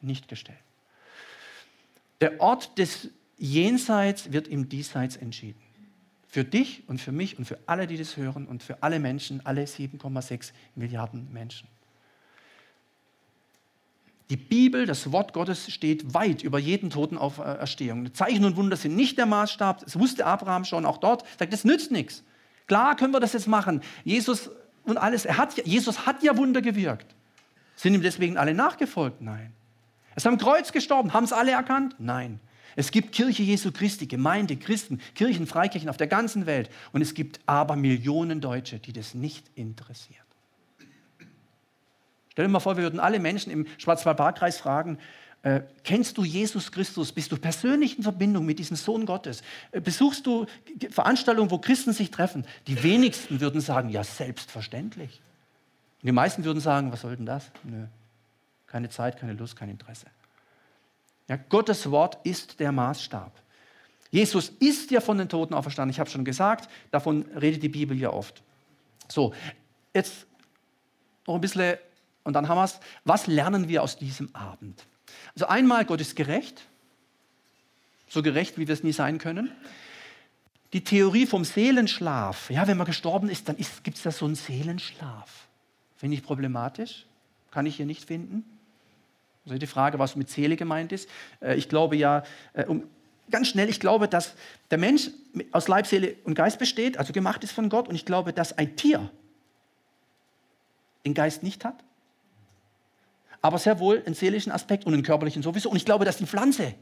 nicht 0.00 0.28
gestellt. 0.28 0.58
Der 2.20 2.40
Ort 2.40 2.78
des 2.78 3.10
Jenseits 3.36 4.32
wird 4.32 4.48
im 4.48 4.68
Diesseits 4.68 5.16
entschieden. 5.16 5.60
Für 6.26 6.44
dich 6.44 6.82
und 6.88 7.00
für 7.00 7.12
mich 7.12 7.38
und 7.38 7.46
für 7.46 7.58
alle, 7.66 7.86
die 7.86 7.96
das 7.96 8.16
hören 8.16 8.46
und 8.46 8.62
für 8.62 8.82
alle 8.82 8.98
Menschen, 8.98 9.44
alle 9.46 9.64
7,6 9.64 10.52
Milliarden 10.74 11.32
Menschen. 11.32 11.68
Die 14.28 14.36
Bibel, 14.36 14.84
das 14.84 15.10
Wort 15.10 15.32
Gottes, 15.32 15.72
steht 15.72 16.12
weit 16.12 16.42
über 16.42 16.58
jeden 16.58 16.90
Toten 16.90 17.16
auf 17.16 17.38
Erstehung. 17.38 18.12
Zeichen 18.12 18.44
und 18.44 18.56
Wunder 18.56 18.76
sind 18.76 18.94
nicht 18.94 19.16
der 19.16 19.24
Maßstab. 19.24 19.84
Das 19.84 19.98
wusste 19.98 20.26
Abraham 20.26 20.66
schon 20.66 20.84
auch 20.84 20.98
dort. 20.98 21.24
Sagt, 21.38 21.52
das 21.52 21.64
nützt 21.64 21.90
nichts. 21.90 22.22
Klar 22.66 22.96
können 22.96 23.14
wir 23.14 23.20
das 23.20 23.32
jetzt 23.32 23.46
machen. 23.46 23.80
Jesus 24.04 24.50
und 24.84 24.98
alles. 24.98 25.24
Er 25.24 25.38
hat, 25.38 25.66
Jesus 25.66 26.04
hat 26.04 26.22
ja 26.22 26.36
Wunder 26.36 26.60
gewirkt. 26.60 27.14
Sind 27.74 27.94
ihm 27.94 28.02
deswegen 28.02 28.36
alle 28.36 28.52
nachgefolgt? 28.52 29.22
Nein. 29.22 29.54
Er 30.18 30.22
ist 30.22 30.26
am 30.26 30.38
Kreuz 30.38 30.72
gestorben. 30.72 31.12
Haben 31.12 31.22
es 31.22 31.32
alle 31.32 31.52
erkannt? 31.52 31.94
Nein. 32.00 32.40
Es 32.74 32.90
gibt 32.90 33.12
Kirche 33.12 33.44
Jesu 33.44 33.70
Christi, 33.70 34.06
Gemeinde, 34.06 34.56
Christen, 34.56 35.00
Kirchen, 35.14 35.46
Freikirchen 35.46 35.88
auf 35.88 35.96
der 35.96 36.08
ganzen 36.08 36.44
Welt. 36.44 36.70
Und 36.90 37.02
es 37.02 37.14
gibt 37.14 37.38
aber 37.46 37.76
Millionen 37.76 38.40
Deutsche, 38.40 38.80
die 38.80 38.92
das 38.92 39.14
nicht 39.14 39.46
interessiert. 39.54 40.18
Stell 42.32 42.46
dir 42.46 42.50
mal 42.50 42.58
vor, 42.58 42.76
wir 42.76 42.82
würden 42.82 42.98
alle 42.98 43.20
Menschen 43.20 43.52
im 43.52 43.68
Schwarzwald-Baar-Kreis 43.78 44.58
fragen, 44.58 44.98
äh, 45.42 45.60
kennst 45.84 46.18
du 46.18 46.24
Jesus 46.24 46.72
Christus? 46.72 47.12
Bist 47.12 47.30
du 47.30 47.36
persönlich 47.36 47.96
in 47.96 48.02
Verbindung 48.02 48.44
mit 48.44 48.58
diesem 48.58 48.76
Sohn 48.76 49.06
Gottes? 49.06 49.42
Äh, 49.70 49.80
besuchst 49.80 50.26
du 50.26 50.46
Veranstaltungen, 50.90 51.52
wo 51.52 51.58
Christen 51.58 51.92
sich 51.92 52.10
treffen? 52.10 52.44
Die 52.66 52.82
wenigsten 52.82 53.40
würden 53.40 53.60
sagen, 53.60 53.88
ja, 53.88 54.02
selbstverständlich. 54.02 55.20
Und 56.02 56.06
die 56.08 56.12
meisten 56.12 56.42
würden 56.42 56.58
sagen, 56.58 56.90
was 56.90 57.02
soll 57.02 57.14
denn 57.14 57.26
das? 57.26 57.52
Nö 57.62 57.84
keine 58.68 58.88
Zeit, 58.88 59.18
keine 59.18 59.32
Lust, 59.32 59.56
kein 59.56 59.68
Interesse. 59.68 60.06
Ja, 61.28 61.36
Gottes 61.36 61.90
Wort 61.90 62.18
ist 62.24 62.60
der 62.60 62.72
Maßstab. 62.72 63.32
Jesus 64.10 64.48
ist 64.60 64.90
ja 64.90 65.00
von 65.00 65.18
den 65.18 65.28
Toten 65.28 65.52
auferstanden. 65.52 65.90
Ich 65.90 66.00
habe 66.00 66.08
schon 66.08 66.24
gesagt, 66.24 66.70
davon 66.90 67.22
redet 67.32 67.62
die 67.62 67.68
Bibel 67.68 67.96
ja 67.98 68.10
oft. 68.10 68.42
So, 69.08 69.34
jetzt 69.92 70.26
noch 71.26 71.34
ein 71.34 71.40
bisschen, 71.40 71.76
und 72.24 72.32
dann 72.32 72.48
haben 72.48 72.56
wir 72.56 72.64
es. 72.64 72.80
Was 73.04 73.26
lernen 73.26 73.68
wir 73.68 73.82
aus 73.82 73.98
diesem 73.98 74.34
Abend? 74.34 74.86
Also 75.34 75.46
einmal, 75.46 75.84
Gott 75.84 76.00
ist 76.00 76.16
gerecht, 76.16 76.66
so 78.08 78.22
gerecht, 78.22 78.56
wie 78.58 78.66
wir 78.66 78.74
es 78.74 78.82
nie 78.82 78.92
sein 78.92 79.18
können. 79.18 79.52
Die 80.72 80.84
Theorie 80.84 81.26
vom 81.26 81.44
Seelenschlaf, 81.44 82.50
ja, 82.50 82.66
wenn 82.66 82.76
man 82.76 82.86
gestorben 82.86 83.28
ist, 83.28 83.48
dann 83.48 83.56
gibt 83.56 83.96
es 83.96 84.02
da 84.02 84.10
so 84.10 84.24
einen 84.26 84.34
Seelenschlaf. 84.34 85.48
Finde 85.96 86.16
ich 86.16 86.22
problematisch, 86.22 87.06
kann 87.50 87.66
ich 87.66 87.76
hier 87.76 87.86
nicht 87.86 88.04
finden. 88.04 88.57
Also 89.48 89.58
die 89.58 89.66
Frage, 89.66 89.98
was 89.98 90.16
mit 90.16 90.28
Seele 90.28 90.56
gemeint 90.56 90.92
ist. 90.92 91.08
Äh, 91.40 91.56
ich 91.56 91.68
glaube 91.68 91.96
ja, 91.96 92.22
äh, 92.52 92.64
um, 92.64 92.84
ganz 93.30 93.48
schnell, 93.48 93.68
ich 93.68 93.80
glaube, 93.80 94.08
dass 94.08 94.34
der 94.70 94.78
Mensch 94.78 95.10
aus 95.52 95.68
Leib, 95.68 95.86
Seele 95.86 96.16
und 96.24 96.34
Geist 96.34 96.58
besteht, 96.58 96.98
also 96.98 97.12
gemacht 97.12 97.44
ist 97.44 97.52
von 97.52 97.68
Gott. 97.68 97.88
Und 97.88 97.94
ich 97.94 98.04
glaube, 98.04 98.32
dass 98.32 98.56
ein 98.56 98.76
Tier 98.76 99.10
den 101.04 101.14
Geist 101.14 101.42
nicht 101.42 101.64
hat, 101.64 101.82
aber 103.40 103.58
sehr 103.58 103.78
wohl 103.78 104.02
einen 104.04 104.14
seelischen 104.14 104.52
Aspekt 104.52 104.84
und 104.84 104.94
einen 104.94 105.02
körperlichen 105.02 105.42
sowieso. 105.42 105.70
Und 105.70 105.76
ich 105.76 105.84
glaube, 105.84 106.04
dass 106.04 106.18
die 106.18 106.26
Pflanze 106.26 106.74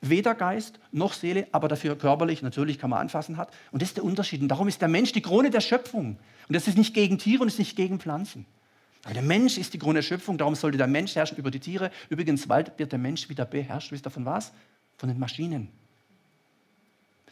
weder 0.00 0.34
Geist 0.34 0.78
noch 0.92 1.12
Seele, 1.12 1.48
aber 1.52 1.68
dafür 1.68 1.96
körperlich, 1.96 2.42
natürlich 2.42 2.78
kann 2.78 2.90
man 2.90 3.00
anfassen, 3.00 3.36
hat. 3.36 3.52
Und 3.72 3.82
das 3.82 3.90
ist 3.90 3.96
der 3.96 4.04
Unterschied. 4.04 4.40
Und 4.42 4.48
darum 4.48 4.68
ist 4.68 4.80
der 4.80 4.88
Mensch 4.88 5.12
die 5.12 5.22
Krone 5.22 5.50
der 5.50 5.60
Schöpfung. 5.60 6.18
Und 6.48 6.56
das 6.56 6.68
ist 6.68 6.78
nicht 6.78 6.94
gegen 6.94 7.18
Tiere 7.18 7.42
und 7.42 7.48
ist 7.48 7.58
nicht 7.58 7.76
gegen 7.76 7.98
Pflanzen. 7.98 8.46
Aber 9.04 9.14
der 9.14 9.22
Mensch 9.22 9.58
ist 9.58 9.74
die 9.74 9.78
Krone 9.78 9.94
der 9.94 10.02
Schöpfung, 10.02 10.38
darum 10.38 10.54
sollte 10.54 10.78
der 10.78 10.86
Mensch 10.86 11.16
herrschen 11.16 11.36
über 11.36 11.50
die 11.50 11.58
Tiere. 11.58 11.90
Übrigens, 12.08 12.46
bald 12.46 12.78
wird 12.78 12.92
der 12.92 12.98
Mensch 12.98 13.28
wieder 13.28 13.44
beherrscht. 13.44 13.90
Wisst 13.90 14.06
ihr 14.06 14.10
von 14.10 14.24
was? 14.24 14.52
Von 14.96 15.08
den 15.08 15.18
Maschinen. 15.18 15.68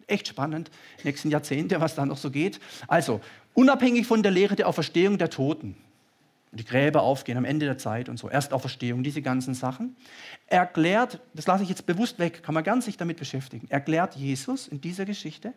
Echt 0.08 0.26
spannend, 0.26 0.72
nächsten 1.04 1.30
Jahrzehnte, 1.30 1.80
was 1.80 1.94
da 1.94 2.04
noch 2.04 2.16
so 2.16 2.32
geht. 2.32 2.58
Also, 2.88 3.20
unabhängig 3.54 4.06
von 4.06 4.24
der 4.24 4.32
Lehre 4.32 4.56
der 4.56 4.66
Auferstehung 4.66 5.18
der 5.18 5.30
Toten. 5.30 5.76
die 6.52 6.64
Gräber 6.64 7.02
aufgehen 7.02 7.38
am 7.38 7.44
Ende 7.44 7.66
der 7.66 7.78
Zeit 7.78 8.08
und 8.08 8.18
so, 8.18 8.28
Erstauferstehung, 8.28 9.02
diese 9.04 9.22
ganzen 9.22 9.54
Sachen, 9.54 9.96
erklärt, 10.48 11.20
das 11.32 11.46
lasse 11.46 11.62
ich 11.62 11.68
jetzt 11.68 11.86
bewusst 11.86 12.18
weg, 12.18 12.42
kann 12.42 12.54
man 12.54 12.64
ganz 12.64 12.86
sich 12.86 12.96
damit 12.96 13.18
beschäftigen, 13.18 13.68
erklärt 13.70 14.16
Jesus 14.16 14.66
in 14.66 14.80
dieser 14.80 15.04
Geschichte, 15.04 15.52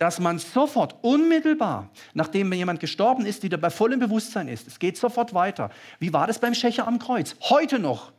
dass 0.00 0.18
man 0.18 0.38
sofort, 0.38 0.96
unmittelbar, 1.02 1.90
nachdem 2.14 2.50
jemand 2.54 2.80
gestorben 2.80 3.26
ist, 3.26 3.42
wieder 3.42 3.58
bei 3.58 3.68
vollem 3.68 4.00
Bewusstsein 4.00 4.48
ist, 4.48 4.66
es 4.66 4.78
geht 4.78 4.96
sofort 4.96 5.34
weiter. 5.34 5.70
Wie 5.98 6.10
war 6.14 6.26
das 6.26 6.38
beim 6.38 6.54
Schächer 6.54 6.88
am 6.88 6.98
Kreuz? 6.98 7.36
Heute 7.42 7.78
noch 7.78 8.10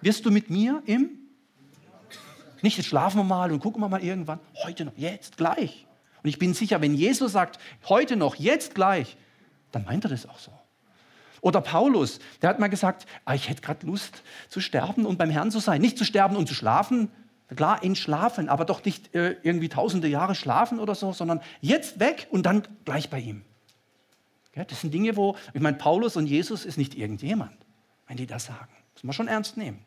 wirst 0.00 0.24
du 0.24 0.30
mit 0.30 0.48
mir 0.48 0.82
im 0.86 1.10
nicht 2.62 2.78
jetzt 2.78 2.86
schlafen 2.86 3.18
wir 3.18 3.24
mal 3.24 3.52
und 3.52 3.60
gucken 3.60 3.82
wir 3.82 3.88
mal 3.88 4.02
irgendwann. 4.02 4.40
Heute 4.64 4.86
noch, 4.86 4.92
jetzt, 4.96 5.36
gleich. 5.36 5.86
Und 6.22 6.28
ich 6.28 6.38
bin 6.38 6.54
sicher, 6.54 6.80
wenn 6.80 6.94
Jesus 6.94 7.32
sagt, 7.32 7.58
heute 7.88 8.16
noch, 8.16 8.34
jetzt 8.36 8.74
gleich, 8.74 9.16
dann 9.72 9.84
meint 9.84 10.04
er 10.04 10.10
das 10.10 10.26
auch 10.26 10.38
so. 10.38 10.52
Oder 11.42 11.60
Paulus, 11.60 12.18
der 12.40 12.50
hat 12.50 12.58
mal 12.58 12.68
gesagt, 12.68 13.06
ah, 13.24 13.34
ich 13.34 13.48
hätte 13.48 13.62
gerade 13.62 13.86
Lust 13.86 14.22
zu 14.48 14.60
sterben 14.60 15.06
und 15.06 15.18
beim 15.18 15.30
Herrn 15.30 15.50
zu 15.50 15.58
sein. 15.58 15.80
Nicht 15.80 15.96
zu 15.96 16.04
sterben 16.04 16.36
und 16.36 16.48
zu 16.48 16.54
schlafen, 16.54 17.10
klar, 17.56 17.82
entschlafen, 17.82 18.48
aber 18.48 18.64
doch 18.64 18.84
nicht 18.84 19.14
äh, 19.14 19.36
irgendwie 19.42 19.68
tausende 19.68 20.08
Jahre 20.08 20.34
schlafen 20.34 20.78
oder 20.78 20.94
so, 20.94 21.12
sondern 21.12 21.40
jetzt 21.60 22.00
weg 22.00 22.28
und 22.30 22.46
dann 22.46 22.62
gleich 22.84 23.10
bei 23.10 23.20
ihm. 23.20 23.42
Ja, 24.54 24.64
das 24.64 24.80
sind 24.80 24.92
Dinge, 24.92 25.16
wo, 25.16 25.36
ich 25.54 25.60
meine, 25.60 25.76
Paulus 25.76 26.16
und 26.16 26.26
Jesus 26.26 26.64
ist 26.64 26.76
nicht 26.76 26.96
irgendjemand, 26.96 27.56
wenn 28.08 28.16
die 28.16 28.26
das 28.26 28.46
sagen. 28.46 28.72
Das 28.94 29.04
muss 29.04 29.16
man 29.16 29.26
schon 29.26 29.28
ernst 29.28 29.56
nehmen. 29.56 29.78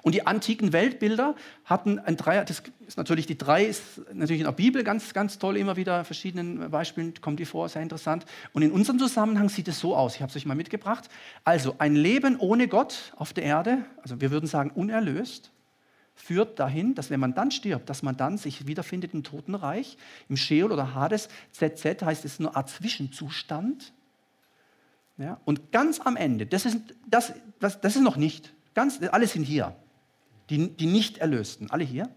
Und 0.00 0.14
die 0.14 0.26
antiken 0.26 0.72
Weltbilder 0.72 1.34
hatten 1.64 1.98
ein 1.98 2.16
Dreier, 2.16 2.44
das 2.44 2.62
ist 2.86 2.96
natürlich 2.96 3.26
die 3.26 3.36
drei, 3.36 3.64
ist 3.64 4.00
natürlich 4.12 4.40
in 4.40 4.46
der 4.46 4.52
Bibel 4.52 4.84
ganz, 4.84 5.12
ganz 5.12 5.38
toll, 5.38 5.56
immer 5.56 5.76
wieder 5.76 6.04
verschiedenen 6.04 6.70
Beispielen 6.70 7.14
kommt 7.20 7.38
die 7.38 7.44
vor, 7.44 7.68
sehr 7.68 7.82
interessant. 7.82 8.24
Und 8.52 8.62
in 8.62 8.72
unserem 8.72 8.98
Zusammenhang 8.98 9.48
sieht 9.48 9.68
es 9.68 9.78
so 9.78 9.94
aus, 9.94 10.16
ich 10.16 10.22
habe 10.22 10.30
es 10.30 10.36
euch 10.36 10.46
mal 10.46 10.54
mitgebracht. 10.54 11.08
Also 11.44 11.74
ein 11.78 11.94
Leben 11.94 12.38
ohne 12.38 12.68
Gott 12.68 13.12
auf 13.16 13.32
der 13.32 13.44
Erde, 13.44 13.84
also 14.02 14.20
wir 14.20 14.30
würden 14.30 14.46
sagen 14.46 14.70
unerlöst, 14.70 15.50
führt 16.14 16.58
dahin, 16.58 16.94
dass 16.94 17.10
wenn 17.10 17.20
man 17.20 17.34
dann 17.34 17.50
stirbt, 17.50 17.88
dass 17.88 18.02
man 18.02 18.16
dann 18.16 18.38
sich 18.38 18.66
wiederfindet 18.66 19.14
im 19.14 19.22
Totenreich, 19.22 19.96
im 20.28 20.36
Sheol 20.36 20.72
oder 20.72 20.94
Hades. 20.94 21.28
ZZ 21.52 22.02
heißt 22.02 22.24
es 22.24 22.38
nur 22.38 22.56
Art 22.56 22.68
Zwischenzustand. 22.68 23.92
Ja, 25.18 25.40
und 25.44 25.72
ganz 25.72 26.00
am 26.00 26.16
Ende, 26.16 26.46
das 26.46 26.64
ist, 26.64 26.78
das, 27.06 27.34
das, 27.60 27.80
das 27.80 27.96
ist 27.96 28.02
noch 28.02 28.16
nicht, 28.16 28.52
ganz, 28.74 29.00
alle 29.12 29.26
sind 29.26 29.44
hier 29.44 29.76
die, 30.50 30.68
die 30.70 30.86
Nicht-Erlösten, 30.86 31.70
alle 31.70 31.84
hier. 31.84 32.08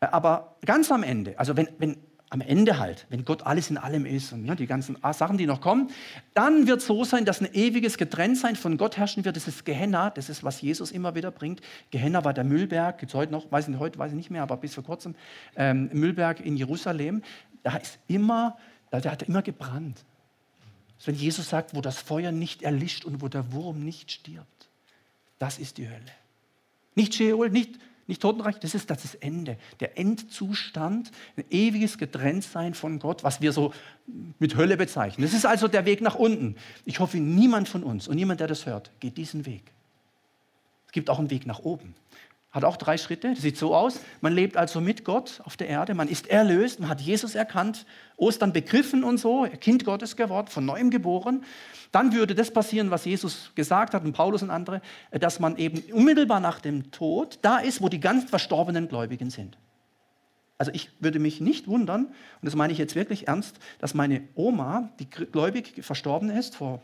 Äh, 0.00 0.06
aber 0.06 0.56
ganz 0.64 0.90
am 0.90 1.02
Ende, 1.02 1.38
also 1.38 1.56
wenn, 1.56 1.68
wenn 1.78 1.96
am 2.32 2.40
Ende 2.40 2.78
halt, 2.78 3.06
wenn 3.10 3.26
Gott 3.26 3.42
alles 3.42 3.68
in 3.68 3.76
allem 3.76 4.06
ist 4.06 4.32
und 4.32 4.46
ja, 4.46 4.54
die 4.54 4.66
ganzen 4.66 4.96
Sachen, 5.12 5.36
die 5.36 5.44
noch 5.44 5.60
kommen, 5.60 5.90
dann 6.32 6.66
wird 6.66 6.78
es 6.80 6.86
so 6.86 7.04
sein, 7.04 7.26
dass 7.26 7.42
ein 7.42 7.48
ewiges 7.52 7.98
Getrenntsein 7.98 8.56
von 8.56 8.78
Gott 8.78 8.96
herrschen 8.96 9.26
wird. 9.26 9.36
Das 9.36 9.46
ist 9.48 9.66
Gehenna, 9.66 10.08
das 10.08 10.30
ist, 10.30 10.42
was 10.42 10.62
Jesus 10.62 10.92
immer 10.92 11.14
wieder 11.14 11.30
bringt. 11.30 11.60
Gehenna 11.90 12.24
war 12.24 12.32
der 12.32 12.44
Müllberg, 12.44 12.96
gibt 12.96 13.10
es 13.10 13.14
heute 13.14 13.32
noch, 13.32 13.52
weiß 13.52 13.68
nicht, 13.68 13.78
heute 13.78 13.98
weiß 13.98 14.12
ich 14.12 14.16
nicht 14.16 14.30
mehr, 14.30 14.42
aber 14.42 14.56
bis 14.56 14.72
vor 14.72 14.82
kurzem, 14.82 15.14
ähm, 15.56 15.90
Müllberg 15.92 16.40
in 16.40 16.56
Jerusalem. 16.56 17.20
Da 17.62 17.76
ist 17.76 17.98
immer, 18.08 18.56
da, 18.90 19.00
da 19.00 19.10
hat 19.10 19.20
er 19.20 19.28
immer 19.28 19.42
gebrannt. 19.42 20.02
Das 20.96 21.08
wenn 21.08 21.16
Jesus 21.16 21.50
sagt, 21.50 21.74
wo 21.74 21.82
das 21.82 21.98
Feuer 21.98 22.32
nicht 22.32 22.62
erlischt 22.62 23.04
und 23.04 23.20
wo 23.20 23.28
der 23.28 23.52
Wurm 23.52 23.84
nicht 23.84 24.10
stirbt, 24.10 24.70
das 25.38 25.58
ist 25.58 25.76
die 25.76 25.86
Hölle. 25.86 26.00
Nicht 26.94 27.14
Sheol, 27.14 27.50
nicht, 27.50 27.78
nicht 28.06 28.22
Totenreich, 28.22 28.58
das 28.58 28.74
ist 28.74 28.90
das 28.90 29.14
Ende, 29.16 29.56
der 29.80 29.98
Endzustand, 29.98 31.10
ein 31.36 31.44
ewiges 31.50 31.98
Getrenntsein 31.98 32.74
von 32.74 32.98
Gott, 32.98 33.24
was 33.24 33.40
wir 33.40 33.52
so 33.52 33.72
mit 34.38 34.56
Hölle 34.56 34.76
bezeichnen. 34.76 35.24
Das 35.24 35.34
ist 35.34 35.46
also 35.46 35.68
der 35.68 35.86
Weg 35.86 36.00
nach 36.00 36.16
unten. 36.16 36.56
Ich 36.84 37.00
hoffe, 37.00 37.18
niemand 37.18 37.68
von 37.68 37.82
uns 37.82 38.08
und 38.08 38.16
niemand, 38.16 38.40
der 38.40 38.48
das 38.48 38.66
hört, 38.66 38.90
geht 39.00 39.16
diesen 39.16 39.46
Weg. 39.46 39.62
Es 40.86 40.92
gibt 40.92 41.10
auch 41.10 41.18
einen 41.18 41.30
Weg 41.30 41.46
nach 41.46 41.60
oben. 41.60 41.94
Hat 42.52 42.64
auch 42.64 42.76
drei 42.76 42.98
Schritte. 42.98 43.30
Das 43.30 43.40
sieht 43.40 43.56
so 43.56 43.74
aus. 43.74 43.98
Man 44.20 44.34
lebt 44.34 44.58
also 44.58 44.82
mit 44.82 45.04
Gott 45.06 45.40
auf 45.44 45.56
der 45.56 45.68
Erde. 45.68 45.94
Man 45.94 46.06
ist 46.06 46.28
erlöst. 46.28 46.80
Man 46.80 46.90
hat 46.90 47.00
Jesus 47.00 47.34
erkannt, 47.34 47.86
Ostern 48.16 48.52
begriffen 48.52 49.04
und 49.04 49.16
so, 49.16 49.46
Kind 49.58 49.86
Gottes 49.86 50.16
geworden, 50.16 50.48
von 50.48 50.66
neuem 50.66 50.90
geboren. 50.90 51.44
Dann 51.92 52.12
würde 52.12 52.34
das 52.34 52.50
passieren, 52.50 52.90
was 52.90 53.06
Jesus 53.06 53.52
gesagt 53.54 53.94
hat 53.94 54.04
und 54.04 54.12
Paulus 54.12 54.42
und 54.42 54.50
andere, 54.50 54.82
dass 55.10 55.40
man 55.40 55.56
eben 55.56 55.82
unmittelbar 55.92 56.40
nach 56.40 56.60
dem 56.60 56.90
Tod 56.90 57.38
da 57.40 57.56
ist, 57.56 57.80
wo 57.80 57.88
die 57.88 58.00
ganz 58.00 58.28
verstorbenen 58.28 58.86
Gläubigen 58.86 59.30
sind. 59.30 59.56
Also 60.58 60.72
ich 60.74 60.90
würde 61.00 61.18
mich 61.18 61.40
nicht 61.40 61.66
wundern, 61.66 62.04
und 62.06 62.14
das 62.42 62.54
meine 62.54 62.72
ich 62.72 62.78
jetzt 62.78 62.94
wirklich 62.94 63.28
ernst, 63.28 63.58
dass 63.78 63.94
meine 63.94 64.22
Oma, 64.34 64.90
die 65.00 65.08
gläubig 65.08 65.82
verstorben 65.82 66.30
ist 66.30 66.54
vor 66.54 66.80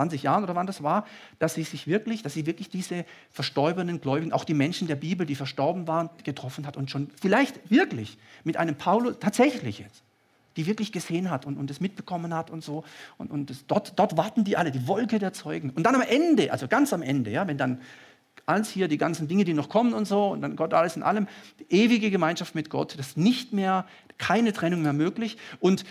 20 0.00 0.22
Jahren 0.22 0.44
oder 0.44 0.54
wann 0.54 0.66
das 0.66 0.82
war, 0.82 1.06
dass 1.38 1.54
sie 1.54 1.62
sich 1.62 1.86
wirklich, 1.86 2.22
dass 2.22 2.32
sie 2.32 2.46
wirklich 2.46 2.70
diese 2.70 3.04
verstorbenen 3.30 4.00
Gläubigen, 4.00 4.32
auch 4.32 4.44
die 4.44 4.54
Menschen 4.54 4.88
der 4.88 4.96
Bibel, 4.96 5.26
die 5.26 5.34
verstorben 5.34 5.86
waren, 5.86 6.08
getroffen 6.24 6.66
hat 6.66 6.78
und 6.78 6.90
schon 6.90 7.10
vielleicht 7.20 7.70
wirklich 7.70 8.16
mit 8.42 8.56
einem 8.56 8.76
Paulus, 8.76 9.16
tatsächlich 9.20 9.78
jetzt, 9.80 10.02
die 10.56 10.66
wirklich 10.66 10.90
gesehen 10.90 11.30
hat 11.30 11.44
und, 11.44 11.58
und 11.58 11.68
das 11.68 11.80
mitbekommen 11.80 12.32
hat 12.32 12.50
und 12.50 12.64
so. 12.64 12.82
Und, 13.18 13.30
und 13.30 13.50
das, 13.50 13.66
dort, 13.66 13.98
dort 13.98 14.16
warten 14.16 14.42
die 14.44 14.56
alle, 14.56 14.70
die 14.70 14.88
Wolke 14.88 15.18
der 15.18 15.34
Zeugen. 15.34 15.68
Und 15.68 15.82
dann 15.82 15.94
am 15.94 16.02
Ende, 16.02 16.50
also 16.50 16.66
ganz 16.66 16.94
am 16.94 17.02
Ende, 17.02 17.30
ja, 17.30 17.46
wenn 17.46 17.58
dann 17.58 17.82
alles 18.46 18.70
hier, 18.70 18.88
die 18.88 18.96
ganzen 18.96 19.28
Dinge, 19.28 19.44
die 19.44 19.52
noch 19.52 19.68
kommen 19.68 19.92
und 19.92 20.06
so, 20.06 20.28
und 20.28 20.40
dann 20.40 20.56
Gott 20.56 20.72
alles 20.72 20.96
in 20.96 21.02
allem, 21.02 21.28
die 21.58 21.76
ewige 21.76 22.10
Gemeinschaft 22.10 22.54
mit 22.54 22.70
Gott, 22.70 22.98
das 22.98 23.08
ist 23.08 23.16
nicht 23.18 23.52
mehr, 23.52 23.84
keine 24.16 24.54
Trennung 24.54 24.80
mehr 24.80 24.94
möglich. 24.94 25.36
Und 25.60 25.84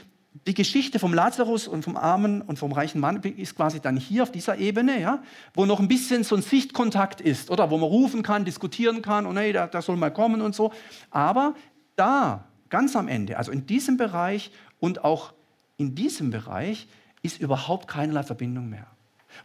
die 0.47 0.53
Geschichte 0.53 0.99
vom 0.99 1.13
Lazarus 1.13 1.67
und 1.67 1.83
vom 1.83 1.97
Armen 1.97 2.41
und 2.41 2.59
vom 2.59 2.71
reichen 2.71 2.99
Mann 2.99 3.17
ist 3.17 3.55
quasi 3.55 3.79
dann 3.79 3.97
hier 3.97 4.23
auf 4.23 4.31
dieser 4.31 4.57
Ebene, 4.57 4.99
ja, 4.99 5.21
wo 5.53 5.65
noch 5.65 5.79
ein 5.79 5.87
bisschen 5.87 6.23
so 6.23 6.35
ein 6.35 6.41
Sichtkontakt 6.41 7.21
ist, 7.21 7.49
oder 7.49 7.69
wo 7.69 7.77
man 7.77 7.89
rufen 7.89 8.23
kann, 8.23 8.45
diskutieren 8.45 9.01
kann, 9.01 9.25
und 9.25 9.37
hey, 9.37 9.53
da, 9.53 9.67
da 9.67 9.81
soll 9.81 9.97
mal 9.97 10.11
kommen 10.11 10.41
und 10.41 10.55
so. 10.55 10.71
Aber 11.11 11.55
da, 11.95 12.45
ganz 12.69 12.95
am 12.95 13.07
Ende, 13.07 13.37
also 13.37 13.51
in 13.51 13.65
diesem 13.65 13.97
Bereich 13.97 14.51
und 14.79 15.03
auch 15.03 15.33
in 15.77 15.95
diesem 15.95 16.31
Bereich, 16.31 16.87
ist 17.21 17.39
überhaupt 17.39 17.87
keinerlei 17.87 18.23
Verbindung 18.23 18.69
mehr. 18.69 18.87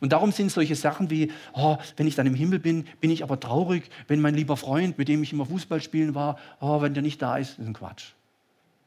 Und 0.01 0.13
darum 0.13 0.33
sind 0.33 0.51
solche 0.51 0.77
Sachen 0.77 1.11
wie, 1.11 1.31
oh, 1.53 1.77
wenn 1.97 2.07
ich 2.07 2.15
dann 2.15 2.27
im 2.27 2.35
Himmel 2.35 2.59
bin, 2.59 2.87
bin 3.01 3.11
ich 3.11 3.23
aber 3.23 3.39
traurig, 3.39 3.91
wenn 4.09 4.21
mein 4.21 4.35
lieber 4.35 4.57
Freund, 4.57 4.99
mit 4.99 5.09
dem 5.09 5.23
ich 5.23 5.33
immer 5.33 5.47
Fußball 5.47 5.81
spielen 5.81 6.15
war, 6.15 6.39
oh, 6.61 6.81
wenn 6.81 6.95
der 6.95 7.03
nicht 7.03 7.21
da 7.21 7.37
ist, 7.37 7.59
ist 7.59 7.67
ein 7.67 7.75
Quatsch. 7.75 8.13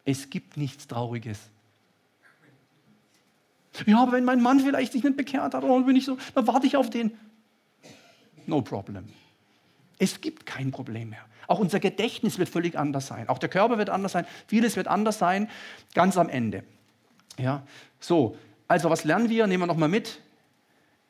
Es 0.05 0.29
gibt 0.29 0.57
nichts 0.57 0.87
Trauriges. 0.87 1.39
Ja, 3.85 4.01
aber 4.01 4.13
wenn 4.13 4.25
mein 4.25 4.41
Mann 4.41 4.59
vielleicht 4.59 4.93
sich 4.93 5.03
nicht 5.03 5.17
bekehrt 5.17 5.53
hat, 5.53 5.63
oh, 5.63 5.81
bin 5.81 5.95
ich 5.95 6.05
so, 6.05 6.17
dann 6.33 6.47
warte 6.47 6.67
ich 6.67 6.77
auf 6.77 6.89
den. 6.89 7.11
No 8.45 8.61
problem. 8.61 9.05
Es 9.99 10.21
gibt 10.21 10.45
kein 10.45 10.71
Problem 10.71 11.09
mehr. 11.09 11.25
Auch 11.47 11.59
unser 11.59 11.79
Gedächtnis 11.79 12.37
wird 12.39 12.49
völlig 12.49 12.77
anders 12.77 13.07
sein. 13.07 13.29
Auch 13.29 13.39
der 13.39 13.49
Körper 13.49 13.77
wird 13.77 13.89
anders 13.89 14.11
sein. 14.11 14.25
Vieles 14.47 14.75
wird 14.75 14.87
anders 14.87 15.17
sein, 15.17 15.49
ganz 15.93 16.17
am 16.17 16.29
Ende. 16.29 16.63
Ja, 17.37 17.63
so. 17.99 18.37
Also, 18.67 18.89
was 18.89 19.05
lernen 19.05 19.29
wir? 19.29 19.47
Nehmen 19.47 19.63
wir 19.63 19.67
nochmal 19.67 19.89
mit. 19.89 20.19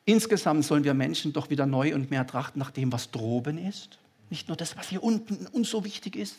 Insgesamt 0.04 0.64
sollen 0.64 0.84
wir 0.84 0.94
Menschen 0.94 1.32
doch 1.32 1.50
wieder 1.50 1.66
neu 1.66 1.94
und 1.94 2.10
mehr 2.10 2.26
trachten 2.26 2.58
nach 2.58 2.70
dem, 2.70 2.92
was 2.92 3.10
droben 3.10 3.58
ist. 3.58 3.98
Nicht 4.30 4.48
nur 4.48 4.56
das, 4.56 4.76
was 4.76 4.88
hier 4.88 5.02
unten 5.02 5.46
uns 5.48 5.70
so 5.70 5.84
wichtig 5.84 6.16
ist. 6.16 6.36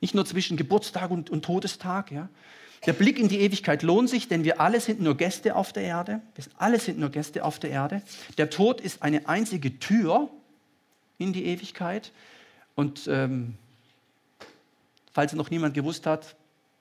Nicht 0.00 0.14
nur 0.14 0.24
zwischen 0.24 0.56
Geburtstag 0.56 1.10
und, 1.10 1.28
und 1.28 1.44
Todestag. 1.44 2.12
Ja. 2.12 2.28
Der 2.86 2.92
Blick 2.92 3.18
in 3.18 3.28
die 3.28 3.40
Ewigkeit 3.40 3.82
lohnt 3.82 4.08
sich, 4.08 4.28
denn 4.28 4.44
wir 4.44 4.60
alle 4.60 4.80
sind 4.80 5.00
nur 5.00 5.16
Gäste 5.16 5.56
auf 5.56 5.72
der 5.72 5.82
Erde. 5.82 6.20
Wir 6.34 6.44
alle 6.56 6.78
sind 6.78 6.98
nur 6.98 7.10
Gäste 7.10 7.44
auf 7.44 7.58
der 7.58 7.70
Erde. 7.70 8.02
Der 8.36 8.50
Tod 8.50 8.80
ist 8.80 9.02
eine 9.02 9.28
einzige 9.28 9.78
Tür 9.78 10.30
in 11.18 11.32
die 11.32 11.46
Ewigkeit. 11.46 12.12
Und 12.74 13.08
ähm, 13.08 13.56
falls 15.12 15.32
noch 15.32 15.50
niemand 15.50 15.74
gewusst 15.74 16.06
hat, 16.06 16.36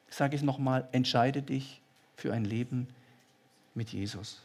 sage 0.09 0.35
ich 0.35 0.41
es 0.41 0.45
nochmal, 0.45 0.87
entscheide 0.91 1.41
dich 1.41 1.81
für 2.15 2.33
ein 2.33 2.45
Leben 2.45 2.87
mit 3.73 3.89
Jesus. 3.89 4.41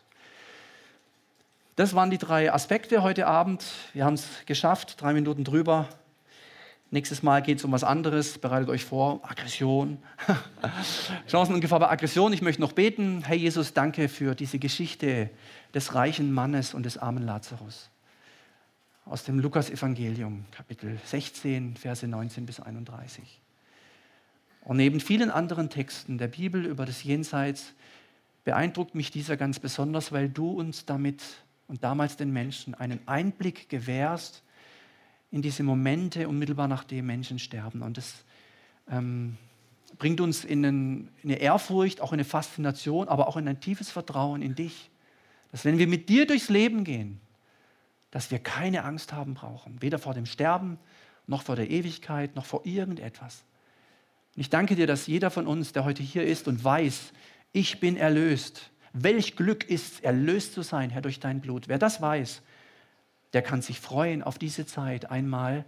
Das 1.76 1.94
waren 1.94 2.10
die 2.10 2.18
drei 2.18 2.52
Aspekte 2.52 3.02
heute 3.02 3.26
Abend. 3.26 3.64
Wir 3.92 4.04
haben 4.04 4.14
es 4.14 4.26
geschafft, 4.46 5.00
drei 5.00 5.12
Minuten 5.14 5.44
drüber. 5.44 5.88
Nächstes 6.92 7.22
Mal 7.22 7.40
geht 7.40 7.56
es 7.56 7.64
um 7.64 7.72
was 7.72 7.84
anderes. 7.84 8.36
Bereitet 8.36 8.68
euch 8.68 8.84
vor. 8.84 9.20
Aggression. 9.22 9.96
Chancen 11.26 11.54
ungefähr 11.54 11.78
bei 11.78 11.88
Aggression. 11.88 12.34
Ich 12.34 12.42
möchte 12.42 12.60
noch 12.60 12.72
beten. 12.72 13.22
Herr 13.24 13.34
Jesus, 13.34 13.72
danke 13.72 14.10
für 14.10 14.34
diese 14.34 14.58
Geschichte 14.58 15.30
des 15.72 15.94
reichen 15.94 16.30
Mannes 16.32 16.74
und 16.74 16.84
des 16.84 16.98
armen 16.98 17.22
Lazarus. 17.22 17.88
Aus 19.06 19.24
dem 19.24 19.38
Lukas-Evangelium, 19.38 20.44
Kapitel 20.50 20.98
16, 21.06 21.78
Verse 21.78 22.06
19 22.06 22.44
bis 22.44 22.60
31. 22.60 23.40
Und 24.60 24.76
neben 24.76 25.00
vielen 25.00 25.30
anderen 25.30 25.70
Texten 25.70 26.18
der 26.18 26.28
Bibel 26.28 26.66
über 26.66 26.84
das 26.84 27.02
Jenseits 27.04 27.72
beeindruckt 28.44 28.94
mich 28.94 29.10
dieser 29.10 29.38
ganz 29.38 29.58
besonders, 29.58 30.12
weil 30.12 30.28
du 30.28 30.50
uns 30.50 30.84
damit 30.84 31.22
und 31.68 31.84
damals 31.84 32.18
den 32.18 32.34
Menschen 32.34 32.74
einen 32.74 33.00
Einblick 33.08 33.70
gewährst 33.70 34.42
in 35.32 35.42
diese 35.42 35.64
Momente 35.64 36.28
unmittelbar 36.28 36.68
nachdem 36.68 37.06
Menschen 37.06 37.38
sterben. 37.38 37.82
Und 37.82 37.96
das 37.96 38.24
ähm, 38.88 39.38
bringt 39.98 40.20
uns 40.20 40.44
in, 40.44 40.62
in 40.62 41.08
eine 41.24 41.36
Ehrfurcht, 41.36 42.00
auch 42.00 42.12
in 42.12 42.20
eine 42.20 42.24
Faszination, 42.24 43.08
aber 43.08 43.26
auch 43.26 43.36
in 43.36 43.48
ein 43.48 43.58
tiefes 43.58 43.90
Vertrauen 43.90 44.42
in 44.42 44.54
dich, 44.54 44.90
dass 45.50 45.64
wenn 45.64 45.78
wir 45.78 45.86
mit 45.86 46.08
dir 46.08 46.26
durchs 46.26 46.48
Leben 46.48 46.84
gehen, 46.84 47.20
dass 48.10 48.30
wir 48.30 48.38
keine 48.38 48.84
Angst 48.84 49.12
haben 49.12 49.34
brauchen, 49.34 49.80
weder 49.80 49.98
vor 49.98 50.14
dem 50.14 50.26
Sterben, 50.26 50.78
noch 51.26 51.42
vor 51.42 51.56
der 51.56 51.70
Ewigkeit, 51.70 52.36
noch 52.36 52.44
vor 52.44 52.66
irgendetwas. 52.66 53.42
Und 54.36 54.42
ich 54.42 54.50
danke 54.50 54.76
dir, 54.76 54.86
dass 54.86 55.06
jeder 55.06 55.30
von 55.30 55.46
uns, 55.46 55.72
der 55.72 55.84
heute 55.84 56.02
hier 56.02 56.24
ist 56.24 56.46
und 56.46 56.62
weiß, 56.62 57.12
ich 57.52 57.80
bin 57.80 57.96
erlöst. 57.96 58.70
Welch 58.92 59.36
Glück 59.36 59.64
ist 59.64 59.94
es, 59.94 60.00
erlöst 60.00 60.52
zu 60.52 60.62
sein, 60.62 60.90
Herr, 60.90 61.00
durch 61.00 61.20
dein 61.20 61.40
Blut. 61.40 61.68
Wer 61.68 61.78
das 61.78 62.02
weiß, 62.02 62.42
der 63.32 63.42
kann 63.42 63.62
sich 63.62 63.80
freuen 63.80 64.22
auf 64.22 64.38
diese 64.38 64.66
Zeit 64.66 65.10
einmal, 65.10 65.64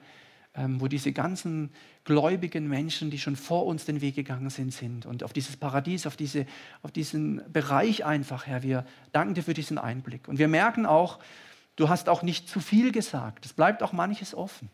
ähm, 0.56 0.80
wo 0.80 0.86
diese 0.86 1.12
ganzen 1.12 1.70
gläubigen 2.04 2.68
Menschen, 2.68 3.10
die 3.10 3.18
schon 3.18 3.36
vor 3.36 3.66
uns 3.66 3.86
den 3.86 4.00
Weg 4.00 4.14
gegangen 4.14 4.50
sind, 4.50 4.72
sind. 4.72 5.06
Und 5.06 5.24
auf 5.24 5.32
dieses 5.32 5.56
Paradies, 5.56 6.06
auf, 6.06 6.16
diese, 6.16 6.46
auf 6.82 6.92
diesen 6.92 7.42
Bereich 7.52 8.04
einfach, 8.04 8.46
Herr, 8.46 8.62
wir 8.62 8.84
danken 9.12 9.34
dir 9.34 9.42
für 9.42 9.54
diesen 9.54 9.78
Einblick. 9.78 10.28
Und 10.28 10.38
wir 10.38 10.48
merken 10.48 10.86
auch, 10.86 11.18
du 11.76 11.88
hast 11.88 12.08
auch 12.08 12.22
nicht 12.22 12.48
zu 12.48 12.60
viel 12.60 12.92
gesagt. 12.92 13.46
Es 13.46 13.52
bleibt 13.52 13.82
auch 13.82 13.92
manches 13.92 14.34
offen. 14.34 14.70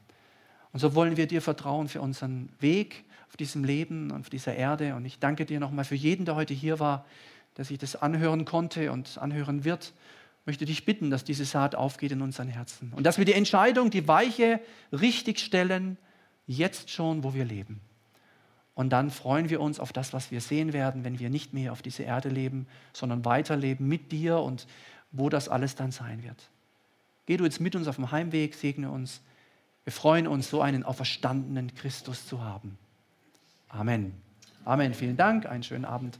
Und 0.72 0.80
so 0.80 0.94
wollen 0.94 1.16
wir 1.16 1.26
dir 1.26 1.42
vertrauen 1.42 1.88
für 1.88 2.00
unseren 2.00 2.50
Weg 2.60 3.04
auf 3.28 3.36
diesem 3.36 3.64
Leben 3.64 4.10
und 4.10 4.20
auf 4.20 4.30
dieser 4.30 4.54
Erde. 4.54 4.94
Und 4.94 5.04
ich 5.04 5.18
danke 5.18 5.46
dir 5.46 5.60
nochmal 5.60 5.84
für 5.84 5.94
jeden, 5.94 6.24
der 6.26 6.34
heute 6.34 6.52
hier 6.54 6.78
war, 6.78 7.06
der 7.56 7.64
sich 7.64 7.78
das 7.78 7.96
anhören 7.96 8.44
konnte 8.44 8.92
und 8.92 9.18
anhören 9.18 9.64
wird. 9.64 9.92
Möchte 10.46 10.64
dich 10.64 10.84
bitten, 10.84 11.10
dass 11.10 11.24
diese 11.24 11.44
Saat 11.44 11.74
aufgeht 11.74 12.12
in 12.12 12.22
unseren 12.22 12.48
Herzen 12.48 12.92
und 12.96 13.04
dass 13.04 13.18
wir 13.18 13.24
die 13.24 13.34
Entscheidung, 13.34 13.90
die 13.90 14.08
Weiche 14.08 14.60
richtig 14.92 15.38
stellen, 15.38 15.98
jetzt 16.46 16.90
schon, 16.90 17.22
wo 17.22 17.34
wir 17.34 17.44
leben. 17.44 17.80
Und 18.74 18.90
dann 18.90 19.10
freuen 19.10 19.50
wir 19.50 19.60
uns 19.60 19.78
auf 19.78 19.92
das, 19.92 20.12
was 20.12 20.30
wir 20.30 20.40
sehen 20.40 20.72
werden, 20.72 21.04
wenn 21.04 21.18
wir 21.18 21.28
nicht 21.28 21.52
mehr 21.52 21.72
auf 21.72 21.82
dieser 21.82 22.04
Erde 22.04 22.28
leben, 22.28 22.66
sondern 22.92 23.24
weiterleben 23.24 23.86
mit 23.86 24.12
dir 24.12 24.38
und 24.38 24.66
wo 25.12 25.28
das 25.28 25.48
alles 25.48 25.74
dann 25.74 25.90
sein 25.90 26.22
wird. 26.22 26.48
Geh 27.26 27.36
du 27.36 27.44
jetzt 27.44 27.60
mit 27.60 27.76
uns 27.76 27.88
auf 27.88 27.96
dem 27.96 28.10
Heimweg, 28.10 28.54
segne 28.54 28.90
uns. 28.90 29.20
Wir 29.84 29.92
freuen 29.92 30.26
uns, 30.26 30.50
so 30.50 30.62
einen 30.62 30.82
auferstandenen 30.82 31.74
Christus 31.74 32.26
zu 32.26 32.42
haben. 32.42 32.78
Amen. 33.68 34.14
Amen. 34.64 34.94
Vielen 34.94 35.16
Dank. 35.16 35.46
Einen 35.46 35.62
schönen 35.62 35.84
Abend. 35.84 36.18